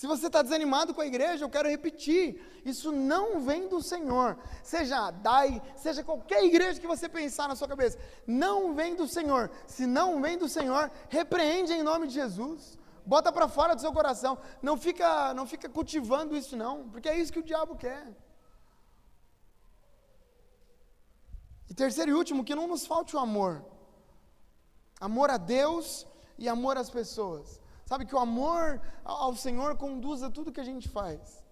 Se 0.00 0.06
você 0.06 0.26
está 0.26 0.42
desanimado 0.42 0.92
com 0.92 1.00
a 1.00 1.06
igreja, 1.06 1.42
eu 1.42 1.48
quero 1.48 1.70
repetir: 1.70 2.60
isso 2.66 2.92
não 2.92 3.40
vem 3.40 3.66
do 3.66 3.80
Senhor. 3.82 4.38
Seja 4.62 5.06
a 5.06 5.10
DAI, 5.10 5.62
seja 5.74 6.04
qualquer 6.04 6.44
igreja 6.44 6.78
que 6.78 6.86
você 6.94 7.08
pensar 7.08 7.48
na 7.48 7.56
sua 7.56 7.66
cabeça, 7.66 7.98
não 8.26 8.74
vem 8.74 8.94
do 8.94 9.08
Senhor. 9.08 9.50
Se 9.66 9.86
não 9.86 10.20
vem 10.20 10.36
do 10.36 10.50
Senhor, 10.50 10.92
repreende 11.08 11.72
em 11.72 11.82
nome 11.82 12.08
de 12.08 12.12
Jesus. 12.12 12.78
Bota 13.06 13.32
para 13.32 13.48
fora 13.48 13.74
do 13.74 13.80
seu 13.80 13.90
coração. 13.90 14.36
Não 14.60 14.76
fica, 14.76 15.32
não 15.32 15.46
fica 15.46 15.66
cultivando 15.66 16.36
isso 16.36 16.54
não, 16.58 16.90
porque 16.90 17.08
é 17.08 17.18
isso 17.18 17.32
que 17.32 17.38
o 17.38 17.48
diabo 17.50 17.74
quer. 17.74 18.06
E 21.70 21.74
terceiro 21.74 22.10
e 22.10 22.14
último, 22.14 22.44
que 22.44 22.54
não 22.54 22.68
nos 22.68 22.84
falte 22.84 23.16
o 23.16 23.18
amor. 23.18 23.64
Amor 25.00 25.30
a 25.30 25.38
Deus 25.38 26.06
e 26.36 26.50
amor 26.50 26.76
às 26.76 26.90
pessoas. 26.90 27.58
Sabe 27.86 28.04
que 28.04 28.14
o 28.14 28.18
amor 28.18 28.82
ao 29.04 29.34
Senhor 29.36 29.76
conduz 29.76 30.22
a 30.22 30.30
tudo 30.30 30.52
que 30.52 30.60
a 30.60 30.64
gente 30.64 30.88
faz. 30.88 31.44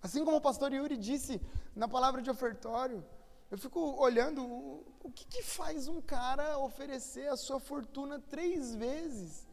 Assim 0.00 0.24
como 0.24 0.36
o 0.36 0.40
pastor 0.40 0.72
Yuri 0.72 0.96
disse 0.96 1.40
na 1.74 1.88
palavra 1.88 2.22
de 2.22 2.30
ofertório, 2.30 3.04
eu 3.50 3.58
fico 3.58 3.80
olhando 4.00 4.44
o, 4.44 4.86
o 5.02 5.10
que, 5.10 5.24
que 5.26 5.42
faz 5.42 5.88
um 5.88 6.00
cara 6.00 6.58
oferecer 6.58 7.28
a 7.28 7.36
sua 7.36 7.58
fortuna 7.58 8.20
três 8.20 8.74
vezes 8.74 9.48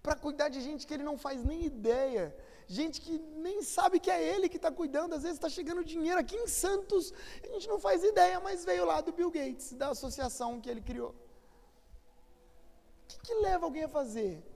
para 0.00 0.14
cuidar 0.14 0.48
de 0.48 0.60
gente 0.60 0.86
que 0.86 0.94
ele 0.94 1.02
não 1.02 1.16
faz 1.16 1.42
nem 1.42 1.64
ideia, 1.64 2.36
gente 2.66 3.00
que 3.00 3.18
nem 3.18 3.62
sabe 3.62 3.98
que 3.98 4.10
é 4.10 4.22
ele 4.22 4.48
que 4.48 4.56
está 4.56 4.70
cuidando, 4.70 5.14
às 5.14 5.22
vezes 5.22 5.38
está 5.38 5.48
chegando 5.48 5.84
dinheiro 5.84 6.20
aqui 6.20 6.36
em 6.36 6.46
Santos, 6.46 7.12
a 7.42 7.46
gente 7.48 7.68
não 7.68 7.80
faz 7.80 8.04
ideia, 8.04 8.38
mas 8.38 8.64
veio 8.64 8.84
lá 8.84 9.00
do 9.00 9.12
Bill 9.12 9.30
Gates, 9.30 9.72
da 9.72 9.88
associação 9.90 10.60
que 10.60 10.70
ele 10.70 10.80
criou. 10.80 11.10
O 11.10 11.14
que, 13.08 13.18
que 13.20 13.34
leva 13.34 13.64
alguém 13.64 13.84
a 13.84 13.88
fazer? 13.88 14.51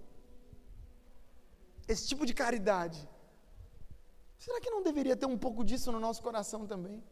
Esse 1.88 2.06
tipo 2.06 2.24
de 2.26 2.34
caridade. 2.34 3.08
Será 4.38 4.60
que 4.60 4.70
não 4.70 4.82
deveria 4.82 5.16
ter 5.16 5.26
um 5.26 5.38
pouco 5.38 5.64
disso 5.64 5.90
no 5.90 6.00
nosso 6.00 6.22
coração 6.22 6.66
também? 6.66 7.02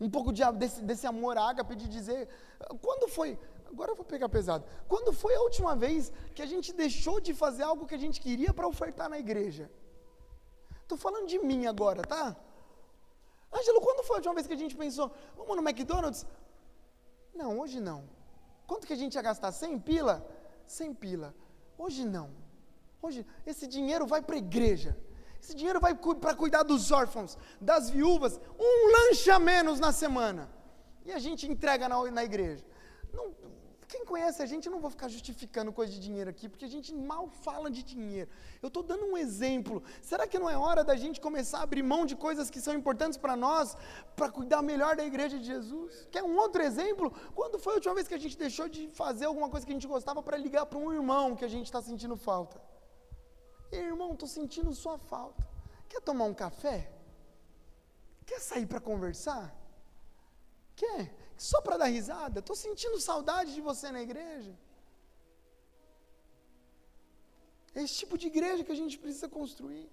Um 0.00 0.10
pouco 0.10 0.32
de, 0.32 0.42
desse, 0.52 0.82
desse 0.82 1.06
amor 1.06 1.36
ágape 1.38 1.74
de 1.76 1.88
dizer, 1.88 2.28
quando 2.80 3.08
foi, 3.08 3.38
agora 3.66 3.92
eu 3.92 3.96
vou 3.96 4.04
pegar 4.04 4.28
pesado, 4.28 4.64
quando 4.88 5.12
foi 5.12 5.34
a 5.34 5.40
última 5.40 5.74
vez 5.76 6.12
que 6.34 6.42
a 6.42 6.46
gente 6.46 6.72
deixou 6.72 7.20
de 7.20 7.32
fazer 7.32 7.62
algo 7.62 7.86
que 7.86 7.94
a 7.94 7.98
gente 7.98 8.20
queria 8.20 8.52
para 8.52 8.66
ofertar 8.66 9.08
na 9.08 9.18
igreja? 9.18 9.70
Estou 10.82 10.98
falando 10.98 11.26
de 11.26 11.38
mim 11.38 11.66
agora, 11.66 12.02
tá? 12.02 12.36
Ângelo, 13.52 13.80
quando 13.80 14.04
foi 14.04 14.16
a 14.16 14.18
última 14.18 14.34
vez 14.34 14.46
que 14.46 14.54
a 14.54 14.56
gente 14.56 14.76
pensou, 14.76 15.10
vamos 15.36 15.56
no 15.56 15.62
McDonald's? 15.62 16.26
Não, 17.34 17.58
hoje 17.60 17.80
não. 17.80 18.08
Quanto 18.66 18.86
que 18.86 18.92
a 18.92 18.96
gente 18.96 19.14
ia 19.14 19.22
gastar? 19.22 19.52
100 19.52 19.78
pila? 19.80 20.26
100 20.66 20.94
pila. 20.94 21.34
Hoje 21.78 22.04
não. 22.04 22.41
Hoje, 23.02 23.26
esse 23.44 23.66
dinheiro 23.66 24.06
vai 24.06 24.22
para 24.22 24.36
a 24.36 24.38
igreja. 24.38 24.96
Esse 25.42 25.54
dinheiro 25.56 25.80
vai 25.80 25.92
para 25.94 26.34
cuidar 26.36 26.62
dos 26.62 26.92
órfãos, 26.92 27.36
das 27.60 27.90
viúvas. 27.90 28.40
Um 28.58 28.92
lanche 28.96 29.28
a 29.28 29.40
menos 29.40 29.80
na 29.80 29.90
semana. 29.90 30.48
E 31.04 31.10
a 31.10 31.18
gente 31.18 31.50
entrega 31.50 31.88
na, 31.88 32.00
na 32.12 32.22
igreja. 32.22 32.64
Não, 33.12 33.34
quem 33.92 34.04
conhece 34.04 34.40
a 34.40 34.46
gente, 34.46 34.66
eu 34.66 34.72
não 34.72 34.80
vou 34.80 34.88
ficar 34.88 35.08
justificando 35.08 35.72
coisa 35.72 35.92
de 35.92 35.98
dinheiro 35.98 36.30
aqui, 36.30 36.48
porque 36.48 36.64
a 36.64 36.68
gente 36.68 36.94
mal 36.94 37.28
fala 37.28 37.68
de 37.68 37.82
dinheiro. 37.82 38.30
Eu 38.62 38.68
estou 38.68 38.84
dando 38.84 39.04
um 39.04 39.18
exemplo. 39.18 39.82
Será 40.00 40.24
que 40.26 40.38
não 40.38 40.48
é 40.48 40.56
hora 40.56 40.84
da 40.84 40.94
gente 40.94 41.20
começar 41.20 41.58
a 41.58 41.64
abrir 41.64 41.82
mão 41.82 42.06
de 42.06 42.14
coisas 42.14 42.48
que 42.48 42.60
são 42.60 42.72
importantes 42.72 43.18
para 43.18 43.34
nós, 43.34 43.76
para 44.14 44.30
cuidar 44.30 44.62
melhor 44.62 44.94
da 44.94 45.04
igreja 45.04 45.36
de 45.38 45.44
Jesus? 45.44 46.06
Quer 46.10 46.22
um 46.22 46.36
outro 46.36 46.62
exemplo? 46.62 47.12
Quando 47.34 47.58
foi 47.58 47.72
a 47.72 47.76
última 47.76 47.94
vez 47.96 48.06
que 48.06 48.14
a 48.14 48.18
gente 48.24 48.38
deixou 48.38 48.68
de 48.68 48.88
fazer 48.88 49.24
alguma 49.24 49.50
coisa 49.50 49.66
que 49.66 49.72
a 49.72 49.74
gente 49.74 49.88
gostava 49.88 50.22
para 50.22 50.36
ligar 50.36 50.66
para 50.66 50.78
um 50.78 50.92
irmão 50.92 51.34
que 51.34 51.44
a 51.44 51.48
gente 51.48 51.66
está 51.66 51.82
sentindo 51.82 52.16
falta? 52.16 52.71
Irmão, 53.78 54.12
estou 54.12 54.28
sentindo 54.28 54.74
sua 54.74 54.98
falta. 54.98 55.46
Quer 55.88 56.00
tomar 56.00 56.24
um 56.24 56.34
café? 56.34 56.92
Quer 58.26 58.40
sair 58.40 58.66
para 58.66 58.80
conversar? 58.80 59.54
Quer? 60.74 61.14
Só 61.36 61.60
para 61.60 61.76
dar 61.76 61.86
risada? 61.86 62.40
Estou 62.40 62.56
sentindo 62.56 63.00
saudade 63.00 63.54
de 63.54 63.60
você 63.60 63.90
na 63.90 64.02
igreja. 64.02 64.56
É 67.74 67.82
esse 67.82 67.94
tipo 67.94 68.18
de 68.18 68.26
igreja 68.26 68.64
que 68.64 68.72
a 68.72 68.80
gente 68.82 68.98
precisa 68.98 69.28
construir. 69.28 69.90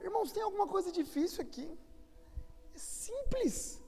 Irmãos, 0.00 0.32
tem 0.32 0.42
alguma 0.42 0.66
coisa 0.66 0.90
difícil 0.90 1.42
aqui? 1.42 1.68
É 2.74 2.78
simples. 2.78 3.82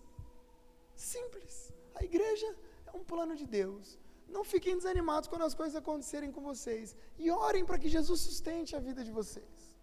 Simples. 0.94 1.72
A 1.94 2.04
igreja 2.04 2.48
é 2.86 2.96
um 2.96 3.04
plano 3.04 3.34
de 3.34 3.46
Deus. 3.46 3.98
Não 4.28 4.44
fiquem 4.44 4.76
desanimados 4.76 5.28
quando 5.28 5.42
as 5.42 5.54
coisas 5.54 5.76
acontecerem 5.76 6.30
com 6.30 6.40
vocês. 6.40 6.94
E 7.18 7.30
orem 7.30 7.64
para 7.64 7.78
que 7.78 7.88
Jesus 7.88 8.20
sustente 8.20 8.76
a 8.76 8.80
vida 8.80 9.02
de 9.02 9.10
vocês. 9.10 9.76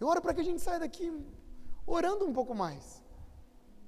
Eu 0.00 0.06
oro 0.06 0.22
para 0.22 0.32
que 0.34 0.40
a 0.40 0.44
gente 0.44 0.62
saia 0.62 0.78
daqui 0.78 1.12
orando 1.86 2.24
um 2.24 2.32
pouco 2.32 2.54
mais. 2.54 3.02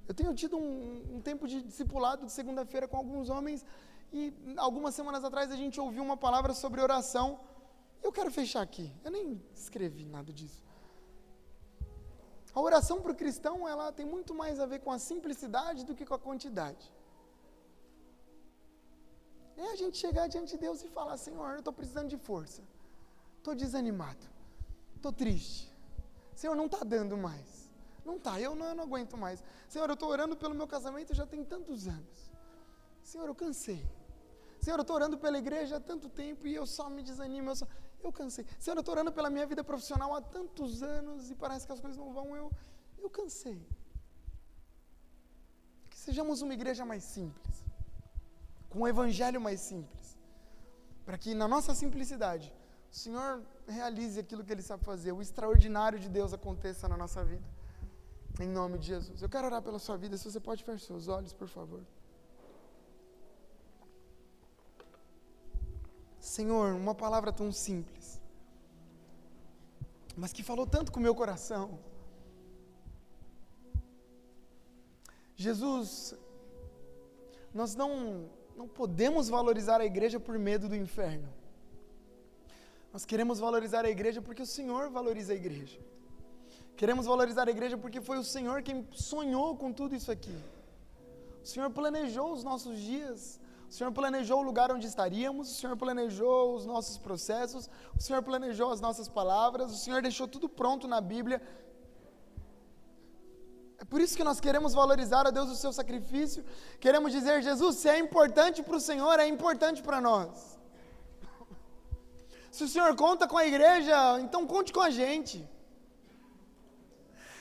Eu 0.08 0.14
tenho 0.14 0.34
tido 0.34 0.56
um, 0.56 1.16
um 1.16 1.20
tempo 1.20 1.46
de 1.46 1.62
discipulado 1.62 2.26
de 2.26 2.32
segunda-feira 2.32 2.88
com 2.88 2.96
alguns 2.96 3.30
homens 3.30 3.64
e 4.12 4.34
algumas 4.56 4.94
semanas 4.94 5.22
atrás 5.22 5.52
a 5.52 5.56
gente 5.56 5.80
ouviu 5.80 6.02
uma 6.02 6.16
palavra 6.16 6.52
sobre 6.52 6.80
oração. 6.80 7.38
Eu 8.02 8.10
quero 8.10 8.30
fechar 8.30 8.62
aqui. 8.62 8.92
Eu 9.04 9.10
nem 9.12 9.40
escrevi 9.54 10.04
nada 10.04 10.32
disso. 10.32 10.64
A 12.52 12.60
oração 12.60 13.00
para 13.00 13.12
o 13.12 13.14
cristão, 13.14 13.68
ela 13.68 13.92
tem 13.92 14.04
muito 14.04 14.34
mais 14.34 14.58
a 14.58 14.66
ver 14.66 14.80
com 14.80 14.90
a 14.90 14.98
simplicidade 14.98 15.84
do 15.84 15.94
que 15.94 16.04
com 16.04 16.14
a 16.14 16.18
quantidade. 16.18 16.92
É 19.60 19.72
a 19.72 19.76
gente 19.76 19.96
chegar 20.04 20.26
diante 20.26 20.52
de 20.54 20.58
Deus 20.64 20.82
e 20.82 20.88
falar: 20.88 21.16
Senhor, 21.16 21.50
eu 21.52 21.58
estou 21.58 21.72
precisando 21.72 22.08
de 22.08 22.16
força, 22.16 22.62
estou 23.38 23.54
desanimado, 23.54 24.26
estou 24.96 25.12
triste. 25.12 25.70
Senhor, 26.34 26.54
não 26.56 26.66
está 26.66 26.82
dando 26.94 27.16
mais. 27.16 27.48
Não 28.04 28.16
está, 28.16 28.40
eu 28.40 28.54
não, 28.54 28.66
eu 28.66 28.74
não 28.74 28.84
aguento 28.84 29.16
mais. 29.24 29.42
Senhor, 29.68 29.88
eu 29.88 29.94
estou 29.94 30.08
orando 30.08 30.34
pelo 30.34 30.54
meu 30.54 30.66
casamento 30.66 31.14
já 31.14 31.26
tem 31.26 31.44
tantos 31.44 31.86
anos. 31.86 32.32
Senhor, 33.02 33.26
eu 33.26 33.34
cansei. 33.34 33.82
Senhor, 34.60 34.78
eu 34.78 34.82
estou 34.82 34.96
orando 34.96 35.18
pela 35.18 35.38
igreja 35.38 35.76
há 35.76 35.80
tanto 35.80 36.08
tempo 36.08 36.46
e 36.46 36.54
eu 36.54 36.66
só 36.66 36.88
me 36.88 37.02
desanimo, 37.02 37.50
eu, 37.50 37.56
só, 37.56 37.66
eu 38.02 38.12
cansei. 38.12 38.46
Senhor, 38.58 38.76
eu 38.76 38.80
estou 38.80 38.94
orando 38.94 39.12
pela 39.12 39.30
minha 39.30 39.46
vida 39.46 39.62
profissional 39.62 40.14
há 40.14 40.20
tantos 40.20 40.82
anos 40.82 41.30
e 41.30 41.34
parece 41.34 41.66
que 41.66 41.72
as 41.72 41.80
coisas 41.80 41.98
não 41.98 42.12
vão, 42.12 42.36
eu, 42.36 42.50
eu 42.98 43.10
cansei. 43.10 43.60
Que 45.88 45.98
sejamos 45.98 46.42
uma 46.42 46.54
igreja 46.54 46.84
mais 46.84 47.04
simples, 47.04 47.64
com 48.70 48.80
um 48.80 48.88
evangelho 48.88 49.40
mais 49.40 49.60
simples, 49.60 50.16
para 51.04 51.18
que 51.18 51.34
na 51.34 51.46
nossa 51.46 51.74
simplicidade 51.74 52.54
o 52.90 52.96
Senhor 52.96 53.42
realize 53.68 54.18
aquilo 54.18 54.44
que 54.44 54.52
Ele 54.52 54.62
sabe 54.62 54.84
fazer, 54.84 55.12
o 55.12 55.20
extraordinário 55.20 55.98
de 55.98 56.08
Deus 56.08 56.32
aconteça 56.32 56.88
na 56.88 56.96
nossa 56.96 57.24
vida. 57.24 57.46
Em 58.40 58.48
nome 58.48 58.78
de 58.78 58.86
Jesus. 58.86 59.20
Eu 59.20 59.28
quero 59.28 59.46
orar 59.46 59.60
pela 59.60 59.78
sua 59.78 59.96
vida. 59.96 60.16
Se 60.16 60.24
você 60.30 60.40
pode 60.40 60.64
fechar 60.64 60.86
seus 60.86 61.08
olhos, 61.08 61.32
por 61.32 61.48
favor. 61.48 61.82
Senhor, 66.18 66.74
uma 66.74 66.94
palavra 66.94 67.32
tão 67.32 67.50
simples, 67.50 68.20
mas 70.16 70.32
que 70.32 70.42
falou 70.42 70.66
tanto 70.66 70.92
com 70.92 71.00
o 71.00 71.02
meu 71.02 71.14
coração. 71.14 71.78
Jesus, 75.34 76.14
nós 77.54 77.74
não, 77.74 78.28
não 78.56 78.68
podemos 78.68 79.28
valorizar 79.28 79.80
a 79.80 79.84
igreja 79.84 80.18
por 80.20 80.38
medo 80.38 80.68
do 80.68 80.76
inferno. 80.76 81.28
Nós 82.92 83.04
queremos 83.04 83.38
valorizar 83.38 83.84
a 83.84 83.90
igreja 83.90 84.20
porque 84.20 84.42
o 84.42 84.46
Senhor 84.46 84.90
valoriza 84.90 85.32
a 85.32 85.36
igreja. 85.36 85.78
Queremos 86.76 87.06
valorizar 87.06 87.46
a 87.46 87.50
igreja 87.50 87.76
porque 87.76 88.00
foi 88.00 88.18
o 88.18 88.24
Senhor 88.24 88.62
quem 88.62 88.86
sonhou 88.92 89.56
com 89.56 89.72
tudo 89.72 89.94
isso 89.94 90.10
aqui. 90.10 90.36
O 91.42 91.46
Senhor 91.46 91.70
planejou 91.70 92.32
os 92.32 92.42
nossos 92.42 92.78
dias, 92.78 93.40
o 93.68 93.72
Senhor 93.72 93.92
planejou 93.92 94.40
o 94.40 94.42
lugar 94.42 94.72
onde 94.72 94.86
estaríamos, 94.86 95.50
o 95.50 95.54
Senhor 95.54 95.76
planejou 95.76 96.54
os 96.54 96.66
nossos 96.66 96.98
processos, 96.98 97.70
o 97.96 98.02
Senhor 98.02 98.22
planejou 98.22 98.72
as 98.72 98.80
nossas 98.80 99.08
palavras, 99.08 99.72
o 99.72 99.76
Senhor 99.76 100.02
deixou 100.02 100.26
tudo 100.26 100.48
pronto 100.48 100.88
na 100.88 101.00
Bíblia. 101.00 101.40
É 103.80 103.84
por 103.84 103.98
isso 104.00 104.16
que 104.18 104.22
nós 104.22 104.38
queremos 104.38 104.74
valorizar 104.74 105.26
a 105.26 105.30
Deus 105.30 105.48
o 105.50 105.56
seu 105.56 105.72
sacrifício, 105.72 106.44
queremos 106.78 107.10
dizer, 107.12 107.42
Jesus, 107.42 107.76
se 107.76 107.88
é 107.88 107.98
importante 107.98 108.62
para 108.62 108.76
o 108.76 108.80
Senhor, 108.88 109.18
é 109.18 109.26
importante 109.26 109.82
para 109.82 110.00
nós. 110.02 110.58
Se 112.50 112.62
o 112.64 112.68
Senhor 112.68 112.94
conta 112.94 113.26
com 113.26 113.38
a 113.38 113.46
igreja, 113.46 113.96
então 114.20 114.46
conte 114.46 114.70
com 114.70 114.82
a 114.82 114.90
gente. 114.90 115.48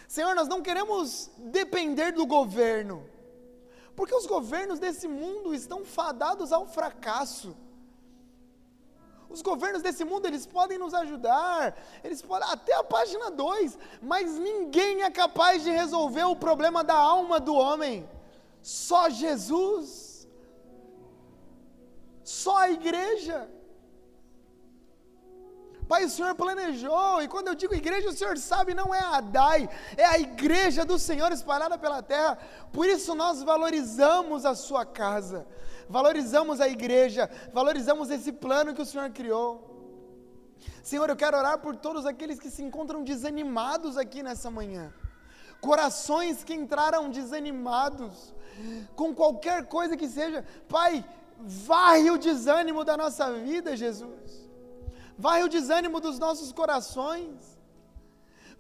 Senhor, 0.08 0.34
nós 0.34 0.48
não 0.48 0.62
queremos 0.62 1.30
depender 1.38 2.12
do 2.14 2.26
governo. 2.26 2.98
Porque 3.98 4.16
os 4.16 4.26
governos 4.26 4.80
desse 4.80 5.10
mundo 5.10 5.54
estão 5.54 5.84
fadados 5.84 6.54
ao 6.54 6.66
fracasso. 6.66 7.56
Os 9.30 9.42
governos 9.42 9.84
desse 9.84 10.04
mundo, 10.04 10.26
eles 10.26 10.46
podem 10.46 10.78
nos 10.78 10.94
ajudar, 10.94 11.78
eles 12.04 12.22
podem, 12.22 12.50
até 12.50 12.74
a 12.74 12.84
página 12.84 13.30
2, 13.30 13.78
mas 14.02 14.38
ninguém 14.38 15.04
é 15.04 15.12
capaz 15.12 15.64
de 15.64 15.70
resolver 15.70 16.24
o 16.24 16.36
problema 16.36 16.84
da 16.84 16.96
alma 16.96 17.40
do 17.40 17.54
homem. 17.54 18.10
Só 18.62 19.10
Jesus. 19.10 20.28
Só 22.24 22.58
a 22.58 22.72
igreja. 22.72 23.48
Pai, 25.88 26.06
o 26.06 26.10
Senhor 26.10 26.36
planejou, 26.36 27.20
e 27.24 27.28
quando 27.28 27.48
eu 27.48 27.56
digo 27.56 27.74
igreja, 27.74 28.10
o 28.10 28.14
Senhor 28.14 28.38
sabe, 28.38 28.76
não 28.76 28.94
é 28.94 29.00
a 29.00 29.18
Adai, 29.18 29.68
é 29.98 30.06
a 30.06 30.20
igreja 30.20 30.86
do 30.86 31.00
Senhor 31.00 31.32
espalhada 31.32 31.80
pela 31.80 32.04
terra. 32.04 32.38
Por 32.72 32.88
isso 32.88 33.16
nós 33.16 33.42
valorizamos 33.42 34.46
a 34.46 34.54
sua 34.54 34.86
casa, 34.86 35.48
valorizamos 35.90 36.62
a 36.62 36.68
igreja, 36.68 37.30
valorizamos 37.54 38.10
esse 38.10 38.32
plano 38.32 38.74
que 38.74 38.82
o 38.82 38.86
Senhor 38.86 39.10
criou. 39.10 39.68
Senhor, 40.84 41.10
eu 41.10 41.16
quero 41.16 41.38
orar 41.38 41.60
por 41.60 41.76
todos 41.76 42.06
aqueles 42.06 42.40
que 42.40 42.50
se 42.50 42.62
encontram 42.64 43.04
desanimados 43.04 43.98
aqui 43.98 44.22
nessa 44.22 44.50
manhã. 44.52 44.94
Corações 45.60 46.44
que 46.44 46.54
entraram 46.54 47.10
desanimados 47.10 48.34
com 48.96 49.14
qualquer 49.14 49.66
coisa 49.66 49.98
que 49.98 50.08
seja. 50.08 50.46
Pai, 50.68 51.06
varre 51.38 52.10
o 52.12 52.18
desânimo 52.18 52.86
da 52.86 52.96
nossa 52.96 53.34
vida, 53.34 53.76
Jesus 53.76 54.50
vai 55.20 55.44
o 55.44 55.50
desânimo 55.50 56.00
dos 56.00 56.18
nossos 56.18 56.54
corações. 56.54 57.59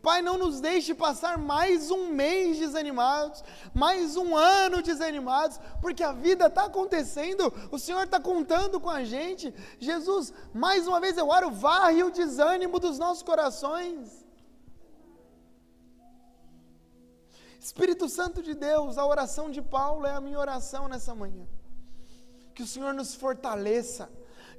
Pai, 0.01 0.21
não 0.21 0.37
nos 0.37 0.61
deixe 0.61 0.95
passar 0.95 1.37
mais 1.37 1.91
um 1.91 2.07
mês 2.07 2.57
desanimados, 2.57 3.43
mais 3.73 4.15
um 4.15 4.35
ano 4.35 4.81
desanimados, 4.81 5.59
porque 5.81 6.03
a 6.03 6.13
vida 6.13 6.47
está 6.47 6.65
acontecendo, 6.65 7.53
o 7.69 7.77
Senhor 7.77 8.03
está 8.03 8.19
contando 8.19 8.79
com 8.79 8.89
a 8.89 9.03
gente. 9.03 9.53
Jesus, 9.77 10.33
mais 10.53 10.87
uma 10.87 11.01
vez 11.01 11.17
eu 11.17 11.27
oro, 11.27 11.51
varre 11.51 12.01
o 12.01 12.11
desânimo 12.11 12.79
dos 12.79 12.97
nossos 12.97 13.23
corações. 13.23 14.25
Espírito 17.59 18.07
Santo 18.07 18.41
de 18.41 18.53
Deus, 18.53 18.97
a 18.97 19.05
oração 19.05 19.51
de 19.51 19.61
Paulo 19.61 20.07
é 20.07 20.11
a 20.11 20.21
minha 20.21 20.39
oração 20.39 20.87
nessa 20.87 21.13
manhã. 21.13 21.45
Que 22.55 22.63
o 22.63 22.67
Senhor 22.67 22.93
nos 22.93 23.13
fortaleça 23.13 24.09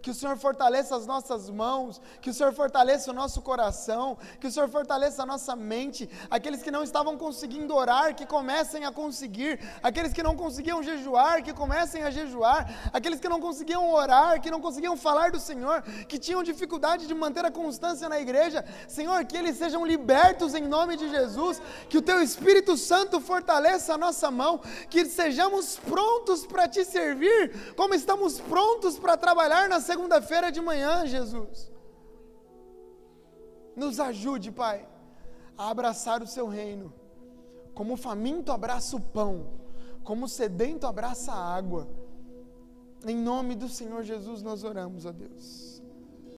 que 0.03 0.11
o 0.11 0.15
Senhor 0.15 0.37
fortaleça 0.37 0.97
as 0.97 1.07
nossas 1.07 1.51
mãos, 1.51 2.01
que 2.21 2.31
o 2.31 2.35
Senhor 2.35 2.53
fortaleça 2.53 3.11
o 3.11 3.15
nosso 3.15 3.43
coração, 3.43 4.17
que 4.41 4.47
o 4.47 4.51
Senhor 4.51 4.69
fortaleça 4.69 5.23
a 5.23 5.27
nossa 5.27 5.55
mente. 5.55 6.09
Aqueles 6.31 6.63
que 6.63 6.71
não 6.71 6.83
estavam 6.83 7.17
conseguindo 7.17 7.75
orar, 7.75 8.15
que 8.15 8.27
comecem 8.27 8.85
a 8.85 8.93
conseguir. 8.93 9.61
Aqueles 9.83 10.13
que 10.13 10.23
não 10.23 10.37
conseguiam 10.37 10.83
jejuar, 10.83 11.43
que 11.43 11.53
comecem 11.53 12.03
a 12.03 12.11
jejuar. 12.11 12.91
Aqueles 12.93 13.21
que 13.21 13.29
não 13.29 13.41
conseguiam 13.41 13.93
orar, 13.93 14.41
que 14.41 14.51
não 14.51 14.61
conseguiam 14.61 14.97
falar 14.97 15.31
do 15.31 15.41
Senhor, 15.41 15.83
que 16.09 16.19
tinham 16.19 16.43
dificuldade 16.43 17.07
de 17.07 17.15
manter 17.15 17.45
a 17.45 17.51
constância 17.51 18.09
na 18.09 18.21
igreja. 18.21 18.65
Senhor, 18.89 19.25
que 19.25 19.37
eles 19.37 19.57
sejam 19.57 19.85
libertos 19.85 20.55
em 20.55 20.63
nome 20.63 20.97
de 20.97 21.09
Jesus. 21.11 21.61
Que 21.89 21.99
o 21.99 22.03
Teu 22.03 22.23
Espírito 22.23 22.77
Santo 22.77 23.21
fortaleça 23.21 23.95
a 23.95 23.99
nossa 23.99 24.31
mão. 24.31 24.61
Que 24.89 25.05
sejamos 25.05 25.79
prontos 25.79 26.47
para 26.47 26.69
Te 26.69 26.85
servir, 26.85 27.75
como 27.75 27.95
estamos 27.95 28.41
prontos 28.41 28.99
para 28.99 29.17
trabalhar 29.17 29.69
na 29.69 29.81
segunda-feira 29.91 30.53
de 30.53 30.61
manhã, 30.61 31.05
Jesus. 31.05 31.73
Nos 33.75 33.99
ajude, 33.99 34.53
Pai, 34.53 34.89
a 35.59 35.69
abraçar 35.69 36.23
o 36.23 36.27
Seu 36.27 36.47
reino, 36.47 36.93
como 37.75 37.95
o 37.95 37.97
faminto 37.97 38.53
abraça 38.53 38.95
o 38.97 39.01
pão, 39.01 39.35
como 40.05 40.27
o 40.27 40.29
sedento 40.29 40.87
abraça 40.87 41.33
a 41.33 41.55
água. 41.57 41.89
Em 43.05 43.17
nome 43.17 43.57
do 43.57 43.69
Senhor 43.69 44.03
Jesus 44.05 44.43
nós 44.43 44.63
oramos 44.63 45.07
a 45.07 45.13
Deus. 45.13 45.80